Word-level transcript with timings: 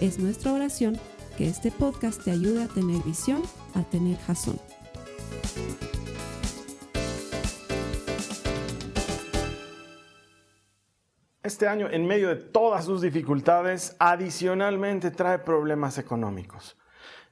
Es 0.00 0.18
nuestra 0.18 0.52
oración 0.52 1.00
que 1.38 1.48
este 1.48 1.70
podcast 1.70 2.22
te 2.22 2.30
ayude 2.30 2.64
a 2.64 2.68
tener 2.68 3.02
visión, 3.02 3.42
a 3.74 3.82
tener 3.82 4.18
jazón. 4.18 4.60
Este 11.42 11.66
año, 11.66 11.88
en 11.90 12.06
medio 12.06 12.28
de 12.28 12.36
todas 12.36 12.84
sus 12.84 13.00
dificultades, 13.00 13.96
adicionalmente 13.98 15.10
trae 15.10 15.38
problemas 15.38 15.96
económicos. 15.96 16.76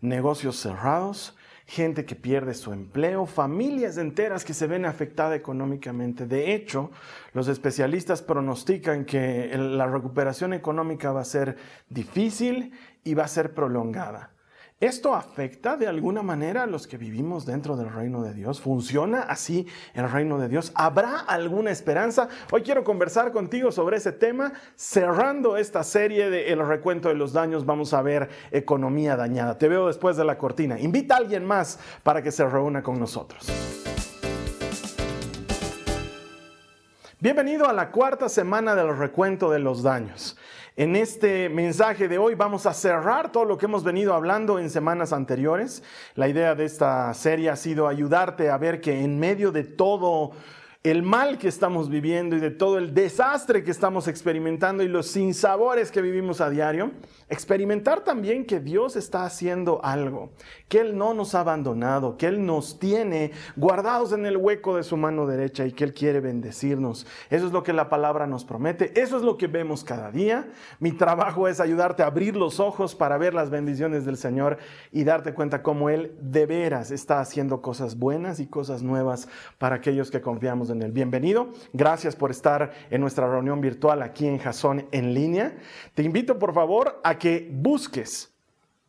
Negocios 0.00 0.56
cerrados, 0.56 1.36
gente 1.66 2.04
que 2.04 2.14
pierde 2.14 2.54
su 2.54 2.72
empleo, 2.72 3.26
familias 3.26 3.96
enteras 3.96 4.44
que 4.44 4.52
se 4.52 4.66
ven 4.66 4.84
afectadas 4.84 5.36
económicamente. 5.36 6.26
De 6.26 6.54
hecho, 6.54 6.90
los 7.32 7.48
especialistas 7.48 8.22
pronostican 8.22 9.04
que 9.04 9.50
la 9.56 9.86
recuperación 9.86 10.52
económica 10.52 11.12
va 11.12 11.22
a 11.22 11.24
ser 11.24 11.56
difícil 11.88 12.72
y 13.02 13.14
va 13.14 13.24
a 13.24 13.28
ser 13.28 13.54
prolongada. 13.54 14.33
¿Esto 14.80 15.14
afecta 15.14 15.76
de 15.76 15.86
alguna 15.86 16.22
manera 16.22 16.64
a 16.64 16.66
los 16.66 16.88
que 16.88 16.98
vivimos 16.98 17.46
dentro 17.46 17.76
del 17.76 17.92
reino 17.92 18.24
de 18.24 18.34
Dios? 18.34 18.60
¿Funciona 18.60 19.20
así 19.22 19.68
el 19.94 20.10
reino 20.10 20.36
de 20.36 20.48
Dios? 20.48 20.72
¿Habrá 20.74 21.20
alguna 21.20 21.70
esperanza? 21.70 22.28
Hoy 22.50 22.62
quiero 22.62 22.82
conversar 22.82 23.30
contigo 23.30 23.70
sobre 23.70 23.98
ese 23.98 24.10
tema. 24.10 24.52
Cerrando 24.74 25.56
esta 25.56 25.84
serie 25.84 26.28
de 26.28 26.52
El 26.52 26.66
recuento 26.66 27.08
de 27.08 27.14
los 27.14 27.32
daños, 27.32 27.64
vamos 27.64 27.94
a 27.94 28.02
ver 28.02 28.28
economía 28.50 29.16
dañada. 29.16 29.58
Te 29.58 29.68
veo 29.68 29.86
después 29.86 30.16
de 30.16 30.24
la 30.24 30.38
cortina. 30.38 30.78
Invita 30.80 31.14
a 31.14 31.18
alguien 31.18 31.44
más 31.44 31.78
para 32.02 32.20
que 32.20 32.32
se 32.32 32.44
reúna 32.44 32.82
con 32.82 32.98
nosotros. 32.98 33.83
Bienvenido 37.24 37.66
a 37.66 37.72
la 37.72 37.90
cuarta 37.90 38.28
semana 38.28 38.74
del 38.74 38.98
recuento 38.98 39.50
de 39.50 39.58
los 39.58 39.82
daños. 39.82 40.36
En 40.76 40.94
este 40.94 41.48
mensaje 41.48 42.06
de 42.06 42.18
hoy 42.18 42.34
vamos 42.34 42.66
a 42.66 42.74
cerrar 42.74 43.32
todo 43.32 43.46
lo 43.46 43.56
que 43.56 43.64
hemos 43.64 43.82
venido 43.82 44.12
hablando 44.12 44.58
en 44.58 44.68
semanas 44.68 45.10
anteriores. 45.10 45.82
La 46.16 46.28
idea 46.28 46.54
de 46.54 46.66
esta 46.66 47.14
serie 47.14 47.48
ha 47.48 47.56
sido 47.56 47.88
ayudarte 47.88 48.50
a 48.50 48.58
ver 48.58 48.82
que 48.82 49.00
en 49.00 49.18
medio 49.18 49.52
de 49.52 49.64
todo 49.64 50.32
el 50.84 51.02
mal 51.02 51.38
que 51.38 51.48
estamos 51.48 51.88
viviendo 51.88 52.36
y 52.36 52.40
de 52.40 52.50
todo 52.50 52.76
el 52.76 52.92
desastre 52.92 53.64
que 53.64 53.70
estamos 53.70 54.06
experimentando 54.06 54.82
y 54.82 54.88
los 54.88 55.06
sinsabores 55.06 55.90
que 55.90 56.02
vivimos 56.02 56.42
a 56.42 56.50
diario, 56.50 56.90
experimentar 57.30 58.04
también 58.04 58.44
que 58.44 58.60
Dios 58.60 58.94
está 58.94 59.24
haciendo 59.24 59.82
algo, 59.82 60.32
que 60.68 60.80
Él 60.80 60.98
no 60.98 61.14
nos 61.14 61.34
ha 61.34 61.40
abandonado, 61.40 62.18
que 62.18 62.26
Él 62.26 62.44
nos 62.44 62.78
tiene 62.78 63.30
guardados 63.56 64.12
en 64.12 64.26
el 64.26 64.36
hueco 64.36 64.76
de 64.76 64.82
su 64.82 64.98
mano 64.98 65.26
derecha 65.26 65.64
y 65.64 65.72
que 65.72 65.84
Él 65.84 65.94
quiere 65.94 66.20
bendecirnos. 66.20 67.06
Eso 67.30 67.46
es 67.46 67.52
lo 67.52 67.62
que 67.62 67.72
la 67.72 67.88
palabra 67.88 68.26
nos 68.26 68.44
promete, 68.44 69.00
eso 69.00 69.16
es 69.16 69.22
lo 69.22 69.38
que 69.38 69.46
vemos 69.46 69.84
cada 69.84 70.10
día. 70.10 70.48
Mi 70.80 70.92
trabajo 70.92 71.48
es 71.48 71.60
ayudarte 71.60 72.02
a 72.02 72.08
abrir 72.08 72.36
los 72.36 72.60
ojos 72.60 72.94
para 72.94 73.16
ver 73.16 73.32
las 73.32 73.48
bendiciones 73.48 74.04
del 74.04 74.18
Señor 74.18 74.58
y 74.92 75.04
darte 75.04 75.32
cuenta 75.32 75.62
cómo 75.62 75.88
Él 75.88 76.14
de 76.20 76.44
veras 76.44 76.90
está 76.90 77.20
haciendo 77.20 77.62
cosas 77.62 77.98
buenas 77.98 78.38
y 78.38 78.46
cosas 78.48 78.82
nuevas 78.82 79.28
para 79.56 79.76
aquellos 79.76 80.10
que 80.10 80.20
confiamos 80.20 80.68
en 80.68 80.73
Él. 80.82 80.92
Bienvenido, 80.92 81.52
gracias 81.72 82.16
por 82.16 82.30
estar 82.30 82.72
en 82.90 83.00
nuestra 83.00 83.30
reunión 83.30 83.60
virtual 83.60 84.02
aquí 84.02 84.26
en 84.26 84.38
Jason 84.38 84.86
en 84.90 85.14
línea. 85.14 85.56
Te 85.94 86.02
invito 86.02 86.38
por 86.38 86.54
favor 86.54 87.00
a 87.02 87.18
que 87.18 87.48
busques 87.52 88.32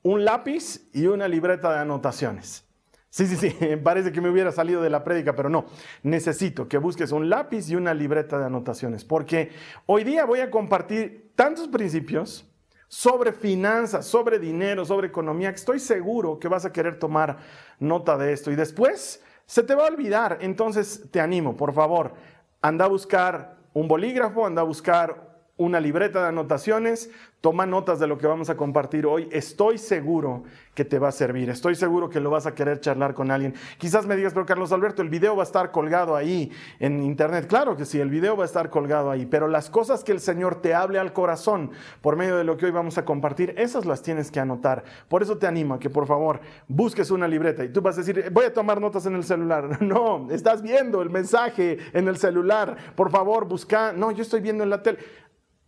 un 0.04 0.24
lápiz 0.24 0.88
y 0.94 1.08
una 1.08 1.28
libreta 1.28 1.74
de 1.74 1.80
anotaciones. 1.80 2.64
Sí, 3.10 3.28
sí, 3.28 3.38
sí, 3.38 3.56
parece 3.84 4.12
que 4.12 4.20
me 4.20 4.30
hubiera 4.30 4.52
salido 4.52 4.82
de 4.82 4.90
la 4.90 5.04
prédica, 5.04 5.36
pero 5.36 5.50
no. 5.50 5.66
Necesito 6.04 6.68
que 6.68 6.78
busques 6.78 7.12
un 7.12 7.30
lápiz 7.30 7.70
y 7.70 7.76
una 7.76 7.94
libreta 7.94 8.38
de 8.38 8.46
anotaciones, 8.46 9.06
porque 9.06 9.52
hoy 9.86 10.04
día 10.04 10.26
voy 10.26 10.42
a 10.42 10.52
compartir 10.52 11.32
tantos 11.36 11.70
principios 11.70 12.46
sobre 12.88 13.34
finanzas, 13.34 14.06
sobre 14.06 14.38
dinero, 14.38 14.86
sobre 14.86 15.08
economía, 15.08 15.50
que 15.52 15.56
estoy 15.56 15.80
seguro 15.80 16.40
que 16.40 16.48
vas 16.48 16.66
a 16.66 16.72
querer 16.72 17.00
tomar 17.00 17.38
nota 17.80 18.18
de 18.18 18.34
esto. 18.34 18.52
Y 18.52 18.56
después 18.56 19.24
se 19.46 19.64
te 19.64 19.76
va 19.76 19.84
a 19.84 19.90
olvidar, 19.90 20.40
entonces 20.42 21.10
te 21.12 21.20
animo, 21.20 21.56
por 21.56 21.74
favor, 21.74 22.14
anda 22.62 22.86
a 22.86 22.90
buscar 22.90 23.58
un 23.74 23.88
bolígrafo, 23.88 24.46
anda 24.46 24.62
a 24.62 24.66
buscar 24.66 25.25
una 25.58 25.80
libreta 25.80 26.22
de 26.22 26.28
anotaciones, 26.28 27.10
Toma 27.46 27.68
notas 27.68 28.00
de 28.00 28.08
lo 28.08 28.18
que 28.18 28.26
vamos 28.26 28.50
a 28.50 28.58
compartir 28.58 29.06
hoy. 29.06 29.30
Estoy 29.32 29.78
seguro 29.78 30.46
que 30.74 30.84
te 30.84 30.98
va 30.98 31.10
a 31.10 31.12
servir. 31.12 31.48
Estoy 31.52 31.76
seguro 31.76 32.10
que 32.10 32.20
lo 32.20 32.32
vas 32.32 32.48
a 32.48 32.56
querer 32.56 32.80
charlar 32.80 33.14
con 33.14 33.30
alguien. 33.30 33.54
Quizás 33.78 34.08
me 34.08 34.16
digas, 34.16 34.34
pero 34.34 34.48
Carlos 34.48 34.72
Alberto, 34.72 35.04
el 35.04 35.10
video 35.10 35.36
va 35.36 35.44
a 35.44 35.46
estar 35.46 35.70
colgado 35.70 36.16
ahí 36.16 36.52
en 36.80 37.04
internet. 37.04 37.46
Claro 37.46 37.78
que 37.78 37.86
sí, 37.86 38.00
el 38.00 38.10
video 38.10 38.36
va 38.36 38.46
a 38.46 38.48
estar 38.48 38.72
colgado 38.72 39.12
ahí. 39.12 39.28
Pero 39.28 39.48
las 39.48 39.70
cosas 39.70 40.04
que 40.04 40.12
el 40.12 40.22
Señor 40.22 40.60
te 40.60 40.74
hable 40.74 40.98
al 40.98 41.14
corazón 41.14 41.70
por 42.02 42.16
medio 42.16 42.36
de 42.36 42.46
lo 42.46 42.58
que 42.58 42.66
hoy 42.66 42.72
vamos 42.72 42.98
a 42.98 43.06
compartir, 43.06 43.54
esas 43.60 43.86
las 43.86 44.02
tienes 44.02 44.32
que 44.32 44.40
anotar. 44.40 44.84
Por 45.08 45.22
eso 45.22 45.38
te 45.38 45.46
animo 45.46 45.76
a 45.76 45.80
que 45.80 45.92
por 45.92 46.08
favor 46.08 46.40
busques 46.68 47.12
una 47.12 47.28
libreta 47.28 47.64
y 47.64 47.70
tú 47.70 47.80
vas 47.80 47.96
a 47.96 48.02
decir, 48.02 48.32
voy 48.32 48.46
a 48.46 48.54
tomar 48.56 48.82
notas 48.82 49.06
en 49.06 49.14
el 49.14 49.24
celular. 49.24 49.84
No, 49.86 50.32
estás 50.32 50.64
viendo 50.64 51.04
el 51.04 51.12
mensaje 51.12 51.78
en 51.94 52.08
el 52.08 52.18
celular. 52.18 52.76
Por 52.96 53.12
favor, 53.12 53.46
busca. 53.46 53.94
No, 53.94 54.10
yo 54.10 54.24
estoy 54.24 54.42
viendo 54.42 54.64
en 54.64 54.72
la 54.72 54.82
tele. 54.82 54.98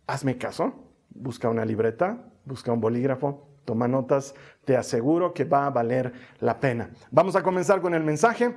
Hazme 0.08 0.36
caso 0.38 0.88
busca 1.18 1.48
una 1.48 1.64
libreta, 1.64 2.18
busca 2.44 2.72
un 2.72 2.80
bolígrafo, 2.80 3.48
toma 3.64 3.88
notas, 3.88 4.34
te 4.64 4.76
aseguro 4.76 5.34
que 5.34 5.44
va 5.44 5.66
a 5.66 5.70
valer 5.70 6.12
la 6.40 6.58
pena. 6.58 6.90
Vamos 7.10 7.36
a 7.36 7.42
comenzar 7.42 7.80
con 7.80 7.94
el 7.94 8.02
mensaje 8.02 8.54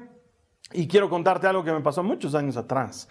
y 0.72 0.88
quiero 0.88 1.10
contarte 1.10 1.48
algo 1.48 1.64
que 1.64 1.72
me 1.72 1.82
pasó 1.82 2.04
muchos 2.04 2.36
años 2.36 2.56
atrás. 2.58 3.10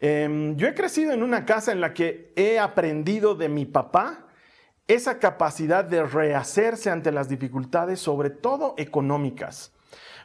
Em, 0.00 0.56
yo 0.56 0.66
he 0.66 0.74
crecido 0.74 1.12
en 1.12 1.22
una 1.22 1.44
casa 1.44 1.72
en 1.72 1.80
la 1.80 1.92
que 1.92 2.32
he 2.36 2.58
aprendido 2.58 3.34
de 3.34 3.48
mi 3.48 3.64
papá 3.64 4.26
esa 4.86 5.18
capacidad 5.18 5.84
de 5.84 6.04
rehacerse 6.04 6.90
ante 6.90 7.10
las 7.10 7.28
dificultades, 7.28 8.00
sobre 8.00 8.30
todo 8.30 8.74
económicas. 8.76 9.72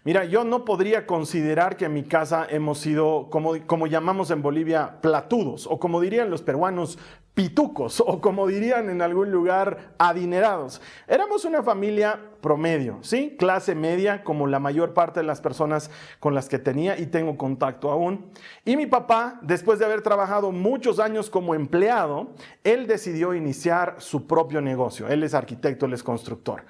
Mira, 0.06 0.24
yo 0.24 0.46
no 0.46 0.64
podría 0.64 1.06
considerar 1.06 1.76
que 1.76 1.86
en 1.86 1.94
mi 1.94 2.04
casa 2.04 2.48
hemos 2.50 2.80
sido, 2.80 3.30
como, 3.30 3.66
como 3.68 3.86
llamamos 3.86 4.32
en 4.32 4.42
Bolivia, 4.42 5.02
platudos, 5.02 5.68
o 5.68 5.78
como 5.78 6.00
dirían 6.00 6.30
los 6.30 6.42
peruanos, 6.42 6.98
pitucos, 7.40 8.04
o 8.06 8.20
como 8.20 8.48
dirían 8.48 8.90
en 8.90 9.02
algún 9.02 9.32
lugar, 9.32 9.94
adinerados. 9.98 10.82
Éramos 11.08 11.46
una 11.46 11.64
familia 11.64 12.20
promedio, 12.42 12.98
¿sí? 13.00 13.38
Clase 13.40 13.76
media, 13.76 14.26
como 14.26 14.46
la 14.46 14.60
mayor 14.60 14.94
parte 14.94 15.22
de 15.22 15.26
las 15.26 15.40
personas 15.40 15.90
con 16.20 16.36
las 16.36 16.50
que 16.50 16.60
tenía 16.60 17.00
y 17.00 17.06
tengo 17.06 17.38
contacto 17.38 17.92
aún. 17.92 18.30
Y 18.66 18.76
mi 18.76 18.88
papá, 18.88 19.40
después 19.42 19.80
de 19.80 19.86
haber 19.86 20.02
trabajado 20.02 20.52
muchos 20.52 21.00
años 21.00 21.30
como 21.30 21.56
empleado, 21.56 22.34
él 22.66 22.88
decidió 22.88 23.34
iniciar 23.34 23.96
su 24.00 24.28
propio 24.28 24.60
negocio. 24.60 25.08
Él 25.08 25.24
es 25.24 25.34
arquitecto, 25.34 25.86
él 25.86 25.94
es 25.94 26.04
constructor. 26.04 26.66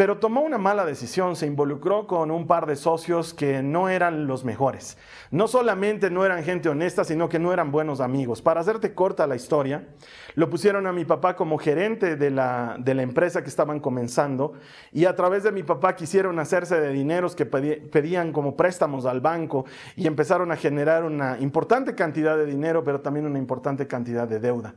Pero 0.00 0.16
tomó 0.16 0.40
una 0.40 0.56
mala 0.56 0.86
decisión, 0.86 1.36
se 1.36 1.46
involucró 1.46 2.06
con 2.06 2.30
un 2.30 2.46
par 2.46 2.64
de 2.64 2.74
socios 2.74 3.34
que 3.34 3.62
no 3.62 3.90
eran 3.90 4.26
los 4.26 4.46
mejores. 4.46 4.96
No 5.30 5.46
solamente 5.46 6.08
no 6.08 6.24
eran 6.24 6.42
gente 6.42 6.70
honesta, 6.70 7.04
sino 7.04 7.28
que 7.28 7.38
no 7.38 7.52
eran 7.52 7.70
buenos 7.70 8.00
amigos. 8.00 8.40
Para 8.40 8.62
hacerte 8.62 8.94
corta 8.94 9.26
la 9.26 9.36
historia, 9.36 9.88
lo 10.36 10.48
pusieron 10.48 10.86
a 10.86 10.94
mi 10.94 11.04
papá 11.04 11.36
como 11.36 11.58
gerente 11.58 12.16
de 12.16 12.30
la, 12.30 12.76
de 12.78 12.94
la 12.94 13.02
empresa 13.02 13.42
que 13.42 13.50
estaban 13.50 13.78
comenzando 13.78 14.54
y 14.90 15.04
a 15.04 15.14
través 15.14 15.42
de 15.42 15.52
mi 15.52 15.64
papá 15.64 15.94
quisieron 15.96 16.38
hacerse 16.38 16.80
de 16.80 16.94
dineros 16.94 17.36
que 17.36 17.44
pedían 17.44 18.32
como 18.32 18.56
préstamos 18.56 19.04
al 19.04 19.20
banco 19.20 19.66
y 19.96 20.06
empezaron 20.06 20.50
a 20.50 20.56
generar 20.56 21.04
una 21.04 21.38
importante 21.40 21.94
cantidad 21.94 22.38
de 22.38 22.46
dinero, 22.46 22.82
pero 22.84 23.02
también 23.02 23.26
una 23.26 23.38
importante 23.38 23.86
cantidad 23.86 24.26
de 24.26 24.40
deuda. 24.40 24.74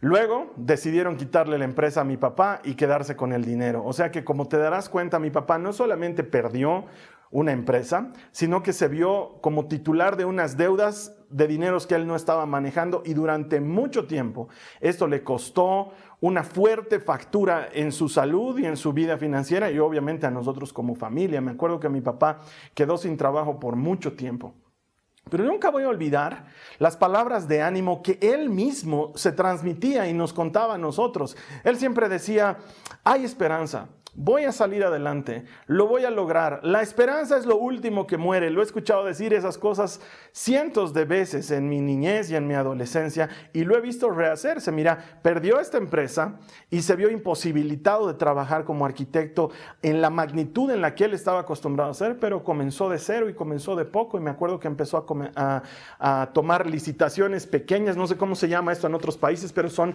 Luego 0.00 0.52
decidieron 0.56 1.16
quitarle 1.16 1.58
la 1.58 1.64
empresa 1.64 2.02
a 2.02 2.04
mi 2.04 2.16
papá 2.16 2.60
y 2.64 2.74
quedarse 2.74 3.16
con 3.16 3.32
el 3.32 3.44
dinero. 3.44 3.84
O 3.84 3.92
sea 3.92 4.10
que 4.10 4.24
como 4.24 4.48
te 4.48 4.58
darás 4.58 4.88
cuenta, 4.88 5.18
mi 5.18 5.30
papá 5.30 5.58
no 5.58 5.72
solamente 5.72 6.24
perdió 6.24 6.86
una 7.30 7.50
empresa, 7.50 8.12
sino 8.30 8.62
que 8.62 8.72
se 8.72 8.86
vio 8.86 9.38
como 9.40 9.66
titular 9.66 10.16
de 10.16 10.24
unas 10.24 10.56
deudas 10.56 11.16
de 11.30 11.48
dineros 11.48 11.84
que 11.84 11.96
él 11.96 12.06
no 12.06 12.14
estaba 12.14 12.46
manejando 12.46 13.02
y 13.04 13.12
durante 13.12 13.60
mucho 13.60 14.06
tiempo 14.06 14.48
esto 14.80 15.08
le 15.08 15.24
costó 15.24 15.90
una 16.20 16.44
fuerte 16.44 17.00
factura 17.00 17.68
en 17.72 17.90
su 17.90 18.08
salud 18.08 18.56
y 18.60 18.66
en 18.66 18.76
su 18.76 18.92
vida 18.92 19.18
financiera 19.18 19.68
y 19.68 19.80
obviamente 19.80 20.26
a 20.26 20.30
nosotros 20.30 20.72
como 20.72 20.94
familia. 20.94 21.40
Me 21.40 21.50
acuerdo 21.50 21.80
que 21.80 21.88
mi 21.88 22.00
papá 22.00 22.38
quedó 22.72 22.96
sin 22.96 23.16
trabajo 23.16 23.58
por 23.58 23.74
mucho 23.74 24.12
tiempo. 24.12 24.54
Pero 25.30 25.44
nunca 25.44 25.70
voy 25.70 25.84
a 25.84 25.88
olvidar 25.88 26.46
las 26.78 26.96
palabras 26.96 27.48
de 27.48 27.62
ánimo 27.62 28.02
que 28.02 28.18
él 28.20 28.50
mismo 28.50 29.12
se 29.14 29.32
transmitía 29.32 30.06
y 30.06 30.12
nos 30.12 30.32
contaba 30.32 30.74
a 30.74 30.78
nosotros. 30.78 31.36
Él 31.64 31.78
siempre 31.78 32.08
decía, 32.08 32.58
hay 33.04 33.24
esperanza, 33.24 33.88
voy 34.14 34.44
a 34.44 34.52
salir 34.52 34.84
adelante, 34.84 35.44
lo 35.66 35.86
voy 35.86 36.04
a 36.04 36.10
lograr. 36.10 36.60
La 36.62 36.82
esperanza 36.82 37.36
es 37.36 37.46
lo 37.46 37.56
último 37.56 38.06
que 38.06 38.16
muere. 38.16 38.50
Lo 38.50 38.60
he 38.60 38.64
escuchado 38.64 39.04
decir 39.04 39.34
esas 39.34 39.58
cosas 39.58 40.00
cientos 40.32 40.92
de 40.94 41.04
veces 41.04 41.50
en 41.50 41.68
mi 41.68 41.80
niñez 41.80 42.30
y 42.30 42.36
en 42.36 42.46
mi 42.46 42.54
adolescencia 42.54 43.28
y 43.52 43.64
lo 43.64 43.76
he 43.76 43.80
visto 43.80 44.10
rehacerse. 44.10 44.72
Mira, 44.72 45.20
perdió 45.22 45.60
esta 45.60 45.78
empresa 45.78 46.38
y 46.70 46.82
se 46.82 46.96
vio 46.96 47.10
imposibilitado 47.10 48.06
de 48.06 48.14
trabajar 48.14 48.64
como 48.64 48.86
arquitecto 48.86 49.50
en 49.82 50.00
la 50.00 50.10
magnitud 50.10 50.70
en 50.70 50.80
la 50.80 50.94
que 50.94 51.04
él 51.04 51.14
estaba 51.14 51.40
acostumbrado 51.40 51.88
a 51.88 51.92
hacer, 51.92 52.18
pero 52.18 52.44
comenzó 52.44 52.88
de 52.88 52.98
cero 52.98 53.28
y 53.28 53.34
comenzó 53.34 53.76
de 53.76 53.84
poco 53.84 54.18
y 54.18 54.20
me 54.20 54.30
acuerdo 54.30 54.60
que 54.60 54.68
empezó 54.68 55.06
a, 55.36 55.62
a 55.98 56.30
tomar 56.32 56.66
licitaciones 56.66 57.46
pequeñas, 57.46 57.96
no 57.96 58.06
sé 58.06 58.16
cómo 58.16 58.34
se 58.34 58.48
llama 58.48 58.72
esto 58.72 58.86
en 58.86 58.94
otros 58.94 59.16
países, 59.16 59.52
pero 59.52 59.68
son 59.68 59.94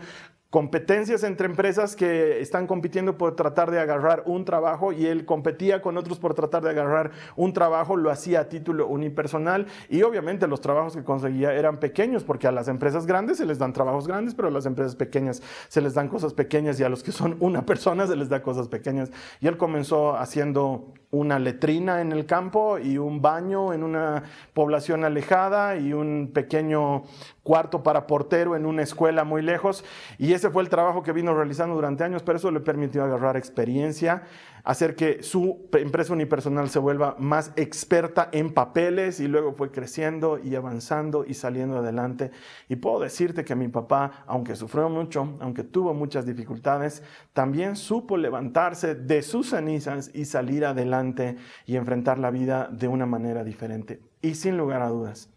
competencias 0.49 1.23
entre 1.23 1.45
empresas 1.45 1.95
que 1.95 2.41
están 2.41 2.65
compitiendo 2.65 3.17
por 3.19 3.35
tratar 3.35 3.69
de 3.69 3.79
agarrar 3.79 4.23
un 4.25 4.45
trabajo 4.45 4.91
y 4.91 5.05
él 5.05 5.25
competía 5.25 5.81
con 5.81 5.95
otros 5.95 6.17
por 6.17 6.33
tratar 6.33 6.63
de 6.63 6.71
agarrar 6.71 7.11
un 7.35 7.53
trabajo, 7.53 7.95
lo 7.95 8.09
hacía 8.09 8.41
a 8.41 8.49
título 8.49 8.87
unipersonal 8.87 9.67
y 9.89 10.01
obviamente 10.01 10.47
los 10.47 10.59
trabajos 10.59 10.95
que 10.95 11.03
conseguía 11.03 11.53
eran 11.53 11.79
pequeños 11.79 12.23
porque 12.23 12.47
a 12.47 12.51
las 12.51 12.67
empresas 12.67 13.05
grandes 13.05 13.37
se 13.37 13.45
les 13.45 13.59
dan 13.59 13.73
trabajos 13.73 14.07
grandes, 14.07 14.33
pero 14.33 14.47
a 14.47 14.51
las 14.51 14.65
empresas 14.65 14.95
pequeñas 14.95 15.43
se 15.67 15.81
les 15.81 15.93
dan 15.93 16.07
cosas 16.07 16.33
pequeñas 16.33 16.79
y 16.79 16.83
a 16.83 16.89
los 16.89 17.03
que 17.03 17.11
son 17.11 17.37
una 17.39 17.65
persona 17.67 18.07
se 18.07 18.15
les 18.15 18.29
da 18.29 18.41
cosas 18.41 18.67
pequeñas. 18.67 19.11
Y 19.41 19.47
él 19.47 19.57
comenzó 19.57 20.15
haciendo 20.15 20.93
una 21.11 21.39
letrina 21.39 22.01
en 22.01 22.11
el 22.11 22.25
campo 22.25 22.77
y 22.77 22.97
un 22.97 23.21
baño 23.21 23.73
en 23.73 23.83
una 23.83 24.23
población 24.53 25.03
alejada 25.03 25.75
y 25.75 25.91
un 25.93 26.31
pequeño 26.33 27.03
cuarto 27.41 27.81
para 27.81 28.05
portero 28.05 28.55
en 28.55 28.65
una 28.65 28.83
escuela 28.83 29.23
muy 29.23 29.41
lejos. 29.41 29.83
Y 30.19 30.33
ese 30.33 30.51
fue 30.51 30.61
el 30.61 30.69
trabajo 30.69 31.01
que 31.01 31.11
vino 31.11 31.33
realizando 31.33 31.73
durante 31.73 32.03
años, 32.03 32.21
pero 32.21 32.37
eso 32.37 32.51
le 32.51 32.59
permitió 32.59 33.03
agarrar 33.03 33.37
experiencia, 33.37 34.23
hacer 34.63 34.95
que 34.95 35.23
su 35.23 35.69
empresa 35.73 36.13
unipersonal 36.13 36.69
se 36.69 36.79
vuelva 36.79 37.15
más 37.19 37.51
experta 37.55 38.29
en 38.31 38.53
papeles 38.53 39.19
y 39.19 39.27
luego 39.27 39.53
fue 39.53 39.71
creciendo 39.71 40.39
y 40.39 40.55
avanzando 40.55 41.25
y 41.25 41.33
saliendo 41.33 41.77
adelante. 41.77 42.31
Y 42.67 42.77
puedo 42.77 42.99
decirte 42.99 43.45
que 43.45 43.55
mi 43.55 43.67
papá, 43.67 44.23
aunque 44.27 44.55
sufrió 44.55 44.89
mucho, 44.89 45.37
aunque 45.39 45.63
tuvo 45.63 45.93
muchas 45.93 46.25
dificultades, 46.25 47.03
también 47.33 47.75
supo 47.75 48.17
levantarse 48.17 48.95
de 48.95 49.21
sus 49.21 49.49
cenizas 49.49 50.11
y 50.13 50.25
salir 50.25 50.65
adelante 50.65 51.37
y 51.65 51.75
enfrentar 51.75 52.19
la 52.19 52.31
vida 52.31 52.69
de 52.71 52.87
una 52.87 53.05
manera 53.05 53.43
diferente. 53.43 54.01
Y 54.21 54.35
sin 54.35 54.57
lugar 54.57 54.81
a 54.81 54.89
dudas, 54.89 55.29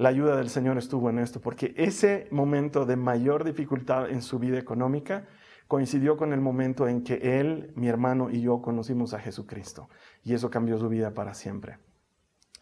la 0.00 0.08
ayuda 0.08 0.36
del 0.36 0.48
Señor 0.48 0.78
estuvo 0.78 1.10
en 1.10 1.18
esto, 1.18 1.40
porque 1.40 1.74
ese 1.76 2.26
momento 2.30 2.86
de 2.86 2.96
mayor 2.96 3.44
dificultad 3.44 4.08
en 4.10 4.22
su 4.22 4.38
vida 4.38 4.58
económica 4.58 5.26
coincidió 5.70 6.16
con 6.16 6.32
el 6.32 6.40
momento 6.40 6.88
en 6.88 7.04
que 7.04 7.38
él, 7.38 7.72
mi 7.76 7.86
hermano 7.86 8.28
y 8.28 8.40
yo 8.40 8.60
conocimos 8.60 9.14
a 9.14 9.20
Jesucristo, 9.20 9.88
y 10.24 10.34
eso 10.34 10.50
cambió 10.50 10.76
su 10.78 10.88
vida 10.88 11.14
para 11.14 11.32
siempre. 11.32 11.78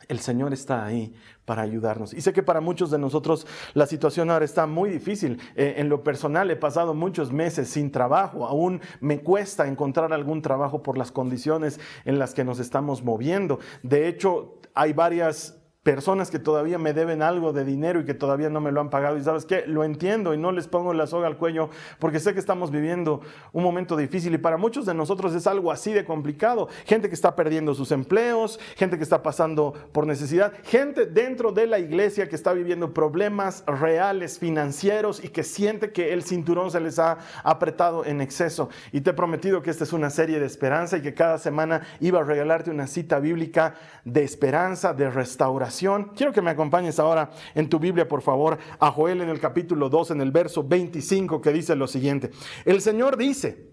El 0.09 0.19
Señor 0.19 0.53
está 0.53 0.85
ahí 0.85 1.15
para 1.47 1.63
ayudarnos. 1.63 2.13
Y 2.13 2.21
sé 2.21 2.35
que 2.35 2.43
para 2.43 2.61
muchos 2.61 2.91
de 2.91 2.99
nosotros 2.99 3.47
la 3.73 3.87
situación 3.87 4.31
ahora 4.31 4.45
está 4.45 4.67
muy 4.67 4.91
difícil. 4.91 5.41
Eh, 5.57 5.77
en 5.79 5.89
lo 5.89 6.05
personal 6.05 6.51
he 6.51 6.57
pasado 6.57 6.93
muchos 6.93 7.33
meses 7.33 7.71
sin 7.71 7.91
trabajo. 7.91 8.47
Aún 8.47 8.83
me 9.01 9.21
cuesta 9.23 9.67
encontrar 9.67 10.13
algún 10.13 10.43
trabajo 10.43 10.83
por 10.83 10.99
las 10.99 11.11
condiciones 11.11 11.81
en 12.05 12.19
las 12.19 12.35
que 12.35 12.45
nos 12.45 12.61
estamos 12.61 13.03
moviendo. 13.03 13.59
De 13.83 14.07
hecho, 14.07 14.61
hay 14.75 14.93
varias 14.93 15.58
personas 15.89 16.31
que 16.31 16.39
todavía 16.39 16.77
me 16.77 16.93
deben 16.93 17.23
algo 17.23 17.55
de 17.55 17.65
dinero 17.65 18.01
y 18.01 18.05
que 18.05 18.13
todavía 18.13 18.51
no 18.51 18.61
me 18.61 18.71
lo 18.73 18.83
han 18.83 18.91
pagado. 18.91 19.17
Y 19.17 19.23
sabes 19.23 19.47
qué, 19.47 19.65
lo 19.67 19.85
entiendo 19.85 20.35
y 20.35 20.37
no 20.37 20.53
les 20.53 20.69
pongo 20.69 20.93
la 20.93 21.07
soga 21.07 21.27
al 21.27 21.39
cuello 21.39 21.71
porque 21.99 22.21
sé 22.21 22.35
que 22.35 22.41
estamos 22.41 22.71
viviendo 22.71 23.23
un 23.55 23.63
momento 23.63 23.97
difícil 23.97 24.35
y 24.35 24.37
para 24.37 24.59
muchos 24.59 24.85
de 24.85 24.93
nosotros 24.93 25.35
es 25.35 25.47
algo 25.47 25.73
así 25.73 25.95
de 25.95 26.05
complicado. 26.05 26.69
Gente 26.85 27.09
que 27.09 27.15
está 27.15 27.35
perdiendo 27.35 27.73
sus 27.73 27.91
empleos, 27.91 28.61
gente 28.77 28.99
que 28.99 29.03
está 29.03 29.23
pasando 29.23 29.73
por 29.93 30.07
necesidad, 30.07 30.53
gente 30.63 31.07
dentro 31.07 31.53
de 31.53 31.67
la 31.67 31.79
iglesia 31.79 32.29
que 32.29 32.37
está 32.37 32.53
viviendo 32.53 32.93
problemas 32.93 33.65
reales 33.67 34.39
financieros 34.39 35.25
y 35.25 35.31
que 35.31 35.43
siente 35.43 35.91
que 35.91 36.13
el 36.13 36.23
cinturón 36.23 36.71
se 36.71 36.81
les 36.81 36.99
ha 36.99 37.17
apretado 37.45 38.05
en 38.05 38.21
exceso. 38.21 38.69
Y 38.93 39.01
te 39.01 39.09
he 39.09 39.15
prometido 39.15 39.63
que 39.63 39.71
esta 39.71 39.85
es 39.85 39.95
una 39.95 40.11
serie 40.11 40.39
de 40.39 40.45
esperanza 40.45 40.99
y 40.99 41.01
que 41.01 41.15
cada 41.15 41.39
semana 41.39 41.81
iba 42.01 42.21
a 42.21 42.25
regalarte 42.25 42.71
una 42.71 42.87
cita 42.87 43.21
bíblica 43.21 43.73
de 44.05 44.23
esperanza, 44.23 44.93
de 44.93 45.09
restauración 45.09 45.78
Quiero 45.79 46.33
que 46.33 46.43
me 46.43 46.51
acompañes 46.51 46.99
ahora 46.99 47.31
en 47.55 47.69
tu 47.69 47.79
Biblia, 47.79 48.09
por 48.09 48.23
favor, 48.23 48.59
a 48.79 48.91
Joel 48.91 49.21
en 49.21 49.29
el 49.29 49.41
capítulo 49.41 49.89
2, 49.89 50.13
en 50.13 50.21
el 50.21 50.33
verso 50.33 50.67
25, 50.67 51.41
que 51.41 51.53
dice 51.53 51.77
lo 51.77 51.87
siguiente. 51.87 52.31
El 52.65 52.81
Señor 52.81 53.17
dice, 53.17 53.71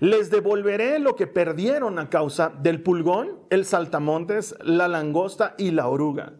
les 0.00 0.30
devolveré 0.30 0.98
lo 0.98 1.14
que 1.14 1.26
perdieron 1.26 1.98
a 1.98 2.08
causa 2.08 2.48
del 2.48 2.82
pulgón, 2.82 3.38
el 3.50 3.64
saltamontes, 3.64 4.54
la 4.62 4.88
langosta 4.88 5.54
y 5.58 5.70
la 5.70 5.88
oruga. 5.88 6.34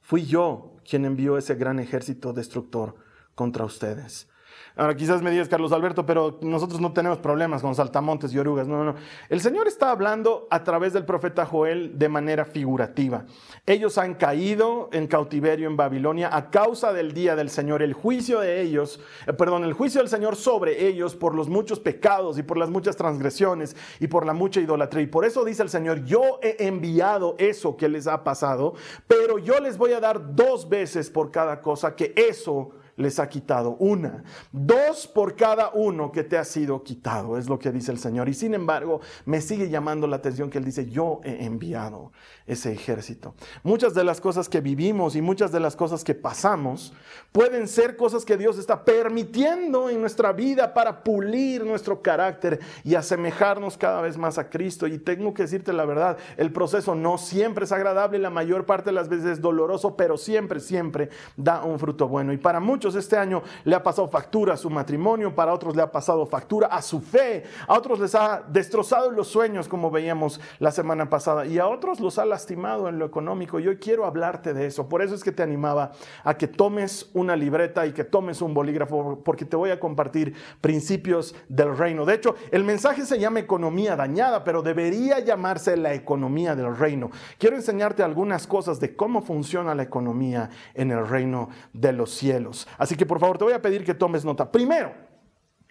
Fui 0.00 0.26
yo 0.26 0.76
quien 0.88 1.04
envió 1.04 1.38
ese 1.38 1.54
gran 1.54 1.78
ejército 1.78 2.32
destructor 2.32 2.94
contra 3.34 3.64
ustedes. 3.64 4.28
Ahora 4.74 4.96
quizás 4.96 5.20
me 5.20 5.30
digas, 5.30 5.48
Carlos 5.48 5.70
Alberto, 5.72 6.06
pero 6.06 6.38
nosotros 6.40 6.80
no 6.80 6.92
tenemos 6.92 7.18
problemas 7.18 7.60
con 7.60 7.74
saltamontes 7.74 8.32
y 8.32 8.38
orugas. 8.38 8.66
No, 8.66 8.78
no, 8.78 8.92
no. 8.92 8.94
El 9.28 9.40
Señor 9.40 9.68
está 9.68 9.90
hablando 9.90 10.46
a 10.50 10.64
través 10.64 10.94
del 10.94 11.04
profeta 11.04 11.44
Joel 11.44 11.98
de 11.98 12.08
manera 12.08 12.46
figurativa. 12.46 13.26
Ellos 13.66 13.98
han 13.98 14.14
caído 14.14 14.88
en 14.92 15.06
cautiverio 15.06 15.68
en 15.68 15.76
Babilonia 15.76 16.34
a 16.34 16.50
causa 16.50 16.92
del 16.92 17.12
día 17.12 17.36
del 17.36 17.50
Señor. 17.50 17.82
El 17.82 17.92
juicio 17.92 18.40
de 18.40 18.62
ellos, 18.62 19.00
eh, 19.26 19.32
perdón, 19.34 19.64
el 19.64 19.74
juicio 19.74 20.00
del 20.00 20.08
Señor 20.08 20.36
sobre 20.36 20.86
ellos 20.86 21.14
por 21.14 21.34
los 21.34 21.48
muchos 21.48 21.78
pecados 21.78 22.38
y 22.38 22.42
por 22.42 22.56
las 22.56 22.70
muchas 22.70 22.96
transgresiones 22.96 23.76
y 24.00 24.06
por 24.06 24.24
la 24.24 24.32
mucha 24.32 24.60
idolatría. 24.60 25.02
Y 25.02 25.08
por 25.08 25.26
eso 25.26 25.44
dice 25.44 25.62
el 25.62 25.68
Señor, 25.68 26.04
yo 26.04 26.38
he 26.42 26.66
enviado 26.66 27.34
eso 27.38 27.76
que 27.76 27.88
les 27.88 28.06
ha 28.06 28.24
pasado, 28.24 28.74
pero 29.06 29.38
yo 29.38 29.60
les 29.60 29.76
voy 29.76 29.92
a 29.92 30.00
dar 30.00 30.34
dos 30.34 30.68
veces 30.68 31.10
por 31.10 31.30
cada 31.30 31.60
cosa 31.60 31.94
que 31.94 32.14
eso 32.16 32.72
les 32.96 33.18
ha 33.18 33.28
quitado 33.28 33.76
una. 33.78 34.24
Dos 34.52 35.06
por 35.06 35.36
cada 35.36 35.70
uno 35.70 36.12
que 36.12 36.24
te 36.24 36.38
ha 36.38 36.44
sido 36.44 36.82
quitado, 36.82 37.38
es 37.38 37.48
lo 37.48 37.58
que 37.58 37.72
dice 37.72 37.92
el 37.92 37.98
Señor. 37.98 38.28
Y 38.28 38.34
sin 38.34 38.54
embargo, 38.54 39.00
me 39.24 39.40
sigue 39.40 39.68
llamando 39.68 40.06
la 40.06 40.16
atención 40.16 40.50
que 40.50 40.58
Él 40.58 40.64
dice, 40.64 40.88
yo 40.90 41.20
he 41.24 41.44
enviado 41.44 42.12
ese 42.46 42.72
ejército. 42.72 43.34
Muchas 43.62 43.94
de 43.94 44.04
las 44.04 44.20
cosas 44.20 44.48
que 44.48 44.60
vivimos 44.60 45.16
y 45.16 45.22
muchas 45.22 45.52
de 45.52 45.60
las 45.60 45.76
cosas 45.76 46.04
que 46.04 46.14
pasamos 46.14 46.92
pueden 47.30 47.68
ser 47.68 47.96
cosas 47.96 48.24
que 48.24 48.36
Dios 48.36 48.58
está 48.58 48.84
permitiendo 48.84 49.88
en 49.88 50.00
nuestra 50.00 50.32
vida 50.32 50.74
para 50.74 51.02
pulir 51.02 51.64
nuestro 51.64 52.02
carácter 52.02 52.60
y 52.84 52.94
asemejarnos 52.94 53.78
cada 53.78 54.00
vez 54.00 54.18
más 54.18 54.38
a 54.38 54.50
Cristo. 54.50 54.86
Y 54.86 54.98
tengo 54.98 55.32
que 55.34 55.42
decirte 55.42 55.72
la 55.72 55.84
verdad, 55.84 56.18
el 56.36 56.52
proceso 56.52 56.94
no 56.94 57.18
siempre 57.18 57.64
es 57.64 57.72
agradable, 57.72 58.18
la 58.18 58.30
mayor 58.30 58.66
parte 58.66 58.90
de 58.90 58.94
las 58.94 59.08
veces 59.08 59.26
es 59.26 59.40
doloroso, 59.40 59.96
pero 59.96 60.16
siempre, 60.16 60.60
siempre 60.60 61.08
da 61.36 61.62
un 61.62 61.78
fruto 61.78 62.08
bueno. 62.08 62.32
Y 62.32 62.38
para 62.38 62.60
muchos 62.60 62.81
este 62.90 63.16
año 63.16 63.42
le 63.64 63.74
ha 63.74 63.82
pasado 63.82 64.08
factura 64.08 64.54
a 64.54 64.56
su 64.56 64.68
matrimonio, 64.68 65.34
para 65.34 65.52
otros 65.52 65.76
le 65.76 65.82
ha 65.82 65.90
pasado 65.90 66.26
factura 66.26 66.66
a 66.66 66.82
su 66.82 67.00
fe, 67.00 67.44
a 67.66 67.74
otros 67.74 68.00
les 68.00 68.14
ha 68.14 68.42
destrozado 68.48 69.10
los 69.10 69.28
sueños, 69.28 69.68
como 69.68 69.90
veíamos 69.90 70.40
la 70.58 70.70
semana 70.72 71.08
pasada, 71.08 71.46
y 71.46 71.58
a 71.58 71.68
otros 71.68 72.00
los 72.00 72.18
ha 72.18 72.24
lastimado 72.24 72.88
en 72.88 72.98
lo 72.98 73.06
económico. 73.06 73.58
Yo 73.58 73.78
quiero 73.78 74.04
hablarte 74.04 74.52
de 74.54 74.66
eso. 74.66 74.88
Por 74.88 75.02
eso 75.02 75.14
es 75.14 75.22
que 75.22 75.32
te 75.32 75.42
animaba 75.42 75.92
a 76.24 76.34
que 76.34 76.48
tomes 76.48 77.10
una 77.14 77.36
libreta 77.36 77.86
y 77.86 77.92
que 77.92 78.04
tomes 78.04 78.42
un 78.42 78.54
bolígrafo, 78.54 79.20
porque 79.24 79.44
te 79.44 79.56
voy 79.56 79.70
a 79.70 79.80
compartir 79.80 80.34
principios 80.60 81.34
del 81.48 81.76
reino. 81.76 82.04
De 82.04 82.14
hecho, 82.14 82.34
el 82.50 82.64
mensaje 82.64 83.06
se 83.06 83.18
llama 83.18 83.40
economía 83.40 83.96
dañada, 83.96 84.44
pero 84.44 84.62
debería 84.62 85.20
llamarse 85.20 85.76
la 85.76 85.94
economía 85.94 86.54
del 86.54 86.76
reino. 86.76 87.10
Quiero 87.38 87.56
enseñarte 87.56 88.02
algunas 88.02 88.46
cosas 88.46 88.80
de 88.80 88.94
cómo 88.96 89.22
funciona 89.22 89.74
la 89.74 89.82
economía 89.82 90.50
en 90.74 90.90
el 90.90 91.06
reino 91.06 91.48
de 91.72 91.92
los 91.92 92.10
cielos. 92.10 92.66
Así 92.78 92.96
que 92.96 93.06
por 93.06 93.20
favor 93.20 93.38
te 93.38 93.44
voy 93.44 93.52
a 93.52 93.62
pedir 93.62 93.84
que 93.84 93.94
tomes 93.94 94.24
nota. 94.24 94.50
Primero, 94.50 94.92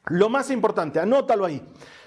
lo 0.05 0.29
más 0.29 0.49
importante, 0.49 0.99
anótalo 0.99 1.45
ahí. 1.45 1.61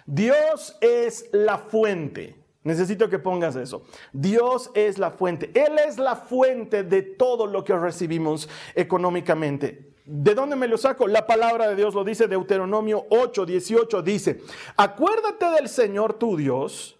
Dios 0.07 0.77
es 0.81 1.29
la 1.33 1.59
fuente. 1.59 2.37
Necesito 2.63 3.11
que 3.11 3.19
pongas 3.19 3.57
eso. 3.57 3.83
Dios 4.13 4.71
es 4.75 4.99
la 4.99 5.11
fuente. 5.11 5.51
Él 5.55 5.79
es 5.87 5.99
la 5.99 6.17
fuente 6.17 6.83
de 6.83 7.03
todo 7.03 7.47
lo 7.47 7.63
que 7.63 7.77
recibimos 7.77 8.49
económicamente. 8.75 9.95
¿De 10.07 10.35
dónde 10.35 10.57
me 10.57 10.69
lo 10.69 10.77
saco? 10.77 11.07
La 11.07 11.27
palabra 11.27 11.69
de 11.69 11.77
Dios 11.77 11.95
lo 11.95 12.05
dice, 12.05 12.27
Deuteronomio 12.27 13.07
8, 13.11 13.47
18 13.47 14.03
dice, 14.03 14.41
acuérdate 14.77 15.47
del 15.51 15.69
Señor 15.69 16.15
tu 16.15 16.37
Dios. 16.37 16.94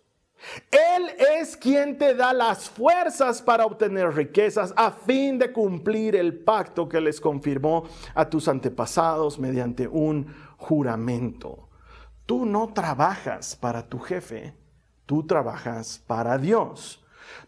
Él 0.71 1.11
es 1.41 1.57
quien 1.57 1.99
te 1.99 2.15
da 2.15 2.33
las 2.33 2.69
fuerzas 2.69 3.43
para 3.43 3.67
obtener 3.67 4.15
riquezas 4.15 4.73
a 4.77 4.91
fin 4.91 5.39
de 5.39 5.53
cumplir 5.53 6.17
el 6.17 6.39
pacto 6.39 6.89
que 6.89 7.01
les 7.01 7.21
confirmó 7.21 7.85
a 8.15 8.29
tus 8.29 8.49
antepasados 8.49 9.39
mediante 9.39 9.89
un 9.89 10.27
juramento. 10.57 11.69
Tú 12.27 12.47
no 12.47 12.73
trabajas 12.73 13.57
para 13.57 13.89
tu 13.89 13.99
jefe 13.99 14.55
Tú 15.07 15.27
trabajas 15.27 16.03
para 16.07 16.39
Dios. 16.39 17.04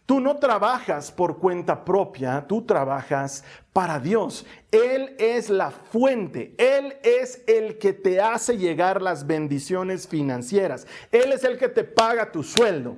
Tú 0.07 0.21
no 0.21 0.37
trabajas 0.37 1.11
por 1.11 1.39
cuenta 1.39 1.85
propia, 1.85 2.45
tú 2.47 2.63
trabajas 2.63 3.45
para 3.73 3.99
Dios. 3.99 4.47
Él 4.71 5.17
es 5.19 5.51
la 5.51 5.71
fuente, 5.71 6.55
Él 6.59 6.97
es 7.03 7.43
el 7.47 7.79
que 7.79 7.93
te 7.93 8.21
hace 8.21 8.57
llegar 8.57 9.03
las 9.03 9.27
bendiciones 9.27 10.07
financieras, 10.07 10.87
Él 11.11 11.33
es 11.33 11.45
el 11.45 11.59
que 11.59 11.69
te 11.69 11.85
paga 11.85 12.31
tu 12.31 12.43
sueldo. 12.43 12.97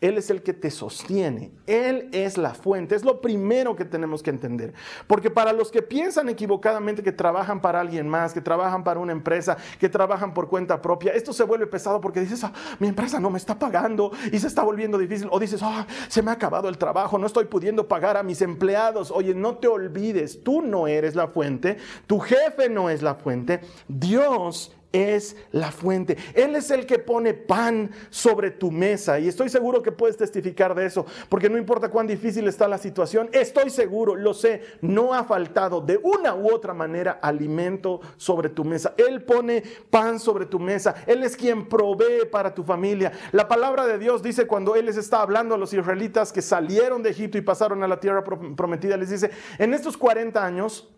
Él 0.00 0.16
es 0.16 0.30
el 0.30 0.42
que 0.42 0.52
te 0.52 0.70
sostiene. 0.70 1.50
Él 1.66 2.08
es 2.12 2.38
la 2.38 2.54
fuente. 2.54 2.94
Es 2.94 3.04
lo 3.04 3.20
primero 3.20 3.74
que 3.74 3.84
tenemos 3.84 4.22
que 4.22 4.30
entender. 4.30 4.72
Porque 5.08 5.28
para 5.28 5.52
los 5.52 5.72
que 5.72 5.82
piensan 5.82 6.28
equivocadamente 6.28 7.02
que 7.02 7.10
trabajan 7.10 7.60
para 7.60 7.80
alguien 7.80 8.08
más, 8.08 8.32
que 8.32 8.40
trabajan 8.40 8.84
para 8.84 9.00
una 9.00 9.10
empresa, 9.10 9.56
que 9.80 9.88
trabajan 9.88 10.34
por 10.34 10.48
cuenta 10.48 10.80
propia, 10.80 11.12
esto 11.12 11.32
se 11.32 11.42
vuelve 11.42 11.66
pesado 11.66 12.00
porque 12.00 12.20
dices, 12.20 12.44
ah, 12.44 12.52
mi 12.78 12.86
empresa 12.86 13.18
no 13.18 13.28
me 13.28 13.38
está 13.38 13.58
pagando 13.58 14.12
y 14.30 14.38
se 14.38 14.46
está 14.46 14.62
volviendo 14.62 14.98
difícil. 14.98 15.28
O 15.32 15.40
dices, 15.40 15.60
ah, 15.64 15.84
se 16.08 16.22
me 16.22 16.30
ha 16.30 16.34
acabado 16.34 16.68
el 16.68 16.78
trabajo, 16.78 17.18
no 17.18 17.26
estoy 17.26 17.46
pudiendo 17.46 17.88
pagar 17.88 18.16
a 18.16 18.22
mis 18.22 18.40
empleados. 18.40 19.10
Oye, 19.10 19.34
no 19.34 19.56
te 19.56 19.66
olvides, 19.66 20.44
tú 20.44 20.62
no 20.62 20.86
eres 20.86 21.16
la 21.16 21.26
fuente, 21.26 21.76
tu 22.06 22.20
jefe 22.20 22.68
no 22.68 22.88
es 22.88 23.02
la 23.02 23.16
fuente, 23.16 23.60
Dios 23.88 24.77
es 24.92 25.36
la 25.52 25.70
fuente. 25.70 26.16
Él 26.34 26.56
es 26.56 26.70
el 26.70 26.86
que 26.86 26.98
pone 26.98 27.34
pan 27.34 27.90
sobre 28.10 28.50
tu 28.50 28.70
mesa. 28.70 29.18
Y 29.18 29.28
estoy 29.28 29.48
seguro 29.48 29.82
que 29.82 29.92
puedes 29.92 30.16
testificar 30.16 30.74
de 30.74 30.86
eso, 30.86 31.04
porque 31.28 31.50
no 31.50 31.58
importa 31.58 31.90
cuán 31.90 32.06
difícil 32.06 32.48
está 32.48 32.68
la 32.68 32.78
situación, 32.78 33.28
estoy 33.32 33.70
seguro, 33.70 34.14
lo 34.14 34.34
sé, 34.34 34.62
no 34.80 35.14
ha 35.14 35.24
faltado 35.24 35.80
de 35.80 35.98
una 35.98 36.34
u 36.34 36.52
otra 36.52 36.74
manera 36.74 37.18
alimento 37.22 38.00
sobre 38.16 38.48
tu 38.48 38.64
mesa. 38.64 38.94
Él 38.96 39.22
pone 39.22 39.62
pan 39.90 40.18
sobre 40.18 40.46
tu 40.46 40.58
mesa. 40.58 40.94
Él 41.06 41.22
es 41.22 41.36
quien 41.36 41.68
provee 41.68 42.26
para 42.30 42.54
tu 42.54 42.62
familia. 42.62 43.12
La 43.32 43.48
palabra 43.48 43.86
de 43.86 43.98
Dios 43.98 44.22
dice 44.22 44.46
cuando 44.46 44.74
Él 44.74 44.86
les 44.86 44.96
está 44.96 45.20
hablando 45.20 45.54
a 45.54 45.58
los 45.58 45.72
israelitas 45.72 46.32
que 46.32 46.42
salieron 46.42 47.02
de 47.02 47.10
Egipto 47.10 47.38
y 47.38 47.42
pasaron 47.42 47.82
a 47.82 47.88
la 47.88 48.00
tierra 48.00 48.24
prometida, 48.24 48.96
les 48.96 49.10
dice, 49.10 49.30
en 49.58 49.74
estos 49.74 49.96
40 49.96 50.44
años, 50.44 50.88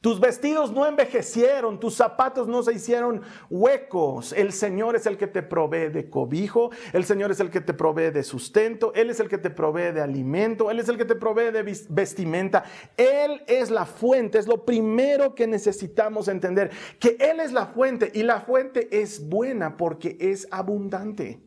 tus 0.00 0.20
vestidos 0.20 0.72
no 0.72 0.86
envejecieron, 0.86 1.80
tus 1.80 1.94
zapatos 1.94 2.48
no 2.48 2.62
se 2.62 2.72
hicieron 2.74 3.22
huecos. 3.50 4.32
El 4.32 4.52
Señor 4.52 4.96
es 4.96 5.06
el 5.06 5.16
que 5.16 5.26
te 5.26 5.42
provee 5.42 5.88
de 5.88 6.08
cobijo, 6.10 6.70
el 6.92 7.04
Señor 7.04 7.30
es 7.30 7.40
el 7.40 7.50
que 7.50 7.60
te 7.60 7.74
provee 7.74 8.10
de 8.10 8.22
sustento, 8.22 8.92
Él 8.94 9.10
es 9.10 9.20
el 9.20 9.28
que 9.28 9.38
te 9.38 9.50
provee 9.50 9.92
de 9.92 10.00
alimento, 10.00 10.70
Él 10.70 10.78
es 10.78 10.88
el 10.88 10.96
que 10.96 11.04
te 11.04 11.14
provee 11.14 11.50
de 11.50 11.62
vestimenta. 11.88 12.64
Él 12.96 13.42
es 13.46 13.70
la 13.70 13.86
fuente, 13.86 14.38
es 14.38 14.46
lo 14.46 14.64
primero 14.64 15.34
que 15.34 15.46
necesitamos 15.46 16.28
entender, 16.28 16.70
que 16.98 17.16
Él 17.20 17.40
es 17.40 17.52
la 17.52 17.66
fuente 17.66 18.10
y 18.14 18.22
la 18.22 18.40
fuente 18.40 18.88
es 18.90 19.28
buena 19.28 19.76
porque 19.76 20.16
es 20.20 20.46
abundante. 20.50 21.40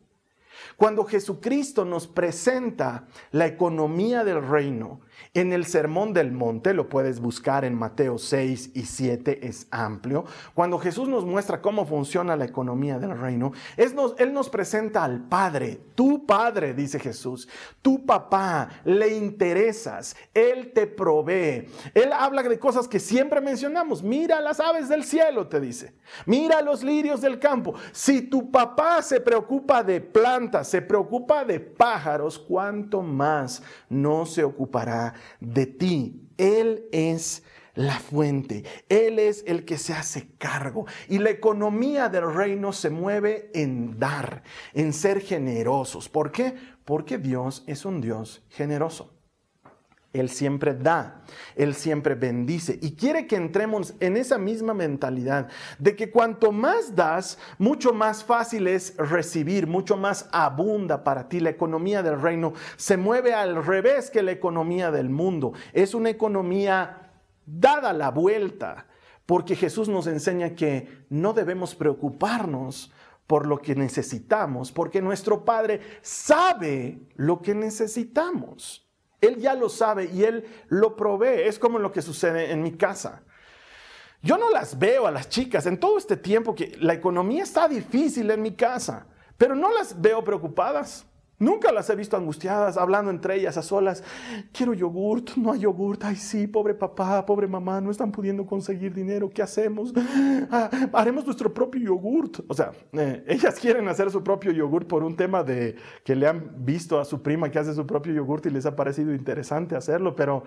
Cuando 0.76 1.04
Jesucristo 1.04 1.84
nos 1.84 2.06
presenta 2.06 3.06
la 3.30 3.46
economía 3.46 4.24
del 4.24 4.46
reino, 4.46 5.00
en 5.34 5.52
el 5.52 5.66
Sermón 5.66 6.12
del 6.12 6.32
Monte, 6.32 6.74
lo 6.74 6.88
puedes 6.88 7.20
buscar 7.20 7.64
en 7.64 7.74
Mateo 7.74 8.18
6 8.18 8.72
y 8.74 8.82
7, 8.82 9.46
es 9.46 9.66
amplio. 9.70 10.24
Cuando 10.54 10.78
Jesús 10.78 11.08
nos 11.08 11.24
muestra 11.24 11.60
cómo 11.60 11.86
funciona 11.86 12.36
la 12.36 12.44
economía 12.44 12.98
del 12.98 13.18
reino, 13.18 13.52
Él 13.76 14.32
nos 14.32 14.50
presenta 14.50 15.04
al 15.04 15.20
Padre, 15.20 15.80
tu 15.94 16.26
Padre, 16.26 16.74
dice 16.74 16.98
Jesús, 16.98 17.48
tu 17.82 18.04
papá, 18.04 18.68
le 18.84 19.16
interesas, 19.16 20.16
Él 20.34 20.72
te 20.72 20.86
provee. 20.86 21.68
Él 21.94 22.12
habla 22.12 22.42
de 22.42 22.58
cosas 22.58 22.88
que 22.88 22.98
siempre 22.98 23.40
mencionamos. 23.40 24.02
Mira 24.02 24.40
las 24.40 24.60
aves 24.60 24.88
del 24.88 25.04
cielo, 25.04 25.48
te 25.48 25.60
dice. 25.60 25.94
Mira 26.26 26.62
los 26.62 26.82
lirios 26.82 27.20
del 27.20 27.38
campo. 27.38 27.74
Si 27.92 28.22
tu 28.22 28.50
papá 28.50 29.02
se 29.02 29.20
preocupa 29.20 29.82
de 29.82 30.00
plantas, 30.00 30.68
se 30.68 30.82
preocupa 30.82 31.44
de 31.44 31.60
pájaros, 31.60 32.38
¿cuánto 32.38 33.02
más 33.02 33.62
no 33.88 34.26
se 34.26 34.44
ocupará 34.44 35.09
de 35.40 35.66
ti. 35.66 36.28
Él 36.36 36.86
es 36.92 37.42
la 37.74 37.98
fuente. 37.98 38.64
Él 38.88 39.18
es 39.18 39.44
el 39.46 39.64
que 39.64 39.78
se 39.78 39.92
hace 39.92 40.28
cargo. 40.38 40.86
Y 41.08 41.18
la 41.18 41.30
economía 41.30 42.08
del 42.08 42.32
reino 42.32 42.72
se 42.72 42.90
mueve 42.90 43.50
en 43.54 43.98
dar, 43.98 44.42
en 44.74 44.92
ser 44.92 45.20
generosos. 45.20 46.08
¿Por 46.08 46.32
qué? 46.32 46.54
Porque 46.84 47.18
Dios 47.18 47.64
es 47.66 47.84
un 47.84 48.00
Dios 48.00 48.44
generoso. 48.48 49.19
Él 50.12 50.28
siempre 50.28 50.74
da, 50.74 51.22
Él 51.54 51.74
siempre 51.74 52.16
bendice 52.16 52.78
y 52.82 52.96
quiere 52.96 53.28
que 53.28 53.36
entremos 53.36 53.94
en 54.00 54.16
esa 54.16 54.38
misma 54.38 54.74
mentalidad 54.74 55.48
de 55.78 55.94
que 55.94 56.10
cuanto 56.10 56.50
más 56.50 56.96
das, 56.96 57.38
mucho 57.58 57.92
más 57.92 58.24
fácil 58.24 58.66
es 58.66 58.96
recibir, 58.96 59.68
mucho 59.68 59.96
más 59.96 60.28
abunda 60.32 61.04
para 61.04 61.28
ti. 61.28 61.38
La 61.38 61.50
economía 61.50 62.02
del 62.02 62.20
reino 62.20 62.54
se 62.76 62.96
mueve 62.96 63.34
al 63.34 63.64
revés 63.64 64.10
que 64.10 64.24
la 64.24 64.32
economía 64.32 64.90
del 64.90 65.10
mundo. 65.10 65.52
Es 65.72 65.94
una 65.94 66.10
economía 66.10 67.12
dada 67.46 67.92
la 67.92 68.10
vuelta, 68.10 68.86
porque 69.26 69.54
Jesús 69.54 69.88
nos 69.88 70.08
enseña 70.08 70.56
que 70.56 71.04
no 71.08 71.32
debemos 71.32 71.76
preocuparnos 71.76 72.92
por 73.28 73.46
lo 73.46 73.58
que 73.58 73.76
necesitamos, 73.76 74.72
porque 74.72 75.00
nuestro 75.00 75.44
Padre 75.44 75.80
sabe 76.02 76.98
lo 77.14 77.40
que 77.40 77.54
necesitamos. 77.54 78.89
Él 79.20 79.36
ya 79.36 79.54
lo 79.54 79.68
sabe 79.68 80.10
y 80.12 80.24
Él 80.24 80.46
lo 80.68 80.96
provee. 80.96 81.42
Es 81.42 81.58
como 81.58 81.78
lo 81.78 81.92
que 81.92 82.02
sucede 82.02 82.50
en 82.50 82.62
mi 82.62 82.72
casa. 82.72 83.22
Yo 84.22 84.36
no 84.36 84.50
las 84.50 84.78
veo 84.78 85.06
a 85.06 85.10
las 85.10 85.28
chicas 85.28 85.66
en 85.66 85.78
todo 85.78 85.96
este 85.96 86.16
tiempo 86.16 86.54
que 86.54 86.76
la 86.78 86.92
economía 86.92 87.42
está 87.42 87.68
difícil 87.68 88.30
en 88.30 88.42
mi 88.42 88.54
casa, 88.54 89.06
pero 89.38 89.54
no 89.54 89.72
las 89.72 89.98
veo 89.98 90.22
preocupadas. 90.22 91.06
Nunca 91.40 91.72
las 91.72 91.88
he 91.88 91.96
visto 91.96 92.18
angustiadas, 92.18 92.76
hablando 92.76 93.10
entre 93.10 93.34
ellas 93.36 93.56
a 93.56 93.62
solas. 93.62 94.04
Quiero 94.52 94.74
yogurt, 94.74 95.36
no 95.36 95.52
hay 95.52 95.60
yogurt. 95.60 96.04
Ay, 96.04 96.16
sí, 96.16 96.46
pobre 96.46 96.74
papá, 96.74 97.24
pobre 97.24 97.46
mamá, 97.46 97.80
no 97.80 97.90
están 97.90 98.12
pudiendo 98.12 98.44
conseguir 98.44 98.92
dinero. 98.92 99.30
¿Qué 99.30 99.42
hacemos? 99.42 99.94
Ah, 100.52 100.68
haremos 100.92 101.24
nuestro 101.24 101.52
propio 101.52 101.80
yogurt. 101.80 102.40
O 102.46 102.52
sea, 102.52 102.72
eh, 102.92 103.24
ellas 103.26 103.58
quieren 103.58 103.88
hacer 103.88 104.10
su 104.10 104.22
propio 104.22 104.52
yogurt 104.52 104.86
por 104.86 105.02
un 105.02 105.16
tema 105.16 105.42
de 105.42 105.76
que 106.04 106.14
le 106.14 106.26
han 106.26 106.64
visto 106.64 107.00
a 107.00 107.06
su 107.06 107.22
prima 107.22 107.50
que 107.50 107.58
hace 107.58 107.72
su 107.74 107.86
propio 107.86 108.12
yogurt 108.12 108.44
y 108.46 108.50
les 108.50 108.66
ha 108.66 108.76
parecido 108.76 109.14
interesante 109.14 109.76
hacerlo, 109.76 110.14
pero 110.14 110.42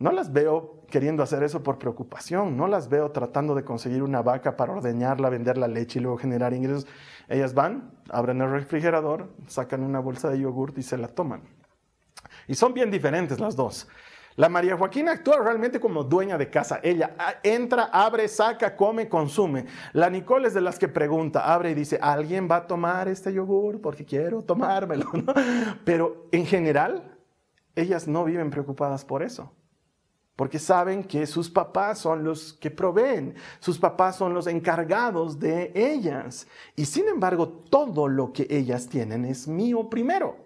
no 0.00 0.12
las 0.12 0.32
veo 0.32 0.80
queriendo 0.88 1.22
hacer 1.22 1.42
eso 1.42 1.62
por 1.62 1.78
preocupación, 1.78 2.56
no 2.56 2.66
las 2.66 2.88
veo 2.88 3.10
tratando 3.10 3.54
de 3.54 3.64
conseguir 3.64 4.02
una 4.02 4.22
vaca 4.22 4.56
para 4.56 4.72
ordeñarla, 4.72 5.28
vender 5.28 5.58
la 5.58 5.68
leche 5.68 5.98
y 5.98 6.02
luego 6.02 6.16
generar 6.16 6.54
ingresos. 6.54 6.86
Ellas 7.28 7.52
van, 7.52 7.92
abren 8.08 8.40
el 8.40 8.50
refrigerador, 8.50 9.28
sacan 9.46 9.82
una 9.82 10.00
bolsa 10.00 10.30
de 10.30 10.40
yogurt 10.40 10.78
y 10.78 10.82
se 10.82 10.96
la 10.96 11.08
toman. 11.08 11.42
Y 12.48 12.54
son 12.54 12.72
bien 12.72 12.90
diferentes 12.90 13.38
las 13.40 13.54
dos. 13.54 13.88
La 14.36 14.48
María 14.48 14.74
Joaquina 14.74 15.12
actúa 15.12 15.38
realmente 15.38 15.78
como 15.78 16.02
dueña 16.02 16.38
de 16.38 16.48
casa. 16.48 16.80
Ella 16.82 17.14
ah, 17.18 17.34
entra, 17.42 17.90
abre, 17.92 18.26
saca, 18.26 18.74
come, 18.74 19.06
consume. 19.06 19.66
La 19.92 20.08
Nicole 20.08 20.48
es 20.48 20.54
de 20.54 20.62
las 20.62 20.78
que 20.78 20.88
pregunta, 20.88 21.52
abre 21.52 21.72
y 21.72 21.74
dice, 21.74 21.98
¿alguien 22.00 22.48
va 22.50 22.56
a 22.56 22.66
tomar 22.66 23.06
este 23.08 23.34
yogur? 23.34 23.82
Porque 23.82 24.06
quiero 24.06 24.42
tomármelo. 24.42 25.10
Pero 25.84 26.26
en 26.32 26.46
general, 26.46 27.18
ellas 27.76 28.08
no 28.08 28.24
viven 28.24 28.48
preocupadas 28.48 29.04
por 29.04 29.22
eso 29.22 29.52
porque 30.36 30.58
saben 30.58 31.04
que 31.04 31.26
sus 31.26 31.50
papás 31.50 31.98
son 31.98 32.24
los 32.24 32.54
que 32.54 32.70
proveen, 32.70 33.34
sus 33.58 33.78
papás 33.78 34.16
son 34.16 34.32
los 34.32 34.46
encargados 34.46 35.38
de 35.38 35.72
ellas. 35.74 36.46
Y 36.76 36.86
sin 36.86 37.08
embargo, 37.08 37.48
todo 37.48 38.08
lo 38.08 38.32
que 38.32 38.46
ellas 38.48 38.88
tienen 38.88 39.24
es 39.24 39.46
mío 39.46 39.90
primero. 39.90 40.36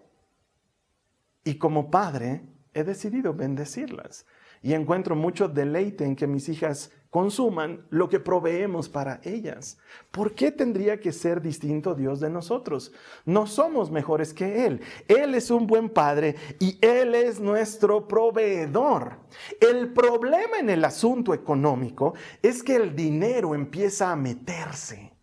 Y 1.44 1.56
como 1.56 1.90
padre, 1.90 2.42
he 2.72 2.82
decidido 2.82 3.34
bendecirlas. 3.34 4.26
Y 4.62 4.72
encuentro 4.72 5.14
mucho 5.14 5.46
deleite 5.46 6.04
en 6.04 6.16
que 6.16 6.26
mis 6.26 6.48
hijas 6.48 6.90
consuman 7.14 7.86
lo 7.90 8.08
que 8.08 8.18
proveemos 8.18 8.88
para 8.88 9.20
ellas. 9.22 9.78
¿Por 10.10 10.34
qué 10.34 10.50
tendría 10.50 10.98
que 10.98 11.12
ser 11.12 11.40
distinto 11.40 11.94
Dios 11.94 12.18
de 12.18 12.28
nosotros? 12.28 12.90
No 13.24 13.46
somos 13.46 13.92
mejores 13.92 14.34
que 14.34 14.66
Él. 14.66 14.80
Él 15.06 15.36
es 15.36 15.52
un 15.52 15.68
buen 15.68 15.90
Padre 15.90 16.34
y 16.58 16.76
Él 16.84 17.14
es 17.14 17.38
nuestro 17.38 18.08
proveedor. 18.08 19.12
El 19.60 19.92
problema 19.92 20.58
en 20.58 20.70
el 20.70 20.84
asunto 20.84 21.32
económico 21.32 22.14
es 22.42 22.64
que 22.64 22.74
el 22.74 22.96
dinero 22.96 23.54
empieza 23.54 24.10
a 24.10 24.16
meterse 24.16 25.13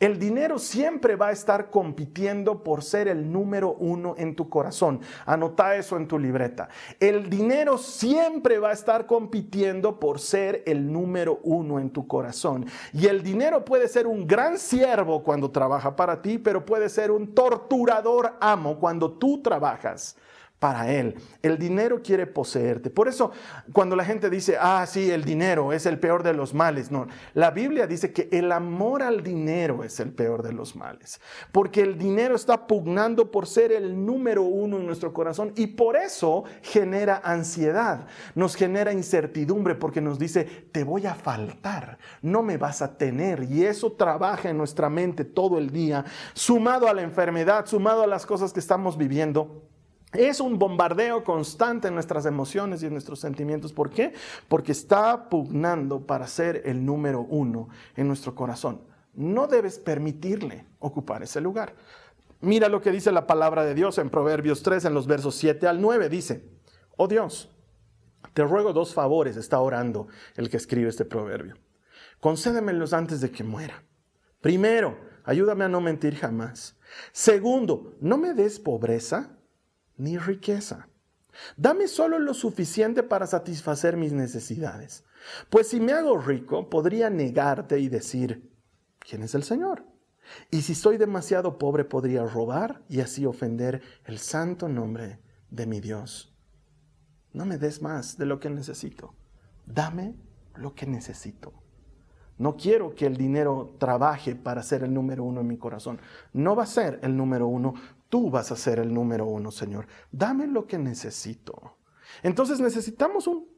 el 0.00 0.18
dinero 0.18 0.58
siempre 0.58 1.16
va 1.16 1.28
a 1.28 1.32
estar 1.32 1.70
compitiendo 1.70 2.62
por 2.62 2.82
ser 2.82 3.08
el 3.08 3.30
número 3.30 3.74
uno 3.74 4.14
en 4.18 4.34
tu 4.34 4.48
corazón. 4.48 5.00
Anota 5.26 5.76
eso 5.76 5.96
en 5.96 6.08
tu 6.08 6.18
libreta. 6.18 6.68
El 7.00 7.30
dinero 7.30 7.78
siempre 7.78 8.58
va 8.58 8.70
a 8.70 8.74
estar 8.74 9.06
compitiendo 9.06 9.98
por 10.00 10.20
ser 10.20 10.62
el 10.66 10.92
número 10.92 11.40
uno 11.42 11.78
en 11.78 11.90
tu 11.90 12.06
corazón. 12.06 12.66
Y 12.92 13.06
el 13.06 13.22
dinero 13.22 13.64
puede 13.64 13.88
ser 13.88 14.06
un 14.06 14.26
gran 14.26 14.58
siervo 14.58 15.22
cuando 15.22 15.50
trabaja 15.50 15.94
para 15.96 16.20
ti, 16.22 16.38
pero 16.38 16.64
puede 16.64 16.88
ser 16.88 17.10
un 17.10 17.34
torturador 17.34 18.34
amo 18.40 18.78
cuando 18.78 19.12
tú 19.12 19.42
trabajas 19.42 20.16
para 20.64 20.90
Él. 20.90 21.14
El 21.42 21.58
dinero 21.58 22.00
quiere 22.02 22.26
poseerte. 22.26 22.88
Por 22.88 23.06
eso, 23.06 23.32
cuando 23.74 23.96
la 23.96 24.02
gente 24.02 24.30
dice, 24.30 24.56
ah, 24.58 24.86
sí, 24.88 25.10
el 25.10 25.22
dinero 25.22 25.74
es 25.74 25.84
el 25.84 25.98
peor 25.98 26.22
de 26.22 26.32
los 26.32 26.54
males, 26.54 26.90
no. 26.90 27.06
La 27.34 27.50
Biblia 27.50 27.86
dice 27.86 28.14
que 28.14 28.30
el 28.32 28.50
amor 28.50 29.02
al 29.02 29.22
dinero 29.22 29.84
es 29.84 30.00
el 30.00 30.10
peor 30.10 30.42
de 30.42 30.54
los 30.54 30.74
males. 30.74 31.20
Porque 31.52 31.82
el 31.82 31.98
dinero 31.98 32.34
está 32.34 32.66
pugnando 32.66 33.30
por 33.30 33.46
ser 33.46 33.72
el 33.72 34.06
número 34.06 34.42
uno 34.42 34.78
en 34.78 34.86
nuestro 34.86 35.12
corazón 35.12 35.52
y 35.54 35.66
por 35.66 35.96
eso 35.96 36.44
genera 36.62 37.20
ansiedad, 37.22 38.06
nos 38.34 38.56
genera 38.56 38.90
incertidumbre 38.90 39.74
porque 39.74 40.00
nos 40.00 40.18
dice, 40.18 40.44
te 40.72 40.82
voy 40.82 41.04
a 41.04 41.14
faltar, 41.14 41.98
no 42.22 42.42
me 42.42 42.56
vas 42.56 42.80
a 42.80 42.96
tener. 42.96 43.42
Y 43.50 43.66
eso 43.66 43.92
trabaja 43.92 44.48
en 44.48 44.56
nuestra 44.56 44.88
mente 44.88 45.26
todo 45.26 45.58
el 45.58 45.68
día, 45.68 46.06
sumado 46.32 46.88
a 46.88 46.94
la 46.94 47.02
enfermedad, 47.02 47.66
sumado 47.66 48.02
a 48.02 48.06
las 48.06 48.24
cosas 48.24 48.54
que 48.54 48.60
estamos 48.60 48.96
viviendo. 48.96 49.73
Es 50.14 50.40
un 50.40 50.58
bombardeo 50.58 51.24
constante 51.24 51.88
en 51.88 51.94
nuestras 51.94 52.24
emociones 52.24 52.82
y 52.82 52.86
en 52.86 52.92
nuestros 52.92 53.18
sentimientos. 53.18 53.72
¿Por 53.72 53.90
qué? 53.90 54.12
Porque 54.48 54.72
está 54.72 55.28
pugnando 55.28 56.06
para 56.06 56.28
ser 56.28 56.62
el 56.64 56.84
número 56.84 57.22
uno 57.22 57.68
en 57.96 58.06
nuestro 58.06 58.34
corazón. 58.34 58.82
No 59.14 59.48
debes 59.48 59.78
permitirle 59.78 60.66
ocupar 60.78 61.22
ese 61.24 61.40
lugar. 61.40 61.74
Mira 62.40 62.68
lo 62.68 62.80
que 62.80 62.92
dice 62.92 63.10
la 63.10 63.26
palabra 63.26 63.64
de 63.64 63.74
Dios 63.74 63.98
en 63.98 64.10
Proverbios 64.10 64.62
3, 64.62 64.84
en 64.84 64.94
los 64.94 65.06
versos 65.06 65.34
7 65.34 65.66
al 65.66 65.80
9. 65.80 66.08
Dice, 66.08 66.48
oh 66.96 67.08
Dios, 67.08 67.50
te 68.34 68.44
ruego 68.44 68.72
dos 68.72 68.94
favores, 68.94 69.36
está 69.36 69.58
orando 69.58 70.06
el 70.36 70.48
que 70.48 70.58
escribe 70.58 70.88
este 70.88 71.04
proverbio. 71.04 71.56
Concédemelos 72.20 72.92
antes 72.92 73.20
de 73.20 73.30
que 73.30 73.44
muera. 73.44 73.82
Primero, 74.40 74.96
ayúdame 75.24 75.64
a 75.64 75.68
no 75.68 75.80
mentir 75.80 76.16
jamás. 76.16 76.76
Segundo, 77.12 77.96
no 78.00 78.16
me 78.16 78.34
des 78.34 78.60
pobreza 78.60 79.38
ni 79.96 80.18
riqueza. 80.18 80.88
Dame 81.56 81.88
solo 81.88 82.18
lo 82.18 82.34
suficiente 82.34 83.02
para 83.02 83.26
satisfacer 83.26 83.96
mis 83.96 84.12
necesidades. 84.12 85.04
Pues 85.50 85.68
si 85.68 85.80
me 85.80 85.92
hago 85.92 86.18
rico, 86.18 86.68
podría 86.70 87.10
negarte 87.10 87.78
y 87.78 87.88
decir, 87.88 88.52
¿quién 88.98 89.22
es 89.22 89.34
el 89.34 89.42
Señor? 89.42 89.84
Y 90.50 90.62
si 90.62 90.74
soy 90.74 90.96
demasiado 90.96 91.58
pobre, 91.58 91.84
podría 91.84 92.24
robar 92.24 92.82
y 92.88 93.00
así 93.00 93.26
ofender 93.26 93.82
el 94.04 94.18
santo 94.18 94.68
nombre 94.68 95.20
de 95.50 95.66
mi 95.66 95.80
Dios. 95.80 96.34
No 97.32 97.44
me 97.44 97.58
des 97.58 97.82
más 97.82 98.16
de 98.16 98.26
lo 98.26 98.38
que 98.40 98.48
necesito. 98.48 99.14
Dame 99.66 100.14
lo 100.54 100.74
que 100.74 100.86
necesito. 100.86 101.52
No 102.36 102.56
quiero 102.56 102.94
que 102.94 103.06
el 103.06 103.16
dinero 103.16 103.76
trabaje 103.78 104.34
para 104.34 104.62
ser 104.62 104.82
el 104.82 104.92
número 104.92 105.22
uno 105.22 105.40
en 105.40 105.46
mi 105.46 105.56
corazón. 105.56 106.00
No 106.32 106.56
va 106.56 106.64
a 106.64 106.66
ser 106.66 106.98
el 107.02 107.16
número 107.16 107.46
uno, 107.46 107.74
Tú 108.14 108.30
vas 108.30 108.52
a 108.52 108.56
ser 108.56 108.78
el 108.78 108.94
número 108.94 109.26
uno, 109.26 109.50
Señor. 109.50 109.88
Dame 110.12 110.46
lo 110.46 110.68
que 110.68 110.78
necesito. 110.78 111.78
Entonces 112.22 112.60
necesitamos 112.60 113.26
un, 113.26 113.48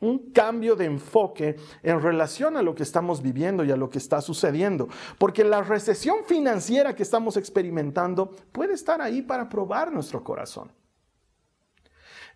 un, 0.00 0.32
cambio 0.32 0.74
de 0.74 0.86
enfoque 0.86 1.56
en 1.82 2.00
relación 2.00 2.56
a 2.56 2.62
lo 2.62 2.74
que 2.74 2.82
estamos 2.82 3.20
viviendo 3.20 3.62
y 3.62 3.70
a 3.70 3.76
lo 3.76 3.90
que 3.90 3.98
está 3.98 4.22
sucediendo. 4.22 4.88
Porque 5.18 5.44
la 5.44 5.62
recesión 5.62 6.24
financiera 6.24 6.96
que 6.96 7.02
estamos 7.02 7.36
experimentando 7.36 8.30
puede 8.52 8.72
estar 8.72 9.02
ahí 9.02 9.20
para 9.20 9.50
probar 9.50 9.92
nuestro 9.92 10.24
corazón. 10.24 10.72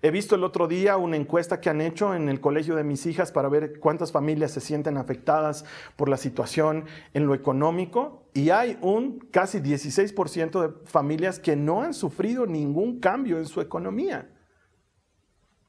He 0.04 0.10
visto 0.10 0.34
el 0.34 0.44
otro 0.44 0.68
día 0.68 0.98
una 0.98 1.16
encuesta 1.16 1.62
que 1.62 1.70
han 1.70 1.80
hecho 1.80 2.14
en 2.14 2.28
el 2.28 2.38
colegio 2.38 2.76
de 2.76 2.84
mis 2.84 3.06
hijas 3.06 3.32
para 3.32 3.48
ver 3.48 3.80
cuántas 3.80 4.12
familias 4.12 4.50
se 4.50 4.60
sienten 4.60 4.98
afectadas 4.98 5.64
por 5.96 6.10
la 6.10 6.18
situación 6.18 6.84
en 7.14 7.26
lo 7.26 7.32
económico 7.32 8.28
y 8.34 8.50
hay 8.50 8.76
un 8.82 9.20
casi 9.30 9.60
16% 9.60 10.60
de 10.60 10.86
familias 10.86 11.38
que 11.38 11.56
no 11.56 11.80
han 11.80 11.94
sufrido 11.94 12.44
ningún 12.44 13.00
cambio 13.00 13.38
en 13.38 13.46
su 13.46 13.62
economía. 13.62 14.28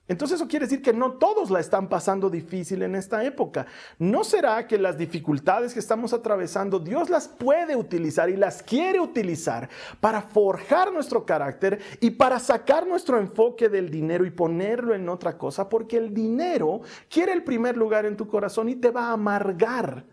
Entonces 0.07 0.35
eso 0.35 0.47
quiere 0.47 0.65
decir 0.65 0.83
que 0.83 0.93
no 0.93 1.13
todos 1.13 1.49
la 1.49 1.59
están 1.59 1.89
pasando 1.89 2.29
difícil 2.29 2.83
en 2.83 2.95
esta 2.95 3.23
época. 3.23 3.65
¿No 3.97 4.23
será 4.23 4.67
que 4.67 4.77
las 4.77 4.97
dificultades 4.97 5.73
que 5.73 5.79
estamos 5.79 6.13
atravesando 6.13 6.79
Dios 6.79 7.09
las 7.09 7.27
puede 7.27 7.75
utilizar 7.75 8.29
y 8.29 8.35
las 8.35 8.61
quiere 8.61 8.99
utilizar 8.99 9.67
para 9.99 10.21
forjar 10.21 10.93
nuestro 10.93 11.25
carácter 11.25 11.81
y 12.01 12.11
para 12.11 12.39
sacar 12.39 12.85
nuestro 12.85 13.17
enfoque 13.17 13.67
del 13.67 13.89
dinero 13.89 14.25
y 14.25 14.31
ponerlo 14.31 14.93
en 14.93 15.09
otra 15.09 15.39
cosa? 15.39 15.67
Porque 15.69 15.97
el 15.97 16.13
dinero 16.13 16.81
quiere 17.09 17.33
el 17.33 17.43
primer 17.43 17.75
lugar 17.75 18.05
en 18.05 18.15
tu 18.15 18.27
corazón 18.27 18.69
y 18.69 18.75
te 18.75 18.91
va 18.91 19.07
a 19.07 19.13
amargar 19.13 20.05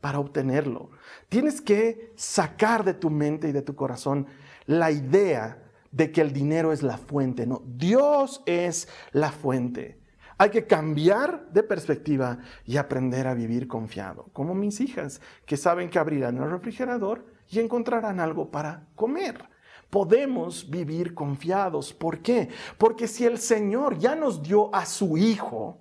para 0.00 0.18
obtenerlo. 0.18 0.90
Tienes 1.28 1.60
que 1.60 2.12
sacar 2.16 2.84
de 2.84 2.94
tu 2.94 3.10
mente 3.10 3.48
y 3.48 3.52
de 3.52 3.62
tu 3.62 3.76
corazón 3.76 4.26
la 4.66 4.90
idea 4.90 5.65
de 5.96 6.12
que 6.12 6.20
el 6.20 6.32
dinero 6.34 6.72
es 6.72 6.82
la 6.82 6.98
fuente, 6.98 7.46
no, 7.46 7.62
Dios 7.64 8.42
es 8.44 8.86
la 9.12 9.32
fuente. 9.32 9.98
Hay 10.36 10.50
que 10.50 10.66
cambiar 10.66 11.48
de 11.50 11.62
perspectiva 11.62 12.38
y 12.66 12.76
aprender 12.76 13.26
a 13.26 13.32
vivir 13.32 13.66
confiado, 13.66 14.28
como 14.34 14.54
mis 14.54 14.80
hijas, 14.82 15.22
que 15.46 15.56
saben 15.56 15.88
que 15.88 15.98
abrirán 15.98 16.36
el 16.36 16.50
refrigerador 16.50 17.24
y 17.48 17.60
encontrarán 17.60 18.20
algo 18.20 18.50
para 18.50 18.86
comer. 18.94 19.42
Podemos 19.88 20.68
vivir 20.68 21.14
confiados. 21.14 21.94
¿Por 21.94 22.18
qué? 22.20 22.50
Porque 22.76 23.08
si 23.08 23.24
el 23.24 23.38
Señor 23.38 23.98
ya 23.98 24.14
nos 24.14 24.42
dio 24.42 24.74
a 24.74 24.84
su 24.84 25.16
Hijo, 25.16 25.78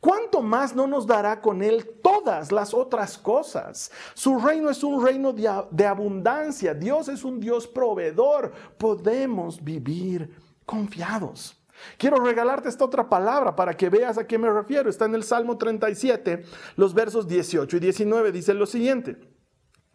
¿Cuánto 0.00 0.42
más 0.42 0.74
no 0.74 0.86
nos 0.86 1.06
dará 1.06 1.40
con 1.40 1.62
Él 1.62 1.99
todas 2.20 2.52
las 2.52 2.74
otras 2.74 3.18
cosas? 3.18 3.90
Su 4.14 4.38
reino 4.38 4.70
es 4.70 4.82
un 4.82 5.04
reino 5.04 5.32
de, 5.32 5.86
abundancia. 5.86 6.74
Dios 6.74 7.08
es 7.08 7.24
un 7.24 7.40
Dios 7.40 7.66
proveedor. 7.66 8.52
Podemos 8.78 9.62
vivir 9.62 10.30
confiados. 10.66 11.56
Quiero 11.96 12.22
regalarte 12.22 12.68
esta 12.68 12.84
otra 12.84 13.08
palabra 13.08 13.56
para 13.56 13.74
que 13.74 13.88
veas 13.88 14.18
a 14.18 14.26
qué 14.26 14.38
me 14.38 14.50
refiero. 14.50 14.90
Está 14.90 15.06
en 15.06 15.14
el 15.14 15.24
Salmo 15.24 15.56
37, 15.56 16.44
los 16.76 16.92
versos 16.92 17.26
18 17.26 17.76
y 17.76 17.80
19. 17.80 18.32
Dice 18.32 18.54
lo 18.54 18.66
siguiente. 18.66 19.16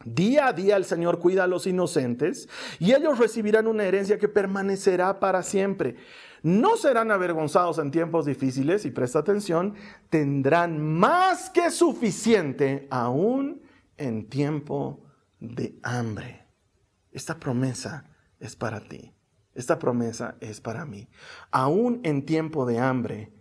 Día 0.03 0.47
a 0.47 0.53
día 0.53 0.77
el 0.77 0.85
Señor 0.85 1.19
cuida 1.19 1.45
a 1.45 1.47
los 1.47 1.65
inocentes 1.65 2.47
y 2.79 2.93
ellos 2.93 3.17
recibirán 3.17 3.65
una 3.65 3.85
herencia 3.85 4.19
que 4.19 4.27
permanecerá 4.27 5.19
para 5.19 5.41
siempre 5.41 5.95
no 6.45 6.77
serán 6.77 7.09
avergonzados 7.09 7.79
en 7.79 7.89
tiempos 7.89 8.27
difíciles, 8.27 8.85
y 8.85 8.91
presta 8.91 9.17
atención, 9.17 9.73
tendrán 10.11 10.79
más 10.79 11.49
que 11.49 11.71
suficiente 11.71 12.87
aún 12.91 13.63
en 13.97 14.29
tiempo 14.29 15.03
de 15.39 15.79
hambre. 15.81 16.45
Esta 17.11 17.39
promesa 17.39 18.11
es 18.39 18.55
para 18.55 18.79
ti. 18.79 19.11
Esta 19.55 19.79
promesa 19.79 20.35
es 20.39 20.61
para 20.61 20.85
mí. 20.85 21.07
Aún 21.49 21.99
en 22.03 22.27
tiempo 22.27 22.67
de 22.67 22.77
hambre, 22.77 23.33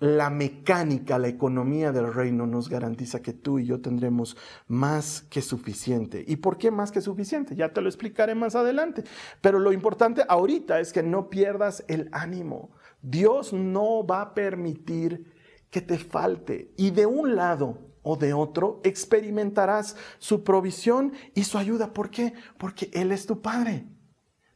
la 0.00 0.30
mecánica, 0.30 1.18
la 1.18 1.28
economía 1.28 1.90
del 1.90 2.12
reino 2.12 2.46
nos 2.46 2.68
garantiza 2.68 3.20
que 3.20 3.32
tú 3.32 3.58
y 3.58 3.66
yo 3.66 3.80
tendremos 3.80 4.36
más 4.68 5.22
que 5.22 5.42
suficiente. 5.42 6.24
¿Y 6.26 6.36
por 6.36 6.56
qué 6.56 6.70
más 6.70 6.92
que 6.92 7.00
suficiente? 7.00 7.56
Ya 7.56 7.72
te 7.72 7.80
lo 7.80 7.88
explicaré 7.88 8.34
más 8.34 8.54
adelante. 8.54 9.02
Pero 9.40 9.58
lo 9.58 9.72
importante 9.72 10.22
ahorita 10.28 10.78
es 10.78 10.92
que 10.92 11.02
no 11.02 11.28
pierdas 11.28 11.84
el 11.88 12.08
ánimo. 12.12 12.70
Dios 13.02 13.52
no 13.52 14.06
va 14.06 14.20
a 14.20 14.34
permitir 14.34 15.32
que 15.70 15.80
te 15.80 15.98
falte. 15.98 16.72
Y 16.76 16.90
de 16.90 17.06
un 17.06 17.34
lado 17.34 17.78
o 18.02 18.16
de 18.16 18.32
otro 18.32 18.80
experimentarás 18.84 19.96
su 20.18 20.44
provisión 20.44 21.12
y 21.34 21.42
su 21.42 21.58
ayuda. 21.58 21.92
¿Por 21.92 22.10
qué? 22.10 22.34
Porque 22.56 22.88
Él 22.92 23.10
es 23.10 23.26
tu 23.26 23.42
Padre. 23.42 23.86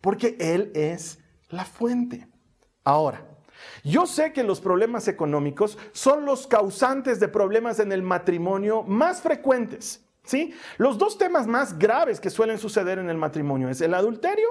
Porque 0.01 0.37
Él 0.39 0.71
es 0.75 1.19
la 1.51 1.65
fuente. 1.65 2.29
Ahora, 2.85 3.32
yo 3.85 4.07
sé 4.07 4.33
que 4.33 4.43
los 4.43 4.61
problemas 4.61 5.09
económicos 5.09 5.79
son 5.93 6.25
los 6.25 6.47
causantes 6.47 7.21
de 7.21 7.29
problemas 7.29 7.79
en 7.79 7.93
el 7.93 8.03
matrimonio 8.03 8.83
más 8.83 9.21
frecuentes. 9.21 10.05
¿sí? 10.25 10.55
Los 10.79 10.99
dos 10.99 11.19
temas 11.19 11.47
más 11.47 11.79
graves 11.79 12.21
que 12.21 12.31
suelen 12.31 12.59
suceder 12.59 12.99
en 12.99 13.11
el 13.11 13.17
matrimonio 13.17 13.69
es 13.69 13.81
el 13.81 13.95
adulterio 13.95 14.49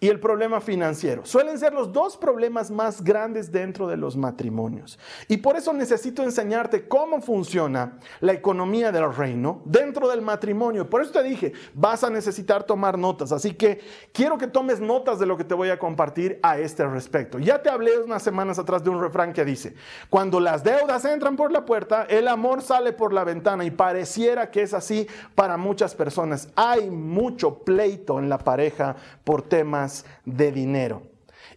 y 0.00 0.08
el 0.08 0.20
problema 0.20 0.60
financiero. 0.60 1.26
Suelen 1.26 1.58
ser 1.58 1.72
los 1.72 1.92
dos 1.92 2.16
problemas 2.16 2.70
más 2.70 3.02
grandes 3.02 3.50
dentro 3.50 3.88
de 3.88 3.96
los 3.96 4.16
matrimonios. 4.16 4.96
Y 5.26 5.38
por 5.38 5.56
eso 5.56 5.72
necesito 5.72 6.22
enseñarte 6.22 6.86
cómo 6.86 7.20
funciona 7.20 7.98
la 8.20 8.32
economía 8.32 8.92
del 8.92 9.12
reino 9.12 9.60
dentro 9.64 10.08
del 10.08 10.22
matrimonio. 10.22 10.88
Por 10.88 11.02
eso 11.02 11.10
te 11.10 11.22
dije, 11.24 11.52
vas 11.74 12.04
a 12.04 12.10
necesitar 12.10 12.62
tomar 12.62 12.96
notas. 12.96 13.32
Así 13.32 13.54
que 13.54 13.80
quiero 14.12 14.38
que 14.38 14.46
tomes 14.46 14.80
notas 14.80 15.18
de 15.18 15.26
lo 15.26 15.36
que 15.36 15.44
te 15.44 15.54
voy 15.54 15.70
a 15.70 15.80
compartir 15.80 16.38
a 16.44 16.58
este 16.58 16.86
respecto. 16.86 17.40
Ya 17.40 17.60
te 17.60 17.68
hablé 17.68 17.98
unas 17.98 18.22
semanas 18.22 18.60
atrás 18.60 18.84
de 18.84 18.90
un 18.90 19.00
refrán 19.00 19.32
que 19.32 19.44
dice, 19.44 19.74
cuando 20.08 20.38
las 20.38 20.62
deudas 20.62 21.04
entran 21.06 21.34
por 21.34 21.50
la 21.50 21.64
puerta, 21.64 22.04
el 22.04 22.28
amor 22.28 22.62
sale 22.62 22.92
por 22.92 23.12
la 23.12 23.24
ventana. 23.24 23.64
Y 23.64 23.72
pareciera 23.72 24.52
que 24.52 24.62
es 24.62 24.74
así 24.74 25.08
para 25.34 25.56
muchas 25.56 25.96
personas. 25.96 26.50
Hay 26.54 26.88
mucho 26.88 27.64
pleito 27.64 28.20
en 28.20 28.28
la 28.28 28.38
pareja 28.38 28.94
por 29.24 29.42
temas 29.42 29.87
de 30.24 30.52
dinero. 30.52 31.02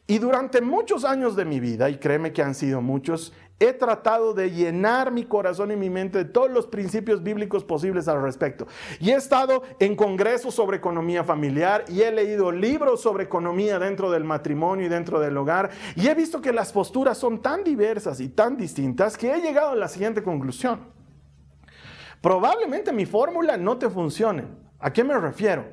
Y 0.08 0.18
durante 0.20 0.62
muchos 0.62 1.06
años 1.06 1.36
de 1.36 1.46
mi 1.46 1.60
vida, 1.60 1.90
y 1.90 1.98
créeme 1.98 2.34
que 2.34 2.42
han 2.42 2.56
sido 2.56 2.82
muchos, 2.82 3.34
he 3.62 3.74
tratado 3.74 4.34
de 4.34 4.50
llenar 4.50 5.12
mi 5.12 5.24
corazón 5.24 5.72
y 5.72 5.76
mi 5.76 5.90
mente 5.90 6.18
de 6.18 6.26
todos 6.26 6.50
los 6.50 6.66
principios 6.66 7.22
bíblicos 7.22 7.64
posibles 7.64 8.08
al 8.08 8.22
respecto. 8.22 8.68
Y 9.00 9.12
he 9.12 9.16
estado 9.16 9.62
en 9.80 9.96
congresos 9.96 10.56
sobre 10.56 10.78
economía 10.78 11.24
familiar 11.24 11.86
y 11.88 12.02
he 12.02 12.12
leído 12.12 12.52
libros 12.52 13.02
sobre 13.02 13.24
economía 13.24 13.78
dentro 13.78 14.10
del 14.10 14.24
matrimonio 14.24 14.88
y 14.88 14.90
dentro 14.90 15.20
del 15.20 15.38
hogar. 15.38 15.70
Y 15.96 16.08
he 16.08 16.16
visto 16.16 16.42
que 16.42 16.52
las 16.52 16.74
posturas 16.74 17.18
son 17.18 17.42
tan 17.42 17.64
diversas 17.64 18.20
y 18.20 18.30
tan 18.30 18.58
distintas 18.58 19.16
que 19.16 19.32
he 19.32 19.42
llegado 19.42 19.72
a 19.72 19.76
la 19.76 19.88
siguiente 19.88 20.24
conclusión. 20.24 20.80
Probablemente 22.20 22.92
mi 22.92 23.06
fórmula 23.06 23.58
no 23.58 23.78
te 23.78 23.90
funcione. 23.90 24.46
¿A 24.80 24.92
qué 24.92 25.04
me 25.04 25.18
refiero? 25.18 25.66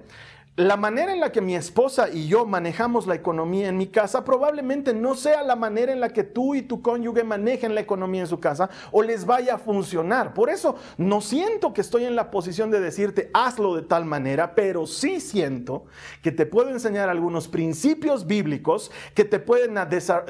La 0.58 0.76
manera 0.76 1.12
en 1.12 1.20
la 1.20 1.30
que 1.30 1.40
mi 1.40 1.54
esposa 1.54 2.08
y 2.12 2.26
yo 2.26 2.44
manejamos 2.44 3.06
la 3.06 3.14
economía 3.14 3.68
en 3.68 3.76
mi 3.76 3.86
casa 3.86 4.24
probablemente 4.24 4.92
no 4.92 5.14
sea 5.14 5.44
la 5.44 5.54
manera 5.54 5.92
en 5.92 6.00
la 6.00 6.08
que 6.08 6.24
tú 6.24 6.56
y 6.56 6.62
tu 6.62 6.82
cónyuge 6.82 7.22
manejen 7.22 7.76
la 7.76 7.80
economía 7.80 8.22
en 8.22 8.26
su 8.26 8.40
casa 8.40 8.68
o 8.90 9.04
les 9.04 9.24
vaya 9.24 9.54
a 9.54 9.58
funcionar. 9.58 10.34
Por 10.34 10.50
eso 10.50 10.74
no 10.96 11.20
siento 11.20 11.72
que 11.72 11.80
estoy 11.80 12.06
en 12.06 12.16
la 12.16 12.32
posición 12.32 12.72
de 12.72 12.80
decirte 12.80 13.30
hazlo 13.34 13.76
de 13.76 13.82
tal 13.82 14.04
manera, 14.04 14.56
pero 14.56 14.88
sí 14.88 15.20
siento 15.20 15.84
que 16.22 16.32
te 16.32 16.44
puedo 16.44 16.70
enseñar 16.70 17.08
algunos 17.08 17.46
principios 17.46 18.26
bíblicos 18.26 18.90
que 19.14 19.24
te 19.24 19.38
pueden, 19.38 19.76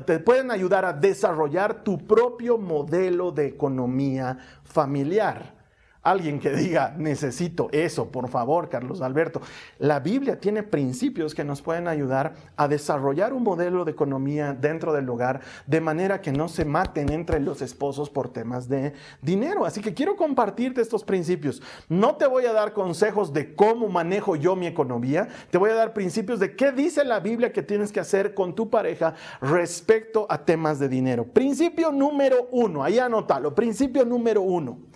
te 0.05 0.19
pueden 0.19 0.51
ayudar 0.51 0.85
a 0.85 0.93
desarrollar 0.93 1.83
tu 1.83 2.07
propio 2.07 2.59
modelo 2.59 3.33
de 3.33 3.47
economía 3.47 4.37
familiar. 4.62 5.58
Alguien 6.02 6.38
que 6.38 6.50
diga, 6.50 6.94
necesito 6.96 7.68
eso, 7.72 8.12
por 8.12 8.28
favor, 8.28 8.68
Carlos 8.68 9.00
Alberto. 9.00 9.42
La 9.78 9.98
Biblia 9.98 10.38
tiene 10.38 10.62
principios 10.62 11.34
que 11.34 11.42
nos 11.42 11.61
pueden 11.61 11.88
ayudar 11.88 12.34
a 12.56 12.68
desarrollar 12.68 13.32
un 13.32 13.42
modelo 13.42 13.84
de 13.84 13.90
economía 13.90 14.54
dentro 14.54 14.92
del 14.92 15.11
hogar 15.11 15.40
de 15.66 15.80
manera 15.80 16.20
que 16.20 16.30
no 16.30 16.48
se 16.48 16.64
maten 16.64 17.11
entre 17.11 17.40
los 17.40 17.62
esposos 17.62 18.11
por 18.11 18.32
temas 18.32 18.68
de 18.68 18.92
dinero. 19.22 19.66
Así 19.66 19.80
que 19.80 19.92
quiero 19.92 20.14
compartirte 20.14 20.80
estos 20.80 21.02
principios. 21.02 21.61
No 21.88 22.14
te 22.14 22.28
voy 22.28 22.46
a 22.46 22.52
dar 22.52 22.72
consejos 22.72 23.32
de 23.32 23.56
cómo 23.56 23.88
manejo 23.88 24.37
yo 24.37 24.54
mi 24.54 24.68
economía, 24.68 25.28
te 25.50 25.58
voy 25.58 25.70
a 25.70 25.74
dar 25.74 25.94
principios 25.94 26.38
de 26.38 26.54
qué 26.54 26.70
dice 26.70 27.04
la 27.04 27.18
Biblia 27.18 27.52
que 27.52 27.62
tienes 27.62 27.90
que 27.90 28.00
hacer 28.00 28.34
con 28.34 28.54
tu 28.54 28.70
pareja 28.70 29.14
respecto 29.40 30.26
a 30.30 30.44
temas 30.44 30.78
de 30.78 30.88
dinero. 30.88 31.24
Principio 31.24 31.90
número 31.90 32.48
uno, 32.52 32.84
ahí 32.84 33.00
anótalo, 33.00 33.52
principio 33.52 34.04
número 34.04 34.42
uno 34.42 34.88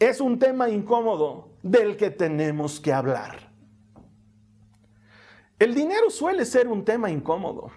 es 0.00 0.20
un 0.20 0.38
tema 0.38 0.70
incómodo 0.70 1.50
del 1.62 1.96
que 1.96 2.10
tenemos 2.10 2.80
que 2.80 2.92
hablar. 2.92 3.50
El 5.58 5.74
dinero 5.74 6.08
suele 6.08 6.46
ser 6.46 6.68
un 6.68 6.86
tema 6.86 7.10
incómodo, 7.10 7.70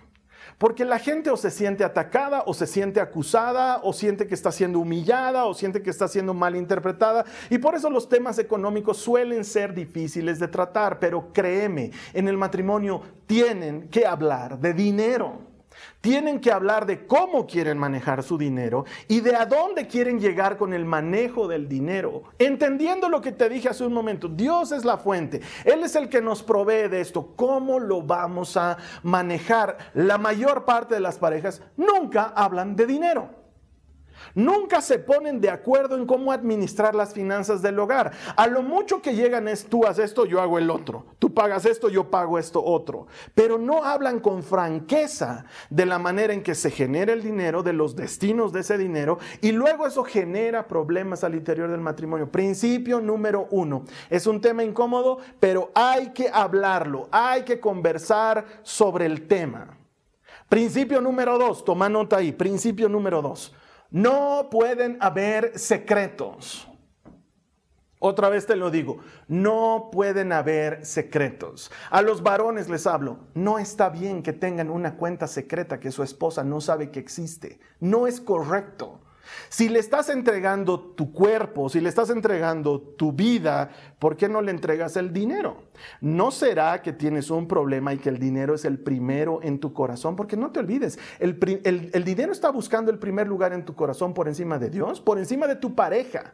porque 0.57 0.85
la 0.85 0.99
gente 0.99 1.29
o 1.29 1.35
se 1.35 1.51
siente 1.51 1.83
atacada, 1.83 2.43
o 2.45 2.53
se 2.53 2.65
siente 2.65 3.01
acusada, 3.01 3.81
o 3.83 3.91
siente 3.91 4.25
que 4.25 4.35
está 4.35 4.53
siendo 4.53 4.79
humillada, 4.79 5.43
o 5.45 5.53
siente 5.53 5.83
que 5.83 5.89
está 5.89 6.07
siendo 6.07 6.33
mal 6.33 6.55
interpretada, 6.55 7.25
y 7.49 7.57
por 7.57 7.75
eso 7.75 7.89
los 7.89 8.07
temas 8.07 8.39
económicos 8.39 8.97
suelen 8.97 9.43
ser 9.43 9.73
difíciles 9.73 10.39
de 10.39 10.47
tratar, 10.47 10.99
pero 10.99 11.33
créeme, 11.33 11.91
en 12.13 12.29
el 12.29 12.37
matrimonio 12.37 13.01
tienen 13.27 13.89
que 13.89 14.05
hablar 14.05 14.57
de 14.59 14.73
dinero. 14.73 15.52
Tienen 16.01 16.39
que 16.39 16.51
hablar 16.51 16.85
de 16.85 17.07
cómo 17.07 17.47
quieren 17.47 17.77
manejar 17.77 18.23
su 18.23 18.37
dinero 18.37 18.85
y 19.07 19.21
de 19.21 19.35
a 19.35 19.45
dónde 19.45 19.87
quieren 19.87 20.19
llegar 20.19 20.57
con 20.57 20.73
el 20.73 20.85
manejo 20.85 21.47
del 21.47 21.67
dinero. 21.67 22.23
Entendiendo 22.39 23.09
lo 23.09 23.21
que 23.21 23.31
te 23.31 23.49
dije 23.49 23.69
hace 23.69 23.85
un 23.85 23.93
momento, 23.93 24.27
Dios 24.27 24.71
es 24.71 24.83
la 24.83 24.97
fuente, 24.97 25.41
Él 25.63 25.83
es 25.83 25.95
el 25.95 26.09
que 26.09 26.21
nos 26.21 26.43
provee 26.43 26.89
de 26.89 27.01
esto. 27.01 27.33
¿Cómo 27.35 27.79
lo 27.79 28.01
vamos 28.01 28.57
a 28.57 28.77
manejar? 29.03 29.77
La 29.93 30.17
mayor 30.17 30.65
parte 30.65 30.95
de 30.95 31.01
las 31.01 31.17
parejas 31.17 31.61
nunca 31.77 32.33
hablan 32.35 32.75
de 32.75 32.85
dinero. 32.85 33.43
Nunca 34.35 34.81
se 34.81 34.99
ponen 34.99 35.41
de 35.41 35.49
acuerdo 35.49 35.95
en 35.95 36.05
cómo 36.05 36.31
administrar 36.31 36.95
las 36.95 37.13
finanzas 37.13 37.61
del 37.61 37.77
hogar. 37.79 38.11
A 38.35 38.47
lo 38.47 38.61
mucho 38.61 39.01
que 39.01 39.15
llegan 39.15 39.47
es 39.47 39.65
tú 39.65 39.85
haces 39.85 40.05
esto, 40.05 40.25
yo 40.25 40.41
hago 40.41 40.57
el 40.57 40.69
otro. 40.69 41.05
Pagas 41.33 41.65
esto, 41.65 41.89
yo 41.89 42.09
pago 42.09 42.37
esto 42.37 42.63
otro. 42.63 43.07
Pero 43.33 43.57
no 43.57 43.83
hablan 43.83 44.19
con 44.19 44.43
franqueza 44.43 45.45
de 45.69 45.85
la 45.85 45.99
manera 45.99 46.33
en 46.33 46.43
que 46.43 46.55
se 46.55 46.71
genera 46.71 47.13
el 47.13 47.23
dinero, 47.23 47.63
de 47.63 47.73
los 47.73 47.95
destinos 47.95 48.53
de 48.53 48.61
ese 48.61 48.77
dinero 48.77 49.19
y 49.41 49.51
luego 49.51 49.87
eso 49.87 50.03
genera 50.03 50.67
problemas 50.67 51.23
al 51.23 51.35
interior 51.35 51.69
del 51.69 51.81
matrimonio. 51.81 52.31
Principio 52.31 52.99
número 52.99 53.47
uno. 53.51 53.83
Es 54.09 54.27
un 54.27 54.41
tema 54.41 54.63
incómodo, 54.63 55.19
pero 55.39 55.71
hay 55.75 56.11
que 56.11 56.29
hablarlo, 56.31 57.07
hay 57.11 57.43
que 57.43 57.59
conversar 57.59 58.45
sobre 58.63 59.05
el 59.05 59.27
tema. 59.27 59.77
Principio 60.49 61.01
número 61.01 61.37
dos, 61.37 61.63
toma 61.63 61.89
nota 61.89 62.17
ahí, 62.17 62.31
principio 62.31 62.87
número 62.87 63.21
dos. 63.21 63.53
No 63.89 64.47
pueden 64.49 64.97
haber 64.99 65.57
secretos. 65.57 66.67
Otra 68.05 68.27
vez 68.27 68.45
te 68.45 68.57
lo 68.57 68.69
digo, 68.69 68.97
no 69.29 69.87
pueden 69.89 70.33
haber 70.33 70.85
secretos. 70.85 71.71
A 71.89 72.01
los 72.01 72.21
varones 72.21 72.67
les 72.67 72.85
hablo, 72.85 73.19
no 73.33 73.59
está 73.59 73.87
bien 73.87 74.23
que 74.23 74.33
tengan 74.33 74.69
una 74.69 74.97
cuenta 74.97 75.25
secreta 75.25 75.79
que 75.79 75.89
su 75.89 76.03
esposa 76.03 76.43
no 76.43 76.59
sabe 76.59 76.91
que 76.91 76.99
existe. 76.99 77.61
No 77.79 78.05
es 78.05 78.19
correcto. 78.19 78.99
Si 79.47 79.69
le 79.69 79.79
estás 79.79 80.09
entregando 80.09 80.81
tu 80.81 81.13
cuerpo, 81.13 81.69
si 81.69 81.79
le 81.79 81.87
estás 81.87 82.09
entregando 82.09 82.81
tu 82.81 83.13
vida, 83.13 83.69
¿por 83.99 84.17
qué 84.17 84.27
no 84.27 84.41
le 84.41 84.51
entregas 84.51 84.97
el 84.97 85.13
dinero? 85.13 85.63
¿No 86.01 86.29
será 86.31 86.81
que 86.81 86.91
tienes 86.91 87.31
un 87.31 87.47
problema 87.47 87.93
y 87.93 87.99
que 87.99 88.09
el 88.09 88.19
dinero 88.19 88.53
es 88.53 88.65
el 88.65 88.79
primero 88.79 89.39
en 89.43 89.59
tu 89.59 89.71
corazón? 89.71 90.17
Porque 90.17 90.35
no 90.35 90.51
te 90.51 90.59
olvides, 90.59 90.99
el, 91.19 91.39
el 91.93 92.03
dinero 92.03 92.33
está 92.33 92.49
buscando 92.49 92.91
el 92.91 92.99
primer 92.99 93.29
lugar 93.29 93.53
en 93.53 93.63
tu 93.63 93.75
corazón 93.75 94.13
por 94.13 94.27
encima 94.27 94.59
de 94.59 94.69
Dios, 94.69 94.99
por 94.99 95.19
encima 95.19 95.47
de 95.47 95.55
tu 95.55 95.73
pareja. 95.73 96.33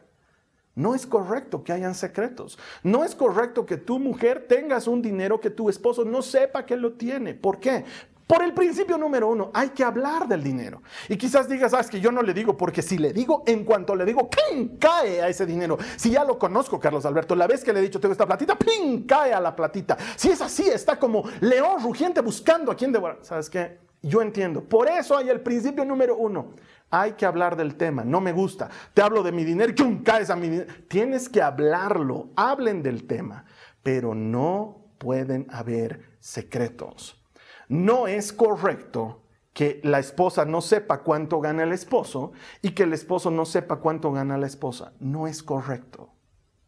No 0.80 0.94
es 0.94 1.06
correcto 1.06 1.62
que 1.62 1.72
hayan 1.72 1.94
secretos. 1.94 2.58
No 2.82 3.04
es 3.04 3.14
correcto 3.14 3.66
que 3.66 3.76
tu 3.76 3.98
mujer 3.98 4.46
tengas 4.48 4.86
un 4.86 5.02
dinero 5.02 5.38
que 5.38 5.50
tu 5.50 5.68
esposo 5.68 6.06
no 6.06 6.22
sepa 6.22 6.64
que 6.64 6.74
lo 6.74 6.94
tiene. 6.94 7.34
¿Por 7.34 7.60
qué? 7.60 7.84
Por 8.26 8.42
el 8.42 8.54
principio 8.54 8.96
número 8.96 9.28
uno, 9.28 9.50
hay 9.52 9.70
que 9.70 9.84
hablar 9.84 10.26
del 10.26 10.42
dinero. 10.42 10.82
Y 11.08 11.18
quizás 11.18 11.48
digas, 11.48 11.72
sabes 11.72 11.90
que 11.90 12.00
yo 12.00 12.10
no 12.10 12.22
le 12.22 12.32
digo, 12.32 12.56
porque 12.56 12.80
si 12.80 12.96
le 12.96 13.12
digo, 13.12 13.42
en 13.46 13.64
cuanto 13.64 13.94
le 13.94 14.06
digo, 14.06 14.30
¡ping! 14.30 14.78
cae 14.78 15.20
a 15.20 15.28
ese 15.28 15.44
dinero. 15.44 15.76
Si 15.96 16.10
ya 16.12 16.24
lo 16.24 16.38
conozco, 16.38 16.80
Carlos 16.80 17.04
Alberto, 17.04 17.34
la 17.34 17.46
vez 17.46 17.62
que 17.62 17.74
le 17.74 17.80
he 17.80 17.82
dicho, 17.82 18.00
tengo 18.00 18.12
esta 18.12 18.26
platita, 18.26 18.56
¡ping! 18.56 19.04
cae 19.04 19.34
a 19.34 19.40
la 19.40 19.54
platita. 19.54 19.98
Si 20.16 20.30
es 20.30 20.40
así, 20.40 20.66
está 20.66 20.98
como 20.98 21.24
león 21.40 21.82
rugiente 21.82 22.22
buscando 22.22 22.72
a 22.72 22.76
quien 22.76 22.92
devorar. 22.92 23.18
¿Sabes 23.20 23.50
qué? 23.50 23.78
Yo 24.00 24.22
entiendo. 24.22 24.62
Por 24.62 24.88
eso 24.88 25.14
hay 25.16 25.28
el 25.28 25.40
principio 25.40 25.84
número 25.84 26.16
uno. 26.16 26.54
Hay 26.90 27.12
que 27.12 27.26
hablar 27.26 27.56
del 27.56 27.76
tema. 27.76 28.04
No 28.04 28.20
me 28.20 28.32
gusta. 28.32 28.68
Te 28.94 29.02
hablo 29.02 29.22
de 29.22 29.32
mi 29.32 29.44
dinero 29.44 29.72
y 29.72 30.02
caes 30.02 30.30
a 30.30 30.36
mi 30.36 30.48
dinero. 30.48 30.72
Tienes 30.88 31.28
que 31.28 31.40
hablarlo. 31.40 32.30
Hablen 32.36 32.82
del 32.82 33.06
tema. 33.06 33.44
Pero 33.82 34.14
no 34.14 34.92
pueden 34.98 35.46
haber 35.50 36.16
secretos. 36.18 37.24
No 37.68 38.08
es 38.08 38.32
correcto 38.32 39.22
que 39.52 39.80
la 39.84 39.98
esposa 39.98 40.44
no 40.44 40.60
sepa 40.60 41.02
cuánto 41.02 41.40
gana 41.40 41.62
el 41.62 41.72
esposo 41.72 42.32
y 42.62 42.70
que 42.70 42.84
el 42.84 42.92
esposo 42.92 43.30
no 43.30 43.44
sepa 43.44 43.76
cuánto 43.76 44.12
gana 44.12 44.38
la 44.38 44.46
esposa. 44.46 44.92
No 44.98 45.26
es 45.26 45.42
correcto. 45.42 46.10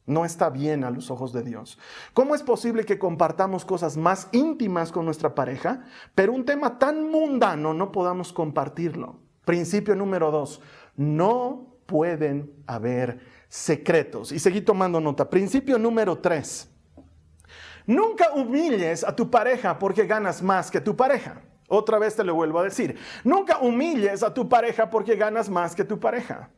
No 0.05 0.25
está 0.25 0.51
bien 0.51 0.83
a 0.85 0.91
los 0.91 1.11
ojos 1.11 1.33
de 1.33 1.43
Dios. 1.43 1.79
¿Cómo 2.13 2.35
es 2.35 2.43
posible 2.43 2.85
que 2.85 2.99
compartamos 2.99 3.65
cosas 3.65 3.97
más 3.97 4.29
íntimas 4.33 4.91
con 4.91 5.05
nuestra 5.05 5.35
pareja, 5.35 5.85
pero 6.15 6.33
un 6.33 6.45
tema 6.45 6.79
tan 6.79 7.09
mundano 7.09 7.73
no 7.73 7.93
podamos 7.93 8.33
compartirlo? 8.33 9.22
Principio 9.45 9.95
número 9.95 10.31
dos, 10.31 10.61
no 10.97 11.77
pueden 11.87 12.53
haber 12.67 13.21
secretos. 13.49 14.33
Y 14.33 14.39
seguí 14.39 14.61
tomando 14.61 15.01
nota. 15.01 15.29
Principio 15.29 15.79
número 15.79 16.19
tres, 16.19 16.73
Nunca 17.87 18.33
humilles 18.33 19.05
a 19.05 19.15
tu 19.15 19.31
pareja 19.31 19.79
porque 19.79 20.07
ganas 20.07 20.43
más 20.43 20.71
que 20.71 20.81
tu 20.81 20.97
pareja. 20.97 21.43
Otra 21.69 21.99
vez 21.99 22.15
te 22.15 22.25
lo 22.25 22.35
vuelvo 22.35 22.61
a 22.61 22.65
decir. 22.65 22.99
Nunca 23.25 23.59
humilles 23.59 24.23
a 24.23 24.35
tu 24.35 24.49
pareja 24.49 24.91
porque 24.91 25.17
ganas 25.17 25.49
más 25.49 25.75
que 25.75 25.85
tu 25.85 25.99
pareja. 25.99 26.51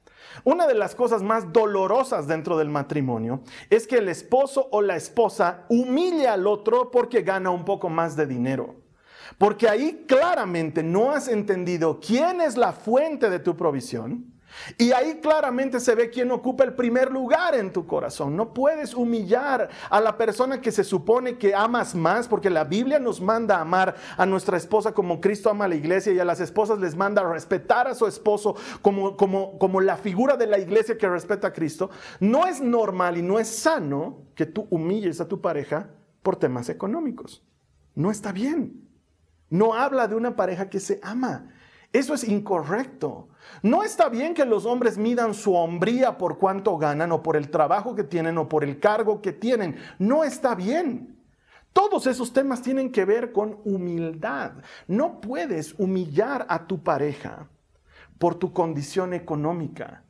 Una 0.42 0.66
de 0.66 0.74
las 0.74 0.94
cosas 0.94 1.22
más 1.22 1.52
dolorosas 1.52 2.26
dentro 2.26 2.58
del 2.58 2.68
matrimonio 2.68 3.42
es 3.70 3.86
que 3.86 3.98
el 3.98 4.08
esposo 4.08 4.68
o 4.72 4.82
la 4.82 4.96
esposa 4.96 5.64
humille 5.68 6.26
al 6.26 6.46
otro 6.46 6.90
porque 6.90 7.22
gana 7.22 7.50
un 7.50 7.64
poco 7.64 7.88
más 7.88 8.16
de 8.16 8.26
dinero. 8.26 8.83
Porque 9.38 9.68
ahí 9.68 10.04
claramente 10.06 10.82
no 10.82 11.12
has 11.12 11.28
entendido 11.28 12.00
quién 12.00 12.40
es 12.40 12.56
la 12.56 12.72
fuente 12.72 13.30
de 13.30 13.38
tu 13.38 13.56
provisión 13.56 14.34
y 14.78 14.92
ahí 14.92 15.20
claramente 15.20 15.80
se 15.80 15.94
ve 15.94 16.10
quién 16.10 16.30
ocupa 16.30 16.64
el 16.64 16.74
primer 16.74 17.10
lugar 17.10 17.54
en 17.54 17.72
tu 17.72 17.86
corazón. 17.86 18.36
No 18.36 18.52
puedes 18.52 18.94
humillar 18.94 19.68
a 19.90 20.00
la 20.00 20.16
persona 20.16 20.60
que 20.60 20.72
se 20.72 20.84
supone 20.84 21.38
que 21.38 21.54
amas 21.54 21.94
más, 21.94 22.28
porque 22.28 22.50
la 22.50 22.64
Biblia 22.64 22.98
nos 22.98 23.20
manda 23.20 23.56
a 23.56 23.62
amar 23.62 23.94
a 24.16 24.26
nuestra 24.26 24.56
esposa 24.56 24.92
como 24.92 25.20
Cristo 25.20 25.50
ama 25.50 25.66
a 25.66 25.68
la 25.68 25.74
iglesia 25.74 26.12
y 26.12 26.18
a 26.18 26.24
las 26.24 26.40
esposas 26.40 26.78
les 26.78 26.96
manda 26.96 27.22
a 27.22 27.30
respetar 27.30 27.88
a 27.88 27.94
su 27.94 28.06
esposo 28.06 28.56
como, 28.82 29.16
como, 29.16 29.58
como 29.58 29.80
la 29.80 29.96
figura 29.96 30.36
de 30.36 30.46
la 30.46 30.58
iglesia 30.58 30.96
que 30.96 31.08
respeta 31.08 31.48
a 31.48 31.52
Cristo. 31.52 31.90
No 32.20 32.46
es 32.46 32.60
normal 32.60 33.18
y 33.18 33.22
no 33.22 33.38
es 33.38 33.48
sano 33.48 34.22
que 34.34 34.46
tú 34.46 34.66
humilles 34.70 35.20
a 35.20 35.28
tu 35.28 35.40
pareja 35.40 35.90
por 36.22 36.36
temas 36.36 36.68
económicos. 36.68 37.42
No 37.94 38.10
está 38.10 38.32
bien. 38.32 38.83
No 39.54 39.74
habla 39.74 40.08
de 40.08 40.16
una 40.16 40.34
pareja 40.34 40.68
que 40.68 40.80
se 40.80 40.98
ama. 41.00 41.46
Eso 41.92 42.12
es 42.12 42.24
incorrecto. 42.24 43.28
No 43.62 43.84
está 43.84 44.08
bien 44.08 44.34
que 44.34 44.44
los 44.44 44.66
hombres 44.66 44.98
midan 44.98 45.32
su 45.32 45.54
hombría 45.54 46.18
por 46.18 46.38
cuánto 46.38 46.76
ganan 46.76 47.12
o 47.12 47.22
por 47.22 47.36
el 47.36 47.48
trabajo 47.50 47.94
que 47.94 48.02
tienen 48.02 48.36
o 48.36 48.48
por 48.48 48.64
el 48.64 48.80
cargo 48.80 49.22
que 49.22 49.32
tienen. 49.32 49.76
No 50.00 50.24
está 50.24 50.56
bien. 50.56 51.20
Todos 51.72 52.08
esos 52.08 52.32
temas 52.32 52.62
tienen 52.62 52.90
que 52.90 53.04
ver 53.04 53.30
con 53.30 53.60
humildad. 53.64 54.54
No 54.88 55.20
puedes 55.20 55.78
humillar 55.78 56.46
a 56.48 56.66
tu 56.66 56.82
pareja 56.82 57.48
por 58.18 58.34
tu 58.34 58.52
condición 58.52 59.14
económica. 59.14 60.02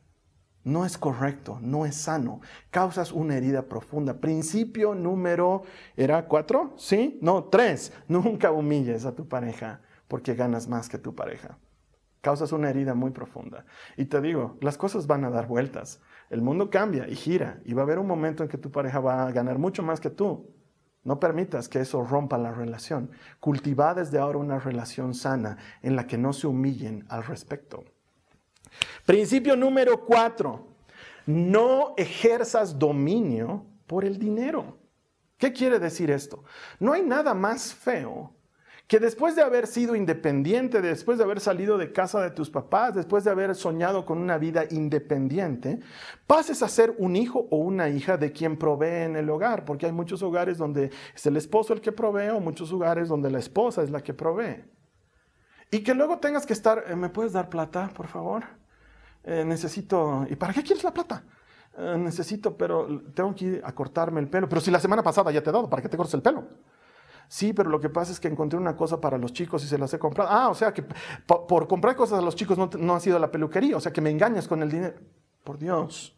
No 0.65 0.83
es 0.83 0.97
correcto, 0.97 1.59
no 1.61 1.85
es 1.85 1.95
sano. 1.95 2.41
Causas 2.71 3.13
una 3.13 3.37
herida 3.37 3.61
profunda. 3.69 4.19
Principio 4.19 4.95
número, 4.95 5.63
¿era 5.95 6.27
cuatro? 6.27 6.73
¿Sí? 6.75 7.17
No, 7.21 7.45
tres. 7.45 7.93
Nunca 8.09 8.51
humilles 8.51 9.05
a 9.05 9.15
tu 9.15 9.27
pareja 9.27 9.79
porque 10.07 10.35
ganas 10.35 10.67
más 10.67 10.89
que 10.89 10.97
tu 10.97 11.15
pareja 11.15 11.57
causas 12.25 12.51
una 12.53 12.71
herida 12.71 12.95
muy 12.95 13.11
profunda. 13.11 13.65
Y 13.97 14.05
te 14.05 14.19
digo, 14.19 14.57
las 14.59 14.79
cosas 14.79 15.05
van 15.05 15.25
a 15.25 15.29
dar 15.29 15.45
vueltas. 15.45 16.01
El 16.31 16.41
mundo 16.41 16.71
cambia 16.71 17.07
y 17.07 17.15
gira 17.15 17.61
y 17.65 17.73
va 17.73 17.83
a 17.83 17.85
haber 17.85 17.99
un 17.99 18.07
momento 18.07 18.41
en 18.41 18.49
que 18.49 18.57
tu 18.57 18.71
pareja 18.71 18.99
va 18.99 19.27
a 19.27 19.31
ganar 19.31 19.59
mucho 19.59 19.83
más 19.83 19.99
que 19.99 20.09
tú. 20.09 20.49
No 21.03 21.19
permitas 21.19 21.69
que 21.69 21.81
eso 21.81 22.03
rompa 22.03 22.39
la 22.39 22.51
relación. 22.51 23.11
Cultiva 23.39 23.93
desde 23.93 24.17
ahora 24.17 24.39
una 24.39 24.57
relación 24.57 25.13
sana 25.13 25.57
en 25.83 25.95
la 25.95 26.07
que 26.07 26.17
no 26.17 26.33
se 26.33 26.47
humillen 26.47 27.05
al 27.09 27.23
respecto. 27.23 27.83
Principio 29.05 29.55
número 29.55 30.05
cuatro. 30.05 30.67
No 31.25 31.93
ejerzas 31.97 32.77
dominio 32.77 33.65
por 33.87 34.05
el 34.05 34.19
dinero. 34.19 34.77
¿Qué 35.37 35.51
quiere 35.51 35.79
decir 35.79 36.11
esto? 36.11 36.43
No 36.79 36.93
hay 36.93 37.01
nada 37.01 37.33
más 37.33 37.73
feo 37.73 38.35
que 38.87 38.99
después 38.99 39.35
de 39.35 39.41
haber 39.41 39.65
sido 39.65 39.95
independiente, 39.95 40.81
después 40.81 41.17
de 41.17 41.23
haber 41.23 41.39
salido 41.39 41.77
de 41.77 41.91
casa 41.91 42.21
de 42.21 42.29
tus 42.29 42.51
papás, 42.51 42.93
después 42.93 43.23
de 43.23 43.31
haber 43.31 43.55
soñado 43.55 44.05
con 44.05 44.19
una 44.19 44.37
vida 44.37 44.65
independiente, 44.69 45.79
pases 46.27 46.61
a 46.61 46.69
ser 46.69 46.93
un 46.99 47.15
hijo 47.15 47.47
o 47.49 47.57
una 47.57 47.89
hija 47.89 48.17
de 48.17 48.31
quien 48.31 48.57
provee 48.57 49.05
en 49.05 49.15
el 49.15 49.29
hogar, 49.29 49.65
porque 49.65 49.87
hay 49.87 49.91
muchos 49.91 50.21
hogares 50.21 50.59
donde 50.59 50.91
es 51.15 51.25
el 51.25 51.35
esposo 51.35 51.73
el 51.73 51.81
que 51.81 51.91
provee 51.91 52.29
o 52.29 52.39
muchos 52.39 52.71
hogares 52.71 53.07
donde 53.07 53.31
la 53.31 53.39
esposa 53.39 53.81
es 53.81 53.89
la 53.89 54.01
que 54.01 54.13
provee. 54.13 54.63
Y 55.71 55.83
que 55.83 55.93
luego 55.93 56.19
tengas 56.19 56.45
que 56.45 56.53
estar, 56.53 56.83
eh, 56.87 56.95
¿me 56.95 57.09
puedes 57.09 57.33
dar 57.33 57.49
plata, 57.49 57.89
por 57.93 58.07
favor? 58.07 58.43
Eh, 59.23 59.43
necesito, 59.45 60.25
¿y 60.29 60.35
para 60.35 60.53
qué 60.53 60.63
quieres 60.63 60.83
la 60.83 60.93
plata? 60.93 61.23
Eh, 61.77 61.95
necesito, 61.97 62.55
pero 62.55 63.01
tengo 63.13 63.35
que 63.35 63.45
ir 63.45 63.61
a 63.63 63.73
cortarme 63.73 64.21
el 64.21 64.29
pelo. 64.29 64.47
Pero 64.47 64.61
si 64.61 64.71
la 64.71 64.79
semana 64.79 65.03
pasada 65.03 65.31
ya 65.31 65.41
te 65.41 65.49
he 65.49 65.53
dado, 65.53 65.69
¿para 65.69 65.81
qué 65.81 65.89
te 65.89 65.97
cortes 65.97 66.13
el 66.13 66.21
pelo? 66.21 66.47
Sí, 67.27 67.53
pero 67.53 67.69
lo 67.69 67.79
que 67.79 67.89
pasa 67.89 68.11
es 68.11 68.19
que 68.19 68.27
encontré 68.27 68.57
una 68.57 68.75
cosa 68.75 69.01
para 69.01 69.17
los 69.17 69.33
chicos 69.33 69.63
y 69.63 69.67
se 69.67 69.77
las 69.77 69.93
he 69.93 69.99
comprado. 69.99 70.29
Ah, 70.31 70.49
o 70.49 70.53
sea 70.53 70.71
que 70.73 70.85
por, 71.25 71.67
comprar 71.67 71.95
cosas 71.95 72.19
a 72.19 72.21
los 72.21 72.35
chicos 72.35 72.57
no, 72.57 72.69
no 72.77 72.95
ha 72.95 72.99
sido 72.99 73.17
la 73.17 73.31
peluquería, 73.31 73.75
o 73.75 73.79
sea 73.79 73.91
que 73.91 74.01
me 74.01 74.11
engañas 74.11 74.47
con 74.47 74.61
el 74.61 74.69
dinero. 74.69 74.95
Por 75.43 75.57
Dios. 75.57 76.15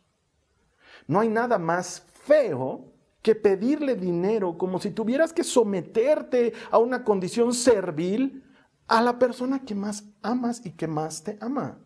No 1.08 1.20
hay 1.22 1.30
nada 1.30 1.58
más 1.58 2.06
feo 2.26 2.94
que 3.22 3.36
pedirle 3.36 3.96
dinero 3.96 4.58
como 4.58 4.80
si 4.80 4.92
tuvieras 4.92 5.34
que 5.34 5.44
someterte 5.44 6.54
a 6.72 6.78
una 6.78 7.04
condición 7.04 7.54
servil 7.54 8.44
a 8.88 9.02
la 9.02 9.20
persona 9.20 9.66
que 9.66 9.76
más 9.76 10.06
amas 10.22 10.66
y 10.66 10.72
que 10.72 10.88
más 10.88 11.24
te 11.24 11.38
ama. 11.42 11.80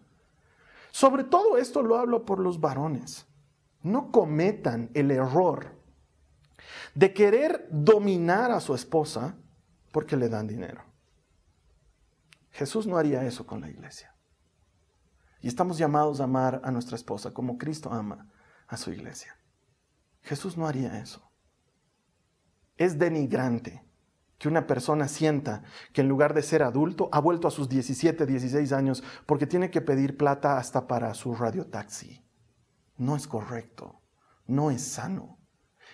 Sobre 0.92 1.24
todo 1.24 1.58
esto 1.58 1.82
lo 1.82 1.98
hablo 1.98 2.26
por 2.26 2.40
los 2.40 2.60
varones. 2.60 3.26
No 3.82 4.12
cometan 4.12 4.92
el 4.94 5.10
error 5.10 5.76
de 6.94 7.14
querer 7.14 7.68
dominar 7.72 8.52
a 8.52 8.60
su 8.60 8.76
esposa 8.76 9.36
porque 9.92 10.18
le 10.18 10.30
dan 10.30 10.48
dinero. 10.48 10.84
Jesús 12.52 12.86
no 12.86 12.98
haría 12.98 13.26
eso 13.26 13.46
con 13.46 13.62
la 13.62 13.70
iglesia. 13.70 14.14
Y 15.40 15.48
estamos 15.48 15.78
llamados 15.78 16.20
a 16.20 16.26
amar 16.26 16.62
a 16.64 16.72
nuestra 16.72 16.96
esposa 16.96 17.34
como 17.34 17.58
Cristo 17.58 17.92
ama 17.92 18.30
a 18.68 18.78
su 18.78 18.92
iglesia. 18.92 19.36
Jesús 20.22 20.58
no 20.58 20.68
haría 20.68 21.00
eso. 21.00 21.32
Es 22.78 23.00
denigrante 23.00 23.84
que 24.42 24.48
una 24.48 24.66
persona 24.66 25.08
sienta 25.08 25.62
que 25.94 26.02
en 26.02 26.10
lugar 26.10 26.34
de 26.34 26.42
ser 26.42 26.64
adulto 26.64 27.10
ha 27.12 27.20
vuelto 27.20 27.48
a 27.48 27.52
sus 27.52 27.70
17, 27.70 28.26
16 28.26 28.74
años 28.74 29.04
porque 29.28 29.46
tiene 29.46 29.70
que 29.70 29.82
pedir 29.82 30.18
plata 30.18 30.58
hasta 30.58 30.88
para 30.88 31.14
su 31.14 31.36
radiotaxi. 31.36 32.26
No 32.98 33.16
es 33.16 33.28
correcto, 33.28 34.02
no 34.48 34.72
es 34.72 34.82
sano. 34.82 35.38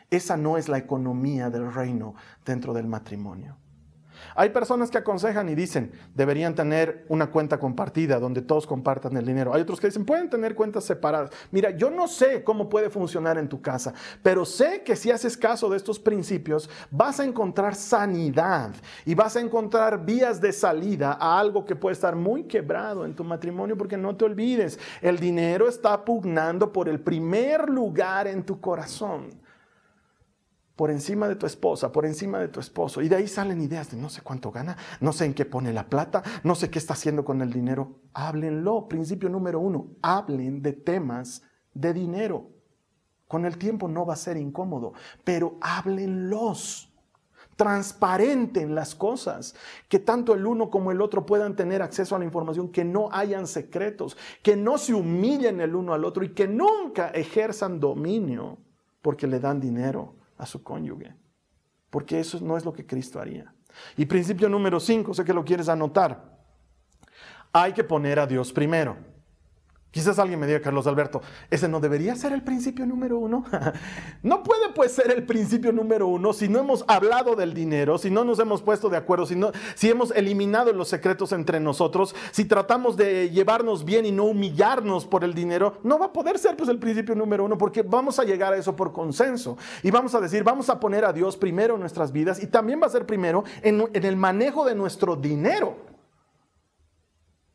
Esa 0.10 0.38
no 0.38 0.58
es 0.58 0.70
la 0.70 0.78
economía 0.78 1.50
del 1.50 1.74
reino 1.74 2.16
dentro 2.46 2.74
del 2.74 2.88
matrimonio. 2.88 3.58
Hay 4.36 4.49
personas 4.49 4.91
que 4.91 4.97
aconsejan 4.97 5.49
y 5.49 5.56
dicen, 5.56 5.91
deberían 6.13 6.56
tener 6.56 7.06
una 7.10 7.32
cuenta 7.32 7.60
compartida 7.60 8.19
donde 8.19 8.41
todos 8.41 8.67
compartan 8.67 9.17
el 9.17 9.25
dinero. 9.25 9.53
Hay 9.53 9.62
otros 9.62 9.80
que 9.80 9.88
dicen, 9.88 10.06
pueden 10.06 10.30
tener 10.30 10.56
cuentas 10.56 10.84
separadas. 10.84 11.32
Mira, 11.51 11.71
yo 11.71 11.89
no 11.89 12.08
sé 12.08 12.43
cómo 12.43 12.69
puede 12.69 12.89
funcionar 12.89 13.38
en 13.38 13.49
tu 13.49 13.62
casa, 13.62 13.93
pero 14.21 14.45
sé 14.45 14.84
que 14.84 14.95
si 14.95 15.12
haces 15.12 15.38
caso 15.38 15.69
de 15.69 15.77
estos 15.77 15.99
principios, 15.99 16.69
vas 16.91 17.19
a 17.19 17.25
encontrar 17.25 17.75
sanidad 17.75 18.71
y 19.06 19.15
vas 19.15 19.36
a 19.36 19.41
encontrar 19.41 20.06
vías 20.06 20.39
de 20.41 20.53
salida 20.53 21.17
a 21.19 21.39
algo 21.39 21.65
que 21.65 21.75
puede 21.75 21.93
estar 21.93 22.15
muy 22.15 22.43
quebrado 22.43 23.06
en 23.06 23.15
tu 23.15 23.23
matrimonio, 23.23 23.77
porque 23.77 23.97
no 23.97 24.15
te 24.15 24.25
olvides, 24.25 24.80
el 25.01 25.19
dinero 25.19 25.67
está 25.67 26.03
pugnando 26.03 26.71
por 26.71 26.89
el 26.89 26.99
primer 26.99 27.69
lugar 27.69 28.27
en 28.27 28.43
tu 28.43 28.60
corazón 28.60 29.47
por 30.78 30.92
encima 30.92 31.28
de 31.28 31.36
tu 31.36 31.48
esposa, 31.48 31.92
por 31.92 32.06
encima 32.06 32.38
de 32.40 32.48
tu 32.48 32.60
esposo. 32.60 33.02
Y 33.02 33.10
de 33.10 33.16
ahí 33.16 33.28
salen 33.28 33.60
ideas 33.60 33.90
de 33.90 33.98
no 33.98 34.10
sé 34.10 34.22
cuánto 34.22 34.52
gana, 34.52 34.78
no 35.02 35.12
sé 35.12 35.26
en 35.26 35.34
qué 35.34 35.44
pone 35.44 35.74
la 35.74 35.90
plata, 35.90 36.22
no 36.44 36.54
sé 36.54 36.70
qué 36.70 36.78
está 36.78 36.94
haciendo 36.94 37.26
con 37.26 37.42
el 37.42 37.52
dinero. 37.52 38.00
Háblenlo. 38.13 38.88
Principio 38.88 39.28
número 39.28 39.60
uno, 39.60 39.88
hablen 40.04 40.62
de 40.62 40.74
temas 40.74 41.42
de 41.74 41.94
dinero. 41.94 42.52
Con 43.28 43.46
el 43.46 43.58
tiempo 43.58 43.88
no 43.88 44.06
va 44.06 44.13
a 44.13 44.18
ser 44.18 44.38
incómodo, 44.38 44.94
pero 45.24 45.58
háblenlos. 45.62 46.94
Transparenten 47.56 48.76
las 48.76 48.94
cosas, 48.94 49.56
que 49.90 49.98
tanto 49.98 50.36
el 50.36 50.46
uno 50.46 50.70
como 50.70 50.92
el 50.92 51.02
otro 51.02 51.26
puedan 51.26 51.56
tener 51.56 51.82
acceso 51.82 52.16
a 52.16 52.20
la 52.20 52.26
información, 52.26 52.72
que 52.72 52.86
no 52.86 53.10
hayan 53.12 53.48
secretos, 53.48 54.16
que 54.44 54.56
no 54.56 54.78
se 54.78 54.94
humillen 54.94 55.60
el 55.60 55.74
uno 55.74 55.96
al 55.96 56.06
otro 56.06 56.24
y 56.24 56.36
que 56.36 56.48
nunca 56.48 57.10
ejerzan 57.10 57.80
dominio 57.80 58.60
porque 59.02 59.26
le 59.26 59.40
dan 59.40 59.60
dinero 59.60 60.18
a 60.38 60.45
su 60.45 60.63
cónyuge, 60.63 61.15
porque 61.89 62.19
eso 62.19 62.39
no 62.41 62.58
es 62.58 62.65
lo 62.65 62.73
que 62.73 62.86
Cristo 62.86 63.19
haría. 63.19 63.54
Y 63.95 64.06
principio 64.06 64.50
número 64.50 64.80
5, 64.80 65.13
sé 65.13 65.23
que 65.23 65.34
lo 65.34 65.45
quieres 65.45 65.69
anotar, 65.69 66.38
hay 67.52 67.73
que 67.73 67.84
poner 67.84 68.19
a 68.19 68.28
Dios 68.28 68.52
primero. 68.52 68.97
Quizás 69.89 70.19
alguien 70.19 70.39
me 70.39 70.47
diga, 70.47 70.62
Carlos 70.62 70.86
Alberto, 70.86 71.21
¿ese 71.50 71.67
no 71.69 71.80
debería 71.80 72.15
ser 72.15 72.34
el 72.34 72.43
principio 72.43 72.86
número 72.86 73.17
uno? 73.17 73.45
no 74.21 74.43
puede 74.43 74.69
pues 74.76 74.91
ser 74.91 75.12
el 75.12 75.26
principio 75.26 75.71
número 75.71 76.08
uno 76.08 76.34
si 76.34 76.50
no 76.50 76.60
hemos 76.60 76.84
hablado 76.88 77.36
del 77.36 77.54
dinero, 77.54 77.97
si 77.97 78.12
no 78.12 78.26
nos 78.26 78.38
hemos 78.39 78.62
puesto 78.62 78.89
de 78.89 78.97
acuerdo, 78.97 79.26
si, 79.26 79.36
no, 79.36 79.52
si 79.76 79.89
hemos 79.89 80.12
eliminado 80.12 80.73
los 80.73 80.89
secretos 80.89 81.32
entre 81.32 81.62
nosotros, 81.62 82.13
si 82.32 82.43
tratamos 82.43 82.97
de 82.97 83.30
llevarnos 83.30 83.86
bien 83.86 84.06
y 84.06 84.12
no 84.12 84.26
humillarnos 84.26 85.06
por 85.06 85.23
el 85.23 85.34
dinero, 85.34 85.80
no 85.84 85.97
va 85.97 86.08
a 86.08 86.13
poder 86.13 86.38
ser 86.38 86.58
pues 86.58 86.69
el 86.69 86.80
principio 86.80 87.15
número 87.15 87.45
uno 87.45 87.58
porque 87.58 87.82
vamos 87.82 88.19
a 88.19 88.26
llegar 88.26 88.54
a 88.54 88.58
eso 88.58 88.76
por 88.76 88.91
consenso 88.91 89.58
y 89.84 89.89
vamos 89.89 90.13
a 90.13 90.19
decir, 90.19 90.43
vamos 90.43 90.69
a 90.69 90.82
poner 90.82 91.06
a 91.06 91.13
Dios 91.13 91.38
primero 91.38 91.76
en 91.76 91.80
nuestras 91.80 92.12
vidas 92.12 92.43
y 92.43 92.47
también 92.47 92.82
va 92.82 92.88
a 92.88 92.89
ser 92.89 93.06
primero 93.06 93.45
en, 93.62 93.88
en 93.93 94.04
el 94.04 94.17
manejo 94.17 94.65
de 94.65 94.76
nuestro 94.76 95.15
dinero. 95.15 95.97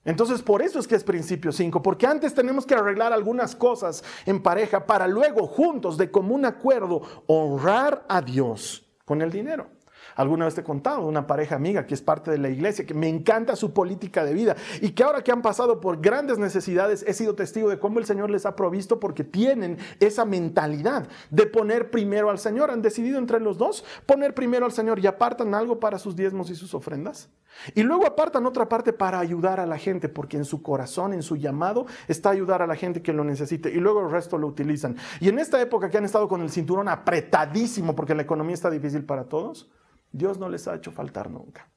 Entonces, 0.05 0.43
por 0.43 0.63
eso 0.63 0.79
es 0.79 0.89
que 0.89 0.97
es 0.97 1.05
principio 1.05 1.53
5, 1.53 1.83
porque 1.83 2.07
antes 2.07 2.35
tenemos 2.35 2.67
que 2.67 2.75
arreglar 2.75 3.13
algunas 3.13 3.55
cosas 3.55 4.03
en 4.27 4.43
pareja 4.43 4.85
para 4.85 5.07
luego 5.07 5.47
juntos, 5.47 5.97
de 5.97 6.11
común 6.11 6.45
acuerdo, 6.45 7.03
honrar 7.27 8.05
a 8.09 8.21
Dios 8.21 8.85
con 9.05 9.23
el 9.23 9.31
dinero. 9.31 9.69
Alguna 10.17 10.45
vez 10.45 10.55
te 10.55 10.61
he 10.61 10.65
contado 10.65 11.07
una 11.07 11.27
pareja 11.27 11.57
amiga 11.57 11.87
que 11.87 11.95
es 11.95 12.03
parte 12.03 12.31
de 12.31 12.39
la 12.39 12.49
iglesia, 12.49 12.87
que 12.87 12.95
me 12.95 13.09
encanta 13.09 13.57
su 13.57 13.73
política 13.73 14.25
de 14.25 14.35
vida 14.35 14.57
y 14.81 14.91
que 14.91 15.03
ahora 15.03 15.23
que 15.23 15.33
han 15.33 15.43
pasado 15.43 15.81
por 15.81 16.01
grandes 16.01 16.39
necesidades, 16.39 17.05
he 17.07 17.15
sido 17.15 17.35
testigo 17.35 17.69
de 17.69 17.79
cómo 17.79 17.99
el 17.99 18.05
Señor 18.05 18.31
les 18.31 18.47
ha 18.47 18.57
provisto 18.57 19.01
porque 19.01 19.25
tienen 19.25 19.79
esa 20.01 20.25
mentalidad 20.25 21.09
de 21.31 21.47
poner 21.47 21.91
primero 21.91 22.31
al 22.31 22.39
Señor. 22.39 22.71
Han 22.71 22.83
decidido 22.83 23.19
entre 23.19 23.41
los 23.41 23.59
dos 23.59 23.85
poner 24.07 24.35
primero 24.35 24.67
al 24.67 24.73
Señor 24.73 24.99
y 24.99 25.07
apartan 25.07 25.55
algo 25.55 25.81
para 25.81 25.99
sus 25.99 26.17
diezmos 26.17 26.51
y 26.51 26.55
sus 26.55 26.75
ofrendas. 26.75 27.29
Y 27.75 27.83
luego 27.83 28.07
apartan 28.07 28.47
otra 28.47 28.69
parte 28.69 28.93
para 28.93 29.19
ayudar 29.19 29.61
a 29.61 29.67
la 29.67 29.79
gente, 29.79 30.09
porque 30.09 30.37
en 30.37 30.45
su 30.45 30.63
corazón, 30.63 31.13
en 31.13 31.23
su 31.23 31.37
llamado, 31.37 31.87
está 32.09 32.31
ayudar 32.31 32.63
a 32.63 32.67
la 32.67 32.77
gente 32.77 33.03
que 33.03 33.13
lo 33.13 33.25
necesite. 33.25 33.71
Y 33.71 33.77
luego 33.77 34.01
el 34.01 34.11
resto 34.11 34.39
lo 34.39 34.47
utilizan. 34.47 34.97
Y 35.21 35.29
en 35.29 35.39
esta 35.39 35.61
época 35.61 35.91
que 35.91 35.99
han 35.99 36.05
estado 36.05 36.29
con 36.29 36.41
el 36.41 36.51
cinturón 36.51 36.89
apretadísimo, 36.89 37.95
porque 37.95 38.15
la 38.15 38.23
economía 38.23 38.55
está 38.55 38.71
difícil 38.71 39.05
para 39.05 39.25
todos, 39.25 39.71
Dios 40.13 40.39
no 40.39 40.49
les 40.49 40.69
ha 40.69 40.75
hecho 40.75 40.93
faltar 40.93 41.31
nunca. 41.31 41.69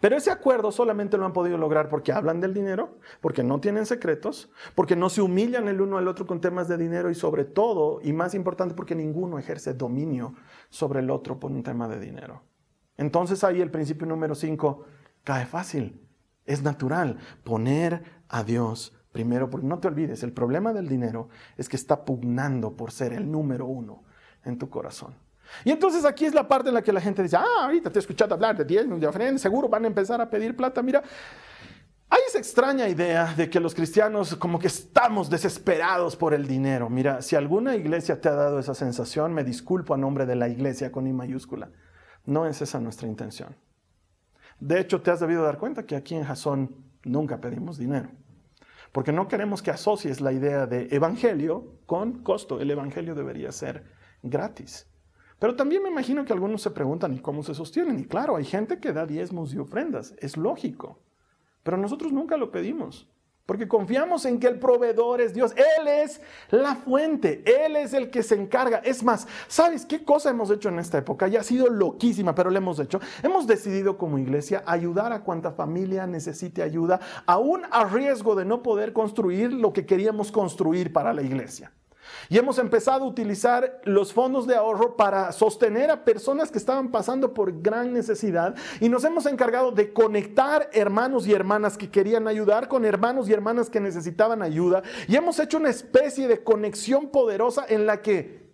Pero 0.00 0.16
ese 0.16 0.30
acuerdo 0.30 0.72
solamente 0.72 1.18
lo 1.18 1.26
han 1.26 1.32
podido 1.32 1.58
lograr 1.58 1.88
porque 1.88 2.12
hablan 2.12 2.40
del 2.40 2.54
dinero, 2.54 2.98
porque 3.20 3.42
no 3.42 3.60
tienen 3.60 3.86
secretos, 3.86 4.50
porque 4.74 4.96
no 4.96 5.10
se 5.10 5.20
humillan 5.20 5.68
el 5.68 5.80
uno 5.80 5.98
al 5.98 6.08
otro 6.08 6.26
con 6.26 6.40
temas 6.40 6.68
de 6.68 6.78
dinero 6.78 7.10
y 7.10 7.14
sobre 7.14 7.44
todo, 7.44 8.00
y 8.02 8.12
más 8.12 8.34
importante, 8.34 8.74
porque 8.74 8.94
ninguno 8.94 9.38
ejerce 9.38 9.74
dominio 9.74 10.34
sobre 10.70 11.00
el 11.00 11.10
otro 11.10 11.38
por 11.38 11.50
un 11.50 11.62
tema 11.62 11.88
de 11.88 12.00
dinero. 12.00 12.42
Entonces 12.96 13.44
ahí 13.44 13.60
el 13.60 13.70
principio 13.70 14.06
número 14.06 14.34
5 14.34 14.84
cae 15.22 15.46
fácil. 15.46 16.02
Es 16.44 16.62
natural 16.62 17.18
poner 17.44 18.02
a 18.28 18.42
Dios 18.42 18.94
primero, 19.12 19.50
porque 19.50 19.66
no 19.66 19.78
te 19.78 19.88
olvides, 19.88 20.22
el 20.22 20.32
problema 20.32 20.72
del 20.72 20.88
dinero 20.88 21.28
es 21.56 21.68
que 21.68 21.76
está 21.76 22.04
pugnando 22.04 22.76
por 22.76 22.92
ser 22.92 23.12
el 23.12 23.30
número 23.30 23.66
uno 23.66 24.04
en 24.44 24.58
tu 24.58 24.70
corazón. 24.70 25.14
Y 25.64 25.70
entonces 25.70 26.04
aquí 26.04 26.24
es 26.24 26.34
la 26.34 26.46
parte 26.46 26.68
en 26.68 26.74
la 26.74 26.82
que 26.82 26.92
la 26.92 27.00
gente 27.00 27.22
dice, 27.22 27.36
ah, 27.36 27.64
ahorita 27.64 27.90
te 27.90 27.98
he 27.98 28.00
escuchado 28.00 28.34
hablar 28.34 28.56
de 28.56 28.64
10 28.64 29.00
de 29.00 29.06
ofrendas, 29.06 29.42
seguro 29.42 29.68
van 29.68 29.84
a 29.84 29.88
empezar 29.88 30.20
a 30.20 30.28
pedir 30.28 30.56
plata. 30.56 30.82
Mira, 30.82 31.02
hay 32.10 32.20
esa 32.26 32.38
extraña 32.38 32.88
idea 32.88 33.34
de 33.34 33.50
que 33.50 33.60
los 33.60 33.74
cristianos 33.74 34.34
como 34.36 34.58
que 34.58 34.68
estamos 34.68 35.28
desesperados 35.28 36.16
por 36.16 36.32
el 36.32 36.46
dinero. 36.46 36.88
Mira, 36.88 37.20
si 37.20 37.36
alguna 37.36 37.76
iglesia 37.76 38.20
te 38.20 38.30
ha 38.30 38.34
dado 38.34 38.58
esa 38.58 38.74
sensación, 38.74 39.34
me 39.34 39.44
disculpo 39.44 39.92
a 39.92 39.98
nombre 39.98 40.24
de 40.24 40.34
la 40.34 40.48
iglesia 40.48 40.90
con 40.90 41.06
I 41.06 41.12
mayúscula. 41.12 41.70
No 42.24 42.46
es 42.46 42.62
esa 42.62 42.80
nuestra 42.80 43.08
intención. 43.08 43.56
De 44.58 44.80
hecho, 44.80 45.02
te 45.02 45.10
has 45.10 45.20
debido 45.20 45.42
dar 45.42 45.58
cuenta 45.58 45.84
que 45.84 45.96
aquí 45.96 46.14
en 46.14 46.24
Jasón 46.24 46.76
nunca 47.04 47.40
pedimos 47.40 47.78
dinero. 47.78 48.10
Porque 48.90 49.12
no 49.12 49.28
queremos 49.28 49.62
que 49.62 49.70
asocies 49.70 50.20
la 50.20 50.32
idea 50.32 50.66
de 50.66 50.88
evangelio 50.90 51.78
con 51.84 52.22
costo. 52.22 52.60
El 52.60 52.70
evangelio 52.70 53.14
debería 53.14 53.52
ser 53.52 53.84
gratis. 54.22 54.87
Pero 55.38 55.54
también 55.54 55.82
me 55.82 55.88
imagino 55.88 56.24
que 56.24 56.32
algunos 56.32 56.62
se 56.62 56.70
preguntan, 56.70 57.14
¿y 57.14 57.20
cómo 57.20 57.42
se 57.42 57.54
sostienen? 57.54 57.98
Y 57.98 58.04
claro, 58.04 58.36
hay 58.36 58.44
gente 58.44 58.80
que 58.80 58.92
da 58.92 59.06
diezmos 59.06 59.54
y 59.54 59.58
ofrendas, 59.58 60.14
es 60.18 60.36
lógico. 60.36 60.98
Pero 61.62 61.76
nosotros 61.76 62.12
nunca 62.12 62.36
lo 62.36 62.50
pedimos. 62.50 63.08
Porque 63.48 63.66
confiamos 63.66 64.26
en 64.26 64.40
que 64.40 64.46
el 64.46 64.58
proveedor 64.58 65.22
es 65.22 65.32
Dios. 65.32 65.54
Él 65.56 65.88
es 65.88 66.20
la 66.50 66.74
fuente. 66.74 67.42
Él 67.46 67.76
es 67.76 67.94
el 67.94 68.10
que 68.10 68.22
se 68.22 68.34
encarga. 68.34 68.76
Es 68.84 69.02
más, 69.02 69.26
¿sabes 69.46 69.86
qué 69.86 70.04
cosa 70.04 70.28
hemos 70.28 70.50
hecho 70.50 70.68
en 70.68 70.78
esta 70.78 70.98
época? 70.98 71.28
Ya 71.28 71.40
ha 71.40 71.42
sido 71.42 71.70
loquísima, 71.70 72.34
pero 72.34 72.50
lo 72.50 72.58
hemos 72.58 72.78
hecho. 72.78 73.00
Hemos 73.22 73.46
decidido 73.46 73.96
como 73.96 74.18
iglesia 74.18 74.62
ayudar 74.66 75.14
a 75.14 75.22
cuanta 75.22 75.52
familia 75.52 76.06
necesite 76.06 76.62
ayuda, 76.62 77.00
aún 77.24 77.62
a 77.70 77.84
riesgo 77.84 78.34
de 78.34 78.44
no 78.44 78.62
poder 78.62 78.92
construir 78.92 79.50
lo 79.50 79.72
que 79.72 79.86
queríamos 79.86 80.30
construir 80.30 80.92
para 80.92 81.14
la 81.14 81.22
iglesia. 81.22 81.72
Y 82.28 82.36
hemos 82.36 82.58
empezado 82.58 83.04
a 83.04 83.08
utilizar 83.08 83.80
los 83.84 84.12
fondos 84.12 84.46
de 84.46 84.54
ahorro 84.54 84.96
para 84.96 85.32
sostener 85.32 85.90
a 85.90 86.04
personas 86.04 86.50
que 86.50 86.58
estaban 86.58 86.90
pasando 86.90 87.32
por 87.32 87.62
gran 87.62 87.92
necesidad 87.92 88.54
y 88.80 88.88
nos 88.88 89.04
hemos 89.04 89.24
encargado 89.26 89.72
de 89.72 89.92
conectar 89.92 90.68
hermanos 90.72 91.26
y 91.26 91.32
hermanas 91.32 91.78
que 91.78 91.90
querían 91.90 92.28
ayudar 92.28 92.68
con 92.68 92.84
hermanos 92.84 93.28
y 93.28 93.32
hermanas 93.32 93.70
que 93.70 93.80
necesitaban 93.80 94.42
ayuda 94.42 94.82
y 95.06 95.16
hemos 95.16 95.38
hecho 95.38 95.56
una 95.56 95.70
especie 95.70 96.28
de 96.28 96.44
conexión 96.44 97.08
poderosa 97.08 97.64
en 97.68 97.86
la 97.86 98.02
que 98.02 98.52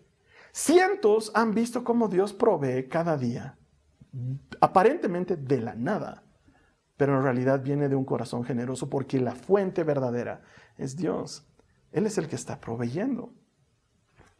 cientos 0.52 1.32
han 1.34 1.52
visto 1.52 1.82
cómo 1.82 2.06
Dios 2.08 2.32
provee 2.32 2.88
cada 2.88 3.16
día, 3.16 3.58
aparentemente 4.60 5.36
de 5.36 5.60
la 5.60 5.74
nada, 5.74 6.22
pero 6.96 7.16
en 7.16 7.24
realidad 7.24 7.60
viene 7.60 7.88
de 7.88 7.96
un 7.96 8.04
corazón 8.04 8.44
generoso 8.44 8.88
porque 8.88 9.18
la 9.18 9.34
fuente 9.34 9.82
verdadera 9.82 10.42
es 10.78 10.96
Dios. 10.96 11.44
Él 11.90 12.06
es 12.06 12.18
el 12.18 12.28
que 12.28 12.36
está 12.36 12.60
proveyendo. 12.60 13.32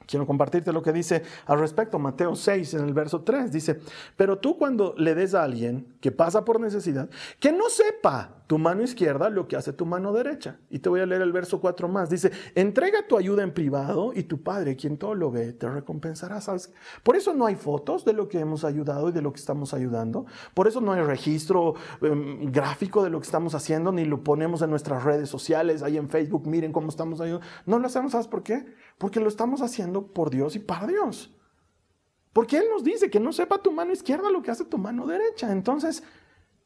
Quiero 0.06 0.26
compartirte 0.26 0.72
lo 0.72 0.82
que 0.82 0.92
dice 0.92 1.22
al 1.46 1.58
respecto 1.58 1.98
Mateo 1.98 2.34
6 2.34 2.74
en 2.74 2.84
el 2.84 2.92
verso 2.92 3.22
3. 3.22 3.50
Dice, 3.52 3.80
pero 4.16 4.38
tú 4.38 4.56
cuando 4.58 4.94
le 4.96 5.14
des 5.14 5.34
a 5.34 5.42
alguien 5.42 5.96
que 6.00 6.12
pasa 6.12 6.44
por 6.44 6.60
necesidad, 6.60 7.08
que 7.40 7.52
no 7.52 7.68
sepa 7.68 8.43
tu 8.46 8.58
mano 8.58 8.82
izquierda 8.82 9.30
lo 9.30 9.48
que 9.48 9.56
hace 9.56 9.72
tu 9.72 9.86
mano 9.86 10.12
derecha. 10.12 10.58
Y 10.68 10.80
te 10.80 10.88
voy 10.88 11.00
a 11.00 11.06
leer 11.06 11.22
el 11.22 11.32
verso 11.32 11.60
4 11.60 11.88
más. 11.88 12.10
Dice, 12.10 12.30
entrega 12.54 13.06
tu 13.06 13.16
ayuda 13.16 13.42
en 13.42 13.52
privado 13.52 14.12
y 14.14 14.24
tu 14.24 14.42
Padre, 14.42 14.76
quien 14.76 14.98
todo 14.98 15.14
lo 15.14 15.30
ve, 15.30 15.52
te 15.54 15.68
recompensará. 15.68 16.40
¿Sabes? 16.40 16.72
Por 17.02 17.16
eso 17.16 17.32
no 17.32 17.46
hay 17.46 17.56
fotos 17.56 18.04
de 18.04 18.12
lo 18.12 18.28
que 18.28 18.38
hemos 18.38 18.64
ayudado 18.64 19.08
y 19.08 19.12
de 19.12 19.22
lo 19.22 19.32
que 19.32 19.40
estamos 19.40 19.72
ayudando. 19.72 20.26
Por 20.52 20.68
eso 20.68 20.80
no 20.80 20.92
hay 20.92 21.02
registro 21.02 21.74
em, 22.02 22.52
gráfico 22.52 23.02
de 23.02 23.10
lo 23.10 23.18
que 23.20 23.26
estamos 23.26 23.54
haciendo, 23.54 23.92
ni 23.92 24.04
lo 24.04 24.22
ponemos 24.22 24.60
en 24.60 24.70
nuestras 24.70 25.04
redes 25.04 25.30
sociales, 25.30 25.82
ahí 25.82 25.96
en 25.96 26.10
Facebook, 26.10 26.46
miren 26.46 26.72
cómo 26.72 26.88
estamos 26.88 27.20
ayudando. 27.20 27.46
No 27.64 27.78
lo 27.78 27.86
hacemos, 27.86 28.12
¿sabes 28.12 28.28
por 28.28 28.42
qué? 28.42 28.66
Porque 28.98 29.20
lo 29.20 29.28
estamos 29.28 29.62
haciendo 29.62 30.06
por 30.08 30.28
Dios 30.30 30.54
y 30.54 30.58
para 30.58 30.86
Dios. 30.86 31.34
Porque 32.34 32.58
Él 32.58 32.64
nos 32.70 32.84
dice 32.84 33.10
que 33.10 33.20
no 33.20 33.32
sepa 33.32 33.58
tu 33.58 33.70
mano 33.70 33.92
izquierda 33.92 34.28
lo 34.28 34.42
que 34.42 34.50
hace 34.50 34.64
tu 34.64 34.76
mano 34.76 35.06
derecha. 35.06 35.50
Entonces, 35.52 36.02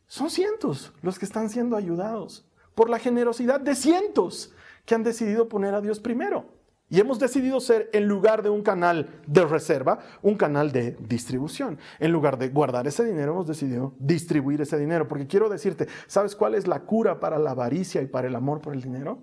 son 0.08 0.30
cientos 0.30 0.92
los 1.02 1.18
que 1.18 1.26
están 1.26 1.50
siendo 1.50 1.76
ayudados 1.76 2.44
por 2.74 2.90
la 2.90 2.98
generosidad 2.98 3.60
de 3.60 3.74
cientos 3.74 4.52
que 4.86 4.94
han 4.94 5.04
decidido 5.04 5.48
poner 5.48 5.74
a 5.74 5.82
Dios 5.82 6.00
primero. 6.00 6.46
Y 6.90 7.00
hemos 7.00 7.18
decidido 7.18 7.60
ser, 7.60 7.90
en 7.92 8.08
lugar 8.08 8.42
de 8.42 8.48
un 8.48 8.62
canal 8.62 9.10
de 9.26 9.44
reserva, 9.44 9.98
un 10.22 10.36
canal 10.36 10.72
de 10.72 10.96
distribución. 11.00 11.78
En 11.98 12.12
lugar 12.12 12.38
de 12.38 12.48
guardar 12.48 12.86
ese 12.86 13.04
dinero, 13.04 13.32
hemos 13.32 13.46
decidido 13.46 13.92
distribuir 13.98 14.62
ese 14.62 14.78
dinero. 14.78 15.06
Porque 15.06 15.26
quiero 15.26 15.50
decirte, 15.50 15.86
¿sabes 16.06 16.34
cuál 16.34 16.54
es 16.54 16.66
la 16.66 16.80
cura 16.80 17.20
para 17.20 17.38
la 17.38 17.50
avaricia 17.50 18.00
y 18.00 18.06
para 18.06 18.28
el 18.28 18.34
amor 18.34 18.62
por 18.62 18.72
el 18.72 18.80
dinero? 18.80 19.22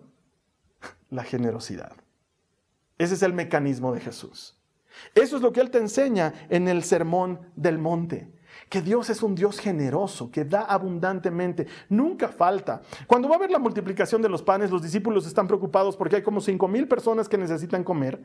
La 1.10 1.24
generosidad. 1.24 1.93
Ese 3.00 3.15
es 3.15 3.24
el 3.24 3.34
mecanismo 3.34 3.93
de 3.93 4.02
Jesús. 4.02 4.56
Eso 5.15 5.38
es 5.38 5.41
lo 5.41 5.52
que 5.52 5.62
Él 5.62 5.71
te 5.71 5.80
enseña 5.80 6.34
en 6.50 6.67
el 6.67 6.84
Sermón 6.84 7.39
del 7.56 7.80
Monte 7.80 8.35
que 8.69 8.81
Dios 8.81 9.09
es 9.09 9.23
un 9.23 9.35
Dios 9.35 9.59
generoso, 9.59 10.31
que 10.31 10.45
da 10.45 10.61
abundantemente, 10.61 11.67
nunca 11.89 12.27
falta. 12.27 12.81
Cuando 13.07 13.27
va 13.27 13.35
a 13.35 13.37
haber 13.37 13.51
la 13.51 13.59
multiplicación 13.59 14.21
de 14.21 14.29
los 14.29 14.41
panes, 14.41 14.71
los 14.71 14.81
discípulos 14.81 15.27
están 15.27 15.47
preocupados 15.47 15.95
porque 15.95 16.17
hay 16.17 16.23
como 16.23 16.41
cinco 16.41 16.67
mil 16.67 16.87
personas 16.87 17.29
que 17.29 17.37
necesitan 17.37 17.83
comer 17.83 18.21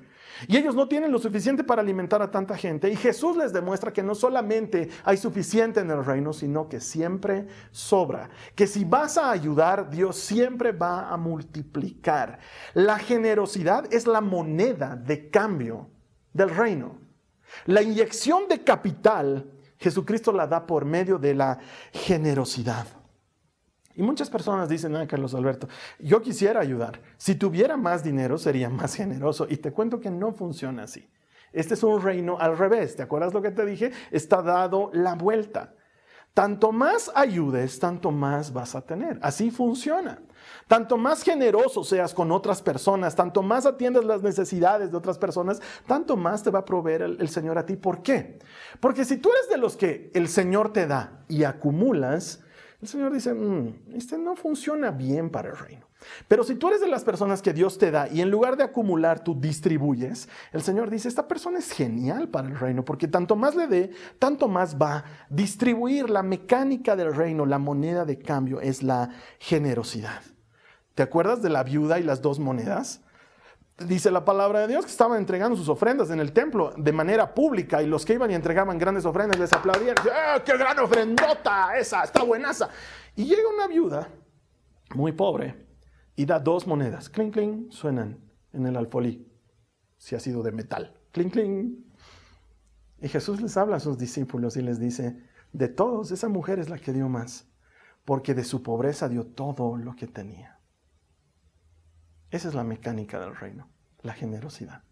y 0.49 0.57
ellos 0.57 0.75
no 0.75 0.89
tienen 0.89 1.13
lo 1.13 1.19
suficiente 1.19 1.65
para 1.65 1.83
alimentar 1.83 2.23
a 2.23 2.31
tanta 2.31 2.57
gente. 2.57 2.91
Y 2.91 2.97
Jesús 2.97 3.37
les 3.37 3.53
demuestra 3.53 3.93
que 3.93 4.03
no 4.03 4.15
solamente 4.15 4.89
hay 5.05 5.17
suficiente 5.17 5.81
en 5.81 5.91
el 5.91 6.05
reino, 6.05 6.33
sino 6.33 6.69
que 6.69 6.81
siempre 6.81 7.47
sobra. 7.71 8.31
Que 8.55 8.67
si 8.67 8.85
vas 8.85 9.19
a 9.19 9.31
ayudar, 9.31 9.91
Dios 9.91 10.17
siempre 10.17 10.73
va 10.73 11.09
a 11.09 11.17
multiplicar. 11.17 12.39
La 12.75 12.99
generosidad 12.99 13.93
es 13.93 14.07
la 14.07 14.21
moneda 14.21 14.97
de 14.97 15.31
cambio 15.31 15.89
del 16.33 16.51
reino. 16.51 16.99
La 17.67 17.83
inyección 17.83 18.49
de 18.49 18.63
capital 18.63 19.51
Jesucristo 19.81 20.31
la 20.31 20.47
da 20.47 20.67
por 20.67 20.85
medio 20.85 21.19
de 21.19 21.35
la 21.35 21.59
generosidad. 21.93 22.87
Y 23.97 24.03
muchas 24.03 24.31
personas 24.31 24.69
dicen, 24.69 24.95
ah, 24.95 25.07
Carlos 25.07 25.35
Alberto, 25.35 25.69
yo 25.99 26.21
quisiera 26.23 26.61
ayudar. 26.61 27.01
Si 27.17 27.35
tuviera 27.35 27.77
más 27.77 28.05
dinero 28.05 28.39
sería 28.39 28.69
más 28.69 28.95
generoso. 28.95 29.47
Y 29.49 29.57
te 29.57 29.73
cuento 29.73 29.99
que 29.99 30.11
no 30.11 30.33
funciona 30.33 30.85
así. 30.85 31.11
Este 31.53 31.75
es 31.75 31.83
un 31.83 32.01
reino 32.01 32.39
al 32.39 32.57
revés. 32.57 32.95
¿Te 32.95 33.03
acuerdas 33.03 33.35
lo 33.35 33.43
que 33.43 33.51
te 33.51 33.67
dije? 33.67 33.91
Está 34.11 34.43
dado 34.43 34.91
la 34.93 35.15
vuelta. 35.15 35.75
Tanto 36.35 36.71
más 36.71 37.11
ayudes, 37.15 37.81
tanto 37.81 38.11
más 38.11 38.53
vas 38.53 38.75
a 38.75 38.83
tener. 38.83 39.19
Así 39.23 39.51
funciona. 39.51 40.21
Tanto 40.67 40.97
más 40.97 41.23
generoso 41.23 41.83
seas 41.83 42.15
con 42.15 42.31
otras 42.31 42.63
personas, 42.63 43.17
tanto 43.17 43.43
más 43.43 43.67
atiendas 43.67 44.05
las 44.05 44.23
necesidades 44.23 44.91
de 44.91 44.97
otras 44.97 45.19
personas, 45.19 45.61
tanto 45.87 46.17
más 46.17 46.43
te 46.43 46.51
va 46.51 46.61
a 46.61 46.65
proveer 46.65 47.03
el, 47.03 47.29
Señor 47.29 47.59
a 47.59 47.67
ti. 47.67 47.77
¿Por 47.77 48.03
qué? 48.03 48.39
Porque 48.79 49.05
si 49.05 49.17
tú 49.17 49.31
eres 49.31 49.49
de 49.49 49.59
los 49.59 49.77
que 49.77 50.11
el 50.15 50.29
Señor 50.29 50.73
te 50.73 50.87
da 50.87 51.25
y 51.29 51.45
acumulas, 51.45 52.45
el 52.81 52.89
Señor 52.89 53.13
dice, 53.13 53.35
mm, 53.35 53.97
este 53.97 54.17
no 54.17 54.37
funciona 54.37 54.91
bien 54.91 55.31
para 55.31 55.51
el 55.51 55.57
reino. 55.57 55.90
Pero 56.29 56.45
si 56.45 56.55
tú 56.55 56.69
eres 56.69 56.81
de 56.81 56.89
las 56.89 57.05
personas 57.05 57.43
que 57.43 57.53
Dios 57.53 57.79
te 57.79 57.91
da 57.91 58.09
y 58.09 58.21
en 58.21 58.31
lugar 58.31 58.57
de 58.57 58.65
acumular 58.65 59.23
tú 59.23 59.39
distribuyes, 59.39 60.29
el 60.53 60.63
Señor 60.63 60.91
dice, 60.91 61.09
esta 61.09 61.29
persona 61.29 61.59
es 61.59 61.73
genial 61.73 62.29
para 62.29 62.49
el 62.49 62.59
reino, 62.59 62.85
porque 62.85 63.09
tanto 63.09 63.37
más 63.37 63.55
le 63.55 63.67
dé, 63.67 63.91
tanto 64.19 64.49
más 64.49 64.77
va 64.77 64.97
a 64.97 65.05
distribuir. 65.29 66.11
La 66.11 66.23
mecánica 66.23 66.97
del 66.97 67.15
reino, 67.15 67.47
la 67.47 67.59
moneda 67.59 68.05
de 68.05 68.19
cambio 68.19 68.61
es 68.61 68.83
la 68.83 69.11
generosidad. 69.39 70.23
¿Te 70.95 71.03
acuerdas 71.03 71.43
de 71.43 71.51
la 71.51 71.63
viuda 71.63 71.99
y 71.99 72.03
las 72.03 72.21
dos 72.21 72.39
monedas? 72.39 73.01
Dice 73.79 74.11
la 74.11 74.27
palabra 74.27 74.61
de 74.61 74.69
Dios 74.69 74.85
que 74.85 74.91
estaban 74.91 75.19
entregando 75.19 75.57
sus 75.57 75.69
ofrendas 75.71 76.11
en 76.11 76.21
el 76.21 76.33
templo 76.33 76.75
de 76.77 76.93
manera 76.93 77.35
pública 77.35 77.83
y 77.83 77.87
los 77.87 78.05
que 78.05 78.13
iban 78.15 78.31
y 78.31 78.35
entregaban 78.35 78.77
grandes 78.77 79.07
ofrendas 79.07 79.39
les 79.39 79.53
aplaudían. 79.53 79.97
¡Eh, 80.05 80.43
¡Qué 80.45 80.57
gran 80.59 80.79
ofrendota 80.79 81.79
esa! 81.79 82.03
¡Está 82.03 82.23
buenaza! 82.23 82.69
Y 83.17 83.25
llega 83.25 83.49
una 83.55 83.67
viuda 83.67 84.07
muy 84.95 85.13
pobre 85.13 85.70
y 86.17 86.27
da 86.27 86.39
dos 86.39 86.67
monedas. 86.67 87.09
Cling, 87.09 87.31
cling, 87.31 87.71
suenan 87.71 88.19
en 88.53 88.67
el 88.67 88.77
alfolí, 88.77 89.27
si 89.97 90.15
ha 90.15 90.21
sido 90.21 90.43
de 90.43 90.53
metal. 90.53 90.99
Cling, 91.13 91.31
cling. 91.31 91.85
Y 93.01 93.09
Jesús 93.09 93.41
les 93.41 93.57
habla 93.57 93.77
a 93.77 93.81
sus 93.81 93.99
discípulos 93.99 94.57
y 94.57 94.63
les 94.63 94.79
dice, 94.79 95.23
de 95.53 95.69
todos, 95.69 96.11
esa 96.11 96.29
mujer 96.29 96.59
es 96.59 96.69
la 96.69 96.79
que 96.79 96.93
dio 96.93 97.09
más, 97.09 97.49
porque 98.05 98.35
de 98.35 98.45
su 98.45 98.63
pobreza 98.63 99.09
dio 99.09 99.27
todo 99.27 99.77
lo 99.77 99.97
que 99.97 100.07
tenía. 100.07 100.61
Esa 102.31 102.49
es 102.49 102.55
la 102.55 102.65
mecánica 102.65 103.19
del 103.19 103.35
reino, 103.35 103.69
la 104.03 104.13
generosidad. 104.13 104.85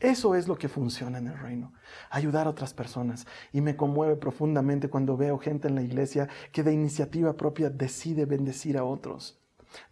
Eso 0.00 0.36
es 0.36 0.46
lo 0.46 0.56
que 0.56 0.68
funciona 0.68 1.18
en 1.18 1.26
el 1.26 1.38
reino, 1.38 1.72
ayudar 2.10 2.46
a 2.46 2.50
otras 2.50 2.72
personas. 2.72 3.26
Y 3.52 3.60
me 3.60 3.76
conmueve 3.76 4.14
profundamente 4.14 4.88
cuando 4.88 5.16
veo 5.16 5.38
gente 5.38 5.66
en 5.66 5.74
la 5.74 5.82
iglesia 5.82 6.28
que 6.52 6.62
de 6.62 6.72
iniciativa 6.72 7.36
propia 7.36 7.68
decide 7.68 8.24
bendecir 8.24 8.78
a 8.78 8.84
otros, 8.84 9.37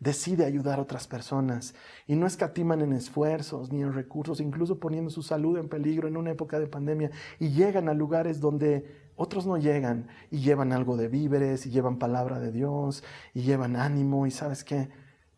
decide 0.00 0.44
ayudar 0.44 0.78
a 0.78 0.82
otras 0.82 1.06
personas 1.06 1.74
y 2.06 2.16
no 2.16 2.26
escatiman 2.26 2.80
en 2.80 2.92
esfuerzos 2.92 3.72
ni 3.72 3.82
en 3.82 3.92
recursos, 3.92 4.40
incluso 4.40 4.78
poniendo 4.78 5.10
su 5.10 5.22
salud 5.22 5.58
en 5.58 5.68
peligro 5.68 6.08
en 6.08 6.16
una 6.16 6.30
época 6.30 6.58
de 6.58 6.66
pandemia 6.66 7.10
y 7.38 7.50
llegan 7.50 7.88
a 7.88 7.94
lugares 7.94 8.40
donde 8.40 9.06
Otros 9.16 9.46
no 9.46 9.56
llegan 9.56 10.08
y 10.30 10.40
llevan 10.40 10.72
algo 10.72 10.98
de 10.98 11.08
víveres 11.08 11.64
y 11.66 11.70
llevan 11.70 11.98
palabra 11.98 12.38
de 12.38 12.52
Dios 12.52 13.02
y 13.32 13.42
llevan 13.42 13.76
ánimo 13.76 14.26
y 14.26 14.30
sabes 14.30 14.62
qué, 14.62 14.90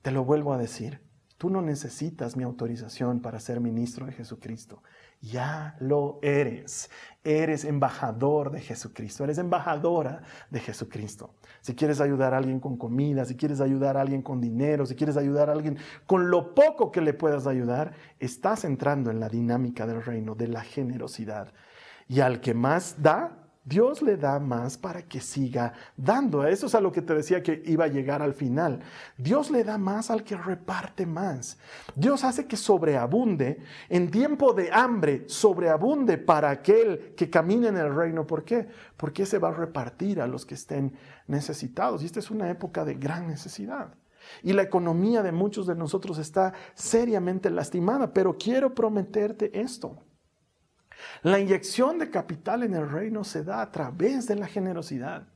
te 0.02 0.10
lo 0.10 0.24
vuelvo 0.24 0.52
a 0.52 0.58
decir, 0.58 1.00
tú 1.38 1.48
no 1.48 1.62
necesitas 1.62 2.36
mi 2.36 2.42
autorización 2.42 3.20
para 3.20 3.38
ser 3.38 3.60
ministro 3.60 4.04
de 4.06 4.12
Jesucristo. 4.12 4.82
Ya 5.20 5.76
lo 5.80 6.18
eres. 6.22 6.90
Eres 7.22 7.64
embajador 7.64 8.50
de 8.50 8.60
Jesucristo. 8.60 9.24
Eres 9.24 9.38
embajadora 9.38 10.22
de 10.50 10.60
Jesucristo. 10.60 11.34
Si 11.60 11.74
quieres 11.74 12.00
ayudar 12.00 12.34
a 12.34 12.38
alguien 12.38 12.60
con 12.60 12.76
comida, 12.76 13.24
si 13.24 13.36
quieres 13.36 13.60
ayudar 13.60 13.96
a 13.96 14.00
alguien 14.00 14.22
con 14.22 14.40
dinero, 14.40 14.86
si 14.86 14.94
quieres 14.94 15.16
ayudar 15.16 15.48
a 15.50 15.52
alguien 15.52 15.78
con 16.06 16.30
lo 16.30 16.54
poco 16.54 16.90
que 16.90 17.00
le 17.00 17.14
puedas 17.14 17.46
ayudar, 17.46 17.92
estás 18.18 18.64
entrando 18.64 19.10
en 19.10 19.20
la 19.20 19.28
dinámica 19.28 19.86
del 19.86 20.02
reino, 20.02 20.34
de 20.34 20.48
la 20.48 20.62
generosidad. 20.62 21.52
Y 22.08 22.20
al 22.20 22.40
que 22.40 22.54
más 22.54 23.02
da, 23.02 23.37
Dios 23.68 24.00
le 24.00 24.16
da 24.16 24.40
más 24.40 24.78
para 24.78 25.02
que 25.02 25.20
siga 25.20 25.74
dando. 25.94 26.46
Eso 26.46 26.66
es 26.66 26.74
a 26.74 26.80
lo 26.80 26.90
que 26.90 27.02
te 27.02 27.14
decía 27.14 27.42
que 27.42 27.62
iba 27.66 27.84
a 27.84 27.88
llegar 27.88 28.22
al 28.22 28.32
final. 28.32 28.80
Dios 29.18 29.50
le 29.50 29.62
da 29.62 29.76
más 29.76 30.10
al 30.10 30.24
que 30.24 30.36
reparte 30.36 31.04
más. 31.04 31.58
Dios 31.94 32.24
hace 32.24 32.46
que 32.46 32.56
sobreabunde 32.56 33.60
en 33.90 34.10
tiempo 34.10 34.54
de 34.54 34.72
hambre, 34.72 35.24
sobreabunde 35.28 36.16
para 36.16 36.48
aquel 36.48 37.12
que 37.14 37.28
camina 37.28 37.68
en 37.68 37.76
el 37.76 37.94
reino. 37.94 38.26
¿Por 38.26 38.42
qué? 38.42 38.68
Porque 38.96 39.26
se 39.26 39.38
va 39.38 39.48
a 39.48 39.54
repartir 39.54 40.22
a 40.22 40.26
los 40.26 40.46
que 40.46 40.54
estén 40.54 40.94
necesitados. 41.26 42.02
Y 42.02 42.06
esta 42.06 42.20
es 42.20 42.30
una 42.30 42.48
época 42.48 42.86
de 42.86 42.94
gran 42.94 43.28
necesidad. 43.28 43.94
Y 44.42 44.54
la 44.54 44.62
economía 44.62 45.22
de 45.22 45.32
muchos 45.32 45.66
de 45.66 45.74
nosotros 45.74 46.16
está 46.16 46.54
seriamente 46.74 47.50
lastimada. 47.50 48.14
Pero 48.14 48.38
quiero 48.38 48.74
prometerte 48.74 49.60
esto 49.60 50.07
la 51.22 51.38
inyección 51.38 51.98
de 51.98 52.10
capital 52.10 52.62
en 52.62 52.74
el 52.74 52.88
reino 52.88 53.24
se 53.24 53.44
da 53.44 53.62
a 53.62 53.70
través 53.70 54.26
de 54.26 54.36
la 54.36 54.46
generosidad. 54.46 55.26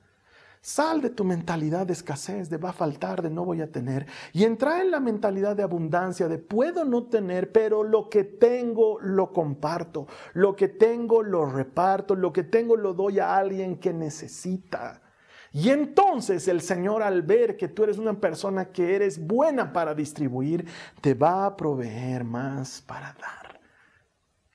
Sal 0.65 1.01
de 1.01 1.11
tu 1.11 1.25
mentalidad 1.25 1.89
de 1.89 1.93
escasez, 1.93 2.49
de 2.49 2.57
va 2.57 2.71
a 2.71 2.73
faltar, 2.73 3.21
de 3.21 3.31
no 3.31 3.45
voy 3.45 3.61
a 3.63 3.73
tener, 3.73 4.07
y 4.33 4.45
entra 4.45 4.81
en 4.81 4.93
la 4.93 5.01
mentalidad 5.01 5.57
de 5.57 5.65
abundancia, 5.65 6.29
de 6.29 6.39
puedo 6.39 6.85
no 6.85 7.03
tener, 7.05 7.51
pero 7.51 7.83
lo 7.83 8.09
que 8.09 8.23
tengo 8.23 9.01
lo 9.01 9.33
comparto, 9.33 10.07
lo 10.35 10.55
que 10.55 10.69
tengo 10.69 11.25
lo 11.25 11.47
reparto, 11.47 12.15
lo 12.15 12.33
que 12.33 12.45
tengo 12.45 12.77
lo 12.77 12.95
doy 12.95 13.19
a 13.19 13.37
alguien 13.37 13.77
que 13.77 13.93
necesita. 13.93 15.03
Y 15.53 15.71
entonces 15.71 16.47
el 16.47 16.61
Señor 16.61 17.03
al 17.03 17.23
ver 17.23 17.57
que 17.57 17.67
tú 17.67 17.83
eres 17.83 17.99
una 17.99 18.15
persona 18.21 18.67
que 18.67 18.95
eres 18.95 19.19
buena 19.19 19.73
para 19.73 19.95
distribuir, 19.95 20.67
te 21.01 21.15
va 21.15 21.45
a 21.45 21.57
proveer 21.57 22.23
más 22.23 22.81
para 22.83 23.17
dar. 23.21 23.42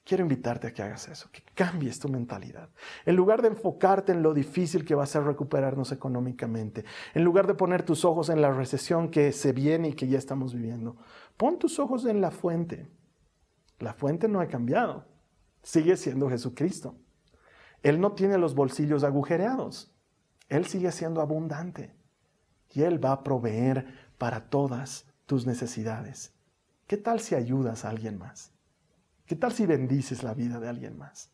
Quiero 0.08 0.24
invitarte 0.24 0.68
a 0.68 0.74
que 0.74 0.82
hagas 0.82 1.10
eso, 1.10 1.30
que 1.34 1.44
cambies 1.54 2.00
tu 2.00 2.08
mentalidad. 2.08 2.70
En 3.06 3.18
lugar 3.18 3.42
de 3.42 3.50
enfocarte 3.50 4.14
en 4.14 4.24
lo 4.24 4.34
difícil 4.34 4.86
que 4.86 4.96
va 4.96 5.04
a 5.04 5.06
ser 5.06 5.24
recuperarnos 5.24 5.92
económicamente, 5.92 6.86
en 7.14 7.26
lugar 7.26 7.46
de 7.46 7.56
poner 7.56 7.84
tus 7.84 8.06
ojos 8.06 8.30
en 8.30 8.42
la 8.42 8.54
recesión 8.54 9.12
que 9.12 9.34
se 9.34 9.52
viene 9.52 9.90
y 9.90 9.94
que 9.96 10.08
ya 10.08 10.18
estamos 10.18 10.54
viviendo, 10.54 10.96
pon 11.36 11.60
tus 11.60 11.78
ojos 11.78 12.06
en 12.06 12.22
la 12.22 12.32
fuente. 12.32 12.90
La 13.80 13.94
fuente 13.94 14.30
no 14.30 14.40
ha 14.40 14.48
cambiado, 14.48 15.10
sigue 15.62 15.98
siendo 15.98 16.30
Jesucristo. 16.30 16.96
Él 17.84 18.00
no 18.00 18.14
tiene 18.14 18.38
los 18.38 18.56
bolsillos 18.56 19.04
agujereados, 19.04 19.94
Él 20.48 20.68
sigue 20.68 20.94
siendo 20.94 21.20
abundante 21.20 21.94
y 22.70 22.84
Él 22.84 23.04
va 23.04 23.12
a 23.12 23.24
proveer 23.26 23.88
para 24.18 24.50
todas 24.50 25.06
tus 25.26 25.46
necesidades. 25.46 26.34
¿Qué 26.88 26.96
tal 26.96 27.20
si 27.20 27.36
ayudas 27.36 27.84
a 27.84 27.90
alguien 27.90 28.18
más? 28.18 28.57
¿Qué 29.28 29.36
tal 29.36 29.52
si 29.52 29.66
bendices 29.66 30.24
la 30.24 30.34
vida 30.34 30.58
de 30.62 30.70
alguien 30.70 30.98
más? 30.98 31.34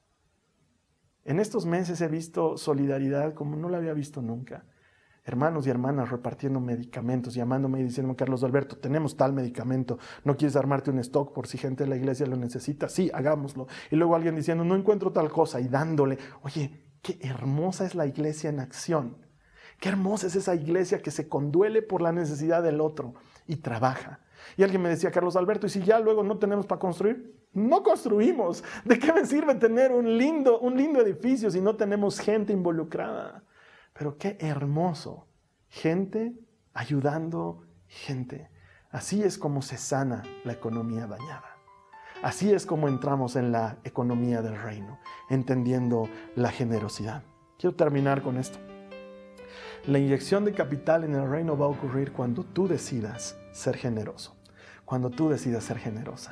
En 1.26 1.40
estos 1.40 1.68
meses 1.68 2.02
he 2.02 2.08
visto 2.08 2.58
solidaridad 2.58 3.36
como 3.36 3.56
no 3.56 3.70
la 3.70 3.78
había 3.78 3.94
visto 3.94 4.20
nunca. 4.20 4.66
Hermanos 5.24 5.68
y 5.68 5.70
hermanas 5.70 6.10
repartiendo 6.10 6.60
medicamentos, 6.60 7.36
llamándome 7.36 7.80
y 7.80 7.84
diciéndome, 7.84 8.16
Carlos 8.16 8.44
Alberto, 8.44 8.78
tenemos 8.78 9.16
tal 9.16 9.32
medicamento, 9.32 10.00
¿no 10.26 10.36
quieres 10.36 10.56
armarte 10.56 10.90
un 10.90 10.98
stock 11.00 11.34
por 11.34 11.46
si 11.46 11.60
gente 11.60 11.84
de 11.84 11.90
la 11.92 11.96
iglesia 11.96 12.26
lo 12.26 12.36
necesita? 12.36 12.90
Sí, 12.90 13.12
hagámoslo. 13.14 13.68
Y 13.92 13.96
luego 13.96 14.16
alguien 14.16 14.36
diciendo, 14.36 14.66
no 14.66 14.76
encuentro 14.76 15.12
tal 15.12 15.32
cosa 15.32 15.62
y 15.62 15.68
dándole, 15.68 16.18
oye, 16.42 16.98
qué 17.04 17.20
hermosa 17.22 17.86
es 17.86 17.94
la 17.94 18.08
iglesia 18.08 18.50
en 18.50 18.60
acción. 18.60 19.18
Qué 19.80 19.90
hermosa 19.90 20.28
es 20.28 20.36
esa 20.36 20.56
iglesia 20.56 21.04
que 21.04 21.12
se 21.12 21.30
conduele 21.30 21.84
por 21.84 22.02
la 22.02 22.12
necesidad 22.12 22.64
del 22.64 22.82
otro 22.82 23.14
y 23.46 23.58
trabaja. 23.58 24.23
Y 24.58 24.64
alguien 24.64 24.82
me 24.82 24.90
decía, 24.90 25.12
Carlos 25.12 25.36
Alberto, 25.36 25.68
¿y 25.68 25.70
si 25.70 25.82
ya 25.82 26.00
luego 26.00 26.24
no 26.24 26.38
tenemos 26.38 26.66
para 26.66 26.80
construir? 26.80 27.48
No 27.54 27.84
construimos. 27.84 28.64
¿De 28.86 29.00
qué 29.00 29.12
me 29.14 29.26
sirve 29.26 29.56
tener 29.56 29.92
un 29.92 30.18
lindo, 30.18 30.60
un 30.60 30.78
lindo 30.78 31.02
edificio 31.02 31.50
si 31.52 31.62
no 31.62 31.76
tenemos 31.76 32.20
gente 32.20 32.54
involucrada? 32.54 33.44
Pero 33.94 34.18
qué 34.18 34.38
hermoso. 34.40 35.28
Gente 35.70 36.34
ayudando 36.74 37.66
gente. 37.88 38.50
Así 38.90 39.24
es 39.24 39.38
como 39.38 39.62
se 39.62 39.78
sana 39.78 40.24
la 40.44 40.54
economía 40.54 41.08
dañada. 41.08 41.58
Así 42.22 42.54
es 42.54 42.66
como 42.66 42.88
entramos 42.88 43.36
en 43.36 43.52
la 43.52 43.80
economía 43.84 44.42
del 44.42 44.56
reino, 44.56 45.00
entendiendo 45.30 46.08
la 46.36 46.52
generosidad. 46.52 47.24
Quiero 47.58 47.76
terminar 47.76 48.22
con 48.22 48.38
esto. 48.38 48.60
La 49.86 50.00
inyección 50.00 50.46
de 50.46 50.54
capital 50.54 51.04
en 51.04 51.14
el 51.14 51.30
reino 51.30 51.58
va 51.58 51.66
a 51.66 51.70
ocurrir 51.70 52.14
cuando 52.14 52.46
tú 52.46 52.70
decidas 52.70 53.38
ser 53.52 53.76
generoso, 53.76 54.34
cuando 54.86 55.10
tú 55.10 55.28
decidas 55.28 55.66
ser 55.66 55.78
generosa. 55.78 56.32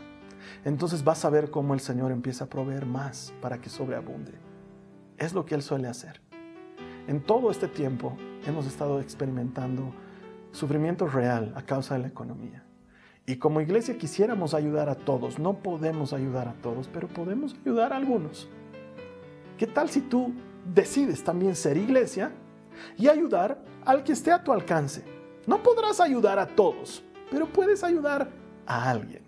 Entonces 0.64 1.04
vas 1.04 1.26
a 1.26 1.30
ver 1.30 1.52
cómo 1.52 1.74
el 1.74 1.82
Señor 1.82 2.14
empieza 2.14 2.46
a 2.46 2.50
proveer 2.50 2.86
más 2.86 3.34
para 3.42 3.60
que 3.60 3.68
sobreabunde. 3.68 4.32
Es 5.18 5.34
lo 5.34 5.46
que 5.46 5.56
Él 5.56 5.64
suele 5.64 5.90
hacer. 5.90 6.22
En 7.10 7.20
todo 7.20 7.52
este 7.52 7.68
tiempo 7.68 8.16
hemos 8.48 8.66
estado 8.68 9.02
experimentando 9.02 9.94
sufrimiento 10.54 11.08
real 11.08 11.52
a 11.58 11.64
causa 11.64 11.96
de 11.96 12.04
la 12.04 12.08
economía. 12.08 12.64
Y 13.26 13.36
como 13.36 13.60
iglesia 13.60 13.98
quisiéramos 13.98 14.54
ayudar 14.54 14.88
a 14.88 14.96
todos. 14.96 15.40
No 15.40 15.56
podemos 15.56 16.14
ayudar 16.14 16.48
a 16.48 16.54
todos, 16.54 16.88
pero 16.88 17.10
podemos 17.10 17.54
ayudar 17.66 17.92
a 17.92 17.98
algunos. 17.98 18.48
¿Qué 19.58 19.68
tal 19.68 19.90
si 19.90 20.00
tú 20.00 20.34
decides 20.74 21.22
también 21.26 21.58
ser 21.58 21.76
iglesia 21.76 22.32
y 22.98 23.08
ayudar 23.08 23.62
al 23.86 24.04
que 24.04 24.14
esté 24.14 24.32
a 24.32 24.44
tu 24.44 24.52
alcance. 24.52 25.04
No 25.48 25.62
podrás 25.64 26.00
ayudar 26.00 26.40
a 26.40 26.48
todos, 26.48 27.04
pero 27.30 27.48
puedes 27.48 27.84
ayudar 27.84 28.30
a 28.66 28.90
alguien. 28.90 29.24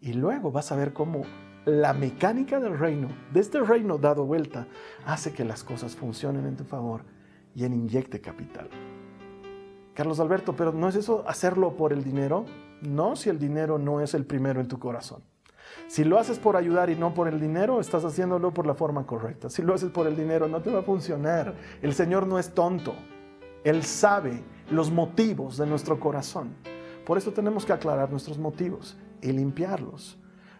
Y 0.00 0.12
luego 0.12 0.52
vas 0.52 0.70
a 0.72 0.76
ver 0.76 0.92
cómo 0.92 1.22
la 1.64 1.92
mecánica 1.92 2.60
del 2.60 2.78
reino, 2.78 3.08
de 3.32 3.40
este 3.40 3.60
reino 3.60 3.98
dado 3.98 4.24
vuelta, 4.24 4.68
hace 5.04 5.32
que 5.32 5.44
las 5.44 5.64
cosas 5.64 5.96
funcionen 5.96 6.46
en 6.46 6.56
tu 6.56 6.64
favor 6.64 7.02
y 7.54 7.64
en 7.64 7.72
inyecte 7.72 8.20
capital. 8.20 8.68
Carlos 9.94 10.20
Alberto, 10.20 10.54
pero 10.54 10.72
¿no 10.72 10.88
es 10.88 10.94
eso 10.94 11.24
hacerlo 11.26 11.76
por 11.76 11.92
el 11.92 12.04
dinero? 12.04 12.44
No, 12.82 13.16
si 13.16 13.30
el 13.30 13.38
dinero 13.38 13.78
no 13.78 14.00
es 14.00 14.14
el 14.14 14.26
primero 14.26 14.60
en 14.60 14.68
tu 14.68 14.78
corazón. 14.78 15.22
Si 15.88 16.04
lo 16.04 16.18
haces 16.18 16.38
por 16.38 16.56
ayudar 16.56 16.90
y 16.90 16.96
no 16.96 17.14
por 17.14 17.28
el 17.28 17.40
dinero, 17.40 17.80
estás 17.80 18.04
haciéndolo 18.04 18.52
por 18.52 18.66
la 18.66 18.74
forma 18.74 19.06
correcta. 19.06 19.50
Si 19.50 19.62
lo 19.62 19.74
haces 19.74 19.90
por 19.90 20.06
el 20.06 20.16
dinero, 20.16 20.48
no 20.48 20.60
te 20.60 20.70
va 20.70 20.80
a 20.80 20.82
funcionar. 20.82 21.54
El 21.82 21.94
Señor 21.94 22.26
no 22.26 22.38
es 22.38 22.52
tonto. 22.52 22.94
Él 23.64 23.82
sabe 23.82 24.42
los 24.70 24.90
motivos 24.90 25.56
de 25.56 25.66
nuestro 25.66 25.98
corazón. 26.00 26.54
Por 27.04 27.18
eso 27.18 27.32
tenemos 27.32 27.64
que 27.64 27.72
aclarar 27.72 28.10
nuestros 28.10 28.38
motivos 28.38 28.96
y 29.22 29.32
limpiarlos. 29.32 30.18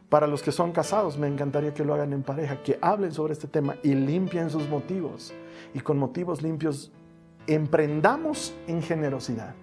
Para 0.08 0.28
los 0.28 0.42
que 0.42 0.52
son 0.52 0.70
casados, 0.70 1.18
me 1.18 1.26
encantaría 1.26 1.74
que 1.74 1.84
lo 1.84 1.92
hagan 1.92 2.12
en 2.12 2.22
pareja, 2.22 2.62
que 2.62 2.78
hablen 2.80 3.12
sobre 3.12 3.32
este 3.32 3.48
tema 3.48 3.74
y 3.82 3.94
limpien 3.94 4.50
sus 4.50 4.68
motivos. 4.68 5.34
Y 5.74 5.80
con 5.80 5.98
motivos 5.98 6.42
limpios, 6.42 6.92
emprendamos 7.48 8.54
en 8.68 8.82
generosidad 8.82 9.54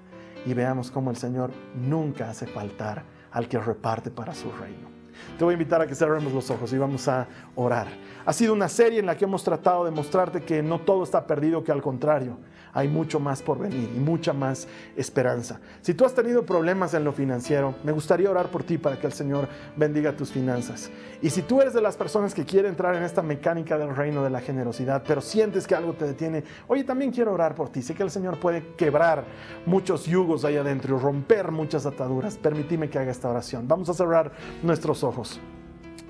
y 0.46 0.54
veamos 0.54 0.92
cómo 0.92 1.12
el 1.12 1.18
Señor 1.18 1.52
nunca 1.76 2.30
hace 2.30 2.48
faltar 2.48 3.04
al 3.32 3.48
que 3.48 3.58
reparte 3.60 4.12
para 4.12 4.36
su 4.36 4.52
reino. 4.52 4.93
Te 5.38 5.44
voy 5.44 5.54
a 5.54 5.54
invitar 5.54 5.82
a 5.82 5.88
que 5.88 5.96
cerremos 5.96 6.34
los 6.34 6.50
ojos 6.50 6.72
y 6.74 6.78
vamos 6.78 7.08
a 7.08 7.28
orar. 7.56 7.88
Ha 8.26 8.34
sido 8.34 8.54
una 8.54 8.70
serie 8.70 9.00
en 9.00 9.06
la 9.06 9.18
que 9.18 9.26
hemos 9.26 9.44
tratado 9.44 9.86
de 9.86 9.92
mostrarte 9.92 10.44
que 10.44 10.64
no 10.64 10.80
todo 10.80 11.04
está 11.04 11.28
perdido, 11.28 11.64
que 11.64 11.72
al 11.72 11.82
contrario, 11.82 12.38
hay 12.74 12.88
mucho 12.88 13.20
más 13.20 13.42
por 13.42 13.60
venir 13.60 13.90
y 13.96 14.00
mucha 14.00 14.34
más 14.34 14.68
esperanza. 14.96 15.60
Si 15.82 15.94
tú 15.94 16.06
has 16.06 16.14
tenido 16.14 16.46
problemas 16.46 16.94
en 16.94 17.04
lo 17.04 17.14
financiero, 17.14 17.76
me 17.84 17.92
gustaría 17.92 18.30
orar 18.30 18.50
por 18.50 18.64
ti 18.64 18.78
para 18.78 19.00
que 19.00 19.08
el 19.08 19.14
Señor 19.14 19.48
bendiga 19.76 20.16
tus 20.16 20.32
finanzas. 20.32 20.90
Y 21.22 21.30
si 21.30 21.42
tú 21.44 21.62
eres 21.62 21.74
de 21.74 21.82
las 21.82 21.96
personas 21.96 22.34
que 22.34 22.46
quiere 22.46 22.70
entrar 22.70 22.96
en 22.96 23.04
esta 23.04 23.22
mecánica 23.22 23.78
del 23.78 23.96
reino 23.96 24.24
de 24.24 24.30
la 24.30 24.42
generosidad, 24.42 25.04
pero 25.08 25.22
sientes 25.22 25.68
que 25.68 25.76
algo 25.76 25.94
te 25.94 26.06
detiene, 26.06 26.44
oye, 26.68 26.84
también 26.84 27.12
quiero 27.12 27.34
orar 27.34 27.56
por 27.56 27.70
ti. 27.70 27.82
Sé 27.82 27.94
que 27.94 28.04
el 28.04 28.12
Señor 28.12 28.40
puede 28.40 28.74
quebrar 28.76 29.26
muchos 29.66 30.06
yugos 30.06 30.44
ahí 30.46 30.58
adentro 30.58 30.98
romper 30.98 31.52
muchas 31.52 31.86
ataduras. 31.86 32.38
Permitime 32.38 32.90
que 32.90 33.00
haga 33.00 33.12
esta 33.12 33.30
oración. 33.30 33.68
Vamos 33.68 33.90
a 33.90 33.94
cerrar 33.94 34.32
nuestros 34.64 35.04
ojos. 35.04 35.40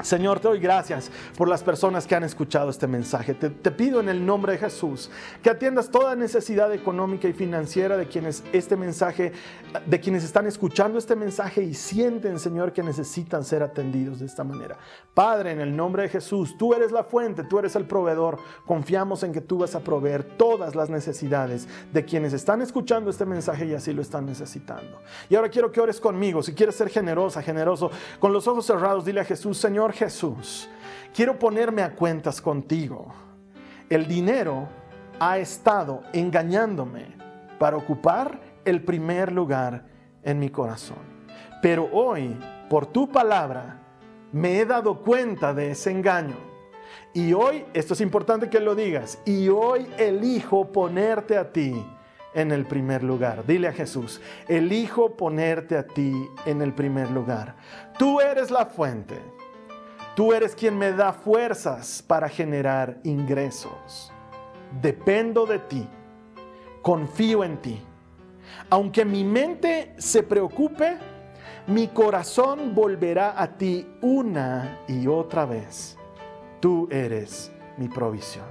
Señor, 0.01 0.39
te 0.39 0.47
doy 0.47 0.59
gracias 0.59 1.11
por 1.37 1.47
las 1.47 1.63
personas 1.63 2.07
que 2.07 2.15
han 2.15 2.23
escuchado 2.23 2.69
este 2.69 2.87
mensaje. 2.87 3.35
Te, 3.35 3.49
te, 3.49 3.71
pido 3.71 3.99
en 3.99 4.09
el 4.09 4.25
nombre 4.25 4.53
de 4.53 4.57
Jesús 4.57 5.11
que 5.41 5.49
atiendas 5.49 5.91
toda 5.91 6.15
necesidad 6.15 6.73
económica 6.73 7.27
y 7.27 7.33
financiera 7.33 7.95
de 7.95 8.07
quienes 8.07 8.43
este 8.51 8.75
mensaje, 8.75 9.31
de 9.85 9.99
quienes 9.99 10.23
están 10.23 10.47
escuchando 10.47 10.97
este 10.97 11.15
mensaje 11.15 11.63
y 11.63 11.73
sienten, 11.73 12.39
Señor, 12.39 12.73
que 12.73 12.81
necesitan 12.81 13.43
ser 13.43 13.61
atendidos 13.61 14.19
de 14.19 14.25
esta 14.25 14.43
manera. 14.43 14.77
Padre, 15.13 15.51
en 15.51 15.61
el 15.61 15.75
nombre 15.75 16.03
de 16.03 16.09
Jesús, 16.09 16.57
tú 16.57 16.73
eres 16.73 16.91
la 16.91 17.03
fuente, 17.03 17.43
tú 17.43 17.59
eres 17.59 17.75
el 17.75 17.85
proveedor. 17.85 18.39
Confiamos 18.65 19.21
en 19.23 19.31
que 19.31 19.41
tú 19.41 19.59
vas 19.59 19.75
a 19.75 19.81
proveer 19.81 20.23
todas 20.23 20.75
las 20.75 20.89
necesidades 20.89 21.67
de 21.93 22.03
quienes 22.03 22.33
están 22.33 22.61
escuchando 22.61 23.11
este 23.11 23.25
mensaje 23.25 23.65
y 23.67 23.73
así 23.73 23.93
lo 23.93 24.01
están 24.01 24.25
necesitando. 24.25 25.01
Y 25.29 25.35
ahora 25.35 25.49
quiero 25.49 25.71
que 25.71 25.79
ores 25.79 26.01
conmigo. 26.01 26.41
Si 26.41 26.53
quieres 26.53 26.75
ser 26.75 26.89
generosa, 26.89 27.43
generoso, 27.43 27.91
con 28.19 28.33
los 28.33 28.47
ojos 28.47 28.65
cerrados, 28.65 29.05
dile 29.05 29.21
a 29.21 29.25
Jesús, 29.25 29.57
Señor, 29.57 29.82
Jesús, 29.91 30.69
quiero 31.13 31.37
ponerme 31.37 31.81
a 31.81 31.95
cuentas 31.95 32.39
contigo. 32.39 33.13
El 33.89 34.07
dinero 34.07 34.69
ha 35.19 35.37
estado 35.37 36.03
engañándome 36.13 37.07
para 37.59 37.75
ocupar 37.75 38.39
el 38.63 38.83
primer 38.83 39.31
lugar 39.31 39.85
en 40.23 40.39
mi 40.39 40.49
corazón. 40.49 40.97
Pero 41.61 41.89
hoy, 41.91 42.37
por 42.69 42.85
tu 42.85 43.09
palabra, 43.09 43.81
me 44.31 44.59
he 44.59 44.65
dado 44.65 45.01
cuenta 45.01 45.53
de 45.53 45.71
ese 45.71 45.91
engaño. 45.91 46.37
Y 47.13 47.33
hoy, 47.33 47.65
esto 47.73 47.93
es 47.93 48.01
importante 48.01 48.49
que 48.49 48.59
lo 48.59 48.75
digas, 48.75 49.19
y 49.25 49.49
hoy 49.49 49.87
elijo 49.97 50.71
ponerte 50.71 51.37
a 51.37 51.51
ti 51.51 51.85
en 52.33 52.51
el 52.51 52.65
primer 52.65 53.03
lugar. 53.03 53.45
Dile 53.45 53.67
a 53.67 53.73
Jesús, 53.73 54.21
elijo 54.47 55.15
ponerte 55.15 55.77
a 55.77 55.85
ti 55.85 56.13
en 56.45 56.61
el 56.61 56.73
primer 56.73 57.11
lugar. 57.11 57.55
Tú 57.97 58.19
eres 58.19 58.49
la 58.49 58.65
fuente. 58.65 59.19
Tú 60.15 60.31
eres 60.31 60.55
quien 60.55 60.77
me 60.77 60.91
da 60.91 61.11
fuerzas 61.11 62.03
para 62.05 62.29
generar 62.29 62.99
ingresos. 63.03 64.11
Dependo 64.79 65.45
de 65.47 65.59
ti. 65.59 65.87
Confío 66.83 67.43
en 67.43 67.57
ti. 67.57 67.81
Aunque 68.69 69.05
mi 69.05 69.23
mente 69.23 69.95
se 69.97 70.21
preocupe, 70.21 70.97
mi 71.65 71.87
corazón 71.87 72.75
volverá 72.75 73.41
a 73.41 73.57
ti 73.57 73.87
una 74.01 74.81
y 74.87 75.07
otra 75.07 75.45
vez. 75.45 75.97
Tú 76.59 76.87
eres 76.91 77.51
mi 77.77 77.87
provisión. 77.87 78.45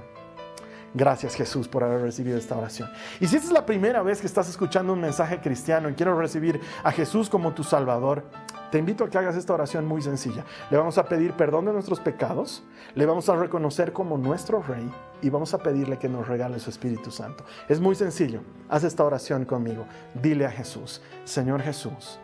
Gracias 0.93 1.33
Jesús 1.33 1.67
por 1.67 1.83
haber 1.83 2.01
recibido 2.01 2.37
esta 2.37 2.57
oración. 2.57 2.89
Y 3.19 3.27
si 3.27 3.37
esta 3.37 3.47
es 3.47 3.53
la 3.53 3.65
primera 3.65 4.03
vez 4.03 4.19
que 4.19 4.27
estás 4.27 4.49
escuchando 4.49 4.93
un 4.93 4.99
mensaje 4.99 5.39
cristiano 5.39 5.89
y 5.89 5.93
quiero 5.93 6.19
recibir 6.19 6.59
a 6.83 6.91
Jesús 6.91 7.29
como 7.29 7.53
tu 7.53 7.63
Salvador, 7.63 8.25
te 8.73 8.79
invito 8.79 9.03
a 9.03 9.09
que 9.11 9.19
hagas 9.19 9.35
esta 9.35 9.53
oración 9.53 9.85
muy 9.85 10.01
sencilla. 10.01 10.43
Le 10.71 10.77
vamos 10.77 10.97
a 10.97 11.07
pedir 11.07 11.33
perdón 11.33 11.65
de 11.65 11.73
nuestros 11.73 11.99
pecados, 11.99 12.63
le 12.95 13.05
vamos 13.05 13.29
a 13.29 13.35
reconocer 13.35 13.93
como 13.93 14.17
nuestro 14.17 14.63
Rey 14.63 14.91
y 15.21 15.29
vamos 15.29 15.53
a 15.53 15.59
pedirle 15.59 15.99
que 15.99 16.09
nos 16.09 16.27
regale 16.27 16.57
su 16.57 16.71
Espíritu 16.71 17.11
Santo. 17.11 17.45
Es 17.69 17.79
muy 17.79 17.93
sencillo. 17.93 18.41
Haz 18.69 18.83
esta 18.83 19.03
oración 19.03 19.45
conmigo. 19.45 19.85
Dile 20.15 20.47
a 20.47 20.49
Jesús, 20.49 21.03
Señor 21.23 21.61
Jesús, 21.61 22.19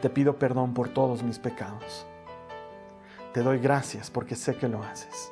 te 0.00 0.08
pido 0.08 0.38
perdón 0.38 0.72
por 0.72 0.88
todos 0.88 1.22
mis 1.22 1.38
pecados. 1.38 2.06
Te 3.34 3.42
doy 3.42 3.58
gracias 3.58 4.10
porque 4.10 4.34
sé 4.34 4.56
que 4.56 4.66
lo 4.66 4.82
haces. 4.82 5.30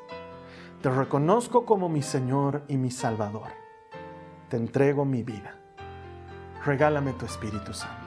Te 0.83 0.91
reconozco 0.91 1.65
como 1.65 1.89
mi 1.89 2.03
Señor 2.03 2.65
y 2.69 2.77
mi 2.77 2.91
Salvador. 2.91 3.49
Te 4.51 4.59
entrego 4.59 5.07
mi 5.07 5.23
vida. 5.23 5.55
Regálame 6.67 7.15
tu 7.15 7.25
Espíritu 7.25 7.73
Santo 7.73 8.06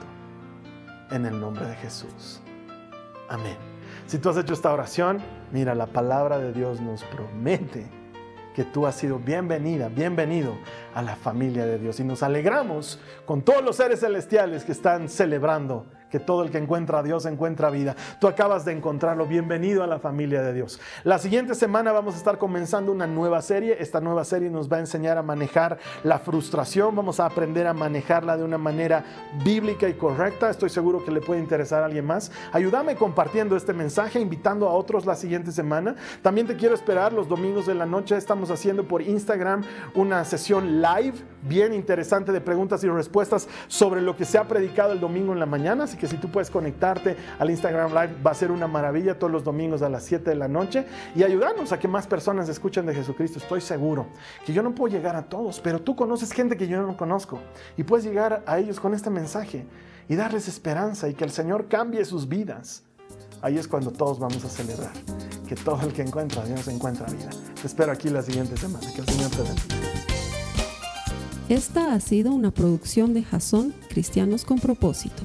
en 1.10 1.26
el 1.26 1.40
nombre 1.40 1.66
de 1.66 1.76
Jesús. 1.76 2.40
Amén. 3.28 3.56
Si 4.06 4.18
tú 4.18 4.28
has 4.28 4.36
hecho 4.36 4.54
esta 4.54 4.72
oración, 4.72 5.18
mira, 5.52 5.74
la 5.74 5.86
palabra 5.86 6.38
de 6.38 6.52
Dios 6.52 6.80
nos 6.80 7.04
promete 7.04 7.86
que 8.54 8.64
tú 8.64 8.86
has 8.86 8.96
sido 8.96 9.18
bienvenida, 9.18 9.88
bienvenido 9.88 10.54
a 10.94 11.02
la 11.02 11.16
familia 11.16 11.64
de 11.64 11.78
Dios. 11.78 12.00
Y 12.00 12.04
nos 12.04 12.22
alegramos 12.22 12.98
con 13.24 13.42
todos 13.42 13.62
los 13.62 13.76
seres 13.76 14.00
celestiales 14.00 14.64
que 14.64 14.72
están 14.72 15.08
celebrando 15.08 15.86
que 16.10 16.18
todo 16.18 16.42
el 16.42 16.50
que 16.50 16.58
encuentra 16.58 16.98
a 16.98 17.02
Dios 17.02 17.24
encuentra 17.24 17.70
vida. 17.70 17.94
Tú 18.20 18.26
acabas 18.26 18.64
de 18.64 18.72
encontrarlo. 18.72 19.26
Bienvenido 19.26 19.82
a 19.82 19.86
la 19.86 20.00
familia 20.00 20.42
de 20.42 20.52
Dios. 20.52 20.80
La 21.04 21.18
siguiente 21.18 21.54
semana 21.54 21.92
vamos 21.92 22.14
a 22.14 22.18
estar 22.18 22.38
comenzando 22.38 22.90
una 22.90 23.06
nueva 23.06 23.40
serie. 23.42 23.76
Esta 23.78 24.00
nueva 24.00 24.24
serie 24.24 24.50
nos 24.50 24.70
va 24.70 24.78
a 24.78 24.80
enseñar 24.80 25.18
a 25.18 25.22
manejar 25.22 25.78
la 26.02 26.18
frustración. 26.18 26.96
Vamos 26.96 27.20
a 27.20 27.26
aprender 27.26 27.66
a 27.66 27.74
manejarla 27.74 28.36
de 28.36 28.44
una 28.44 28.58
manera 28.58 29.04
bíblica 29.44 29.88
y 29.88 29.94
correcta. 29.94 30.50
Estoy 30.50 30.68
seguro 30.68 31.04
que 31.04 31.12
le 31.12 31.20
puede 31.20 31.40
interesar 31.40 31.82
a 31.82 31.86
alguien 31.86 32.06
más. 32.06 32.32
Ayúdame 32.52 32.96
compartiendo 32.96 33.56
este 33.56 33.72
mensaje, 33.72 34.18
invitando 34.18 34.68
a 34.68 34.72
otros 34.72 35.06
la 35.06 35.14
siguiente 35.14 35.52
semana. 35.52 35.94
También 36.22 36.46
te 36.46 36.56
quiero 36.56 36.74
esperar 36.74 37.12
los 37.12 37.28
domingos 37.28 37.66
de 37.66 37.74
la 37.74 37.86
noche. 37.86 38.16
Estamos 38.16 38.50
haciendo 38.50 38.88
por 38.88 39.00
Instagram 39.02 39.62
una 39.94 40.24
sesión 40.24 40.82
live 40.82 41.14
bien 41.42 41.72
interesante 41.72 42.32
de 42.32 42.40
preguntas 42.40 42.82
y 42.82 42.88
respuestas 42.88 43.48
sobre 43.68 44.02
lo 44.02 44.16
que 44.16 44.24
se 44.24 44.38
ha 44.38 44.48
predicado 44.48 44.92
el 44.92 45.00
domingo 45.00 45.32
en 45.32 45.38
la 45.38 45.46
mañana 45.46 45.86
que 46.00 46.08
si 46.08 46.16
tú 46.16 46.30
puedes 46.30 46.50
conectarte 46.50 47.16
al 47.38 47.50
Instagram 47.50 47.90
Live 47.90 48.16
va 48.26 48.30
a 48.30 48.34
ser 48.34 48.50
una 48.50 48.66
maravilla 48.66 49.18
todos 49.18 49.30
los 49.30 49.44
domingos 49.44 49.82
a 49.82 49.90
las 49.90 50.02
7 50.04 50.30
de 50.30 50.36
la 50.36 50.48
noche 50.48 50.86
y 51.14 51.22
ayudarnos 51.22 51.72
a 51.72 51.78
que 51.78 51.86
más 51.86 52.06
personas 52.06 52.48
escuchen 52.48 52.86
de 52.86 52.94
Jesucristo. 52.94 53.38
Estoy 53.38 53.60
seguro 53.60 54.06
que 54.46 54.52
yo 54.54 54.62
no 54.62 54.74
puedo 54.74 54.92
llegar 54.92 55.14
a 55.14 55.22
todos, 55.22 55.60
pero 55.60 55.80
tú 55.80 55.94
conoces 55.94 56.32
gente 56.32 56.56
que 56.56 56.66
yo 56.66 56.80
no 56.80 56.96
conozco 56.96 57.38
y 57.76 57.84
puedes 57.84 58.06
llegar 58.06 58.42
a 58.46 58.58
ellos 58.58 58.80
con 58.80 58.94
este 58.94 59.10
mensaje 59.10 59.66
y 60.08 60.16
darles 60.16 60.48
esperanza 60.48 61.08
y 61.08 61.14
que 61.14 61.24
el 61.24 61.30
Señor 61.30 61.68
cambie 61.68 62.04
sus 62.04 62.28
vidas. 62.28 62.82
Ahí 63.42 63.58
es 63.58 63.68
cuando 63.68 63.90
todos 63.90 64.18
vamos 64.18 64.44
a 64.44 64.48
celebrar 64.48 64.92
que 65.46 65.54
todo 65.54 65.82
el 65.82 65.92
que 65.92 66.02
encuentra 66.02 66.42
a 66.42 66.46
Dios 66.46 66.66
encuentra 66.68 67.06
vida. 67.06 67.30
Te 67.60 67.66
espero 67.66 67.92
aquí 67.92 68.08
la 68.08 68.22
siguiente 68.22 68.56
semana. 68.56 68.86
Que 68.92 69.00
el 69.00 69.08
Señor 69.08 69.30
te 69.30 69.42
bendiga. 69.42 69.90
Esta 71.48 71.92
ha 71.92 71.98
sido 71.98 72.32
una 72.32 72.52
producción 72.52 73.12
de 73.12 73.24
Jason 73.24 73.74
Cristianos 73.88 74.44
con 74.44 74.60
propósito. 74.60 75.24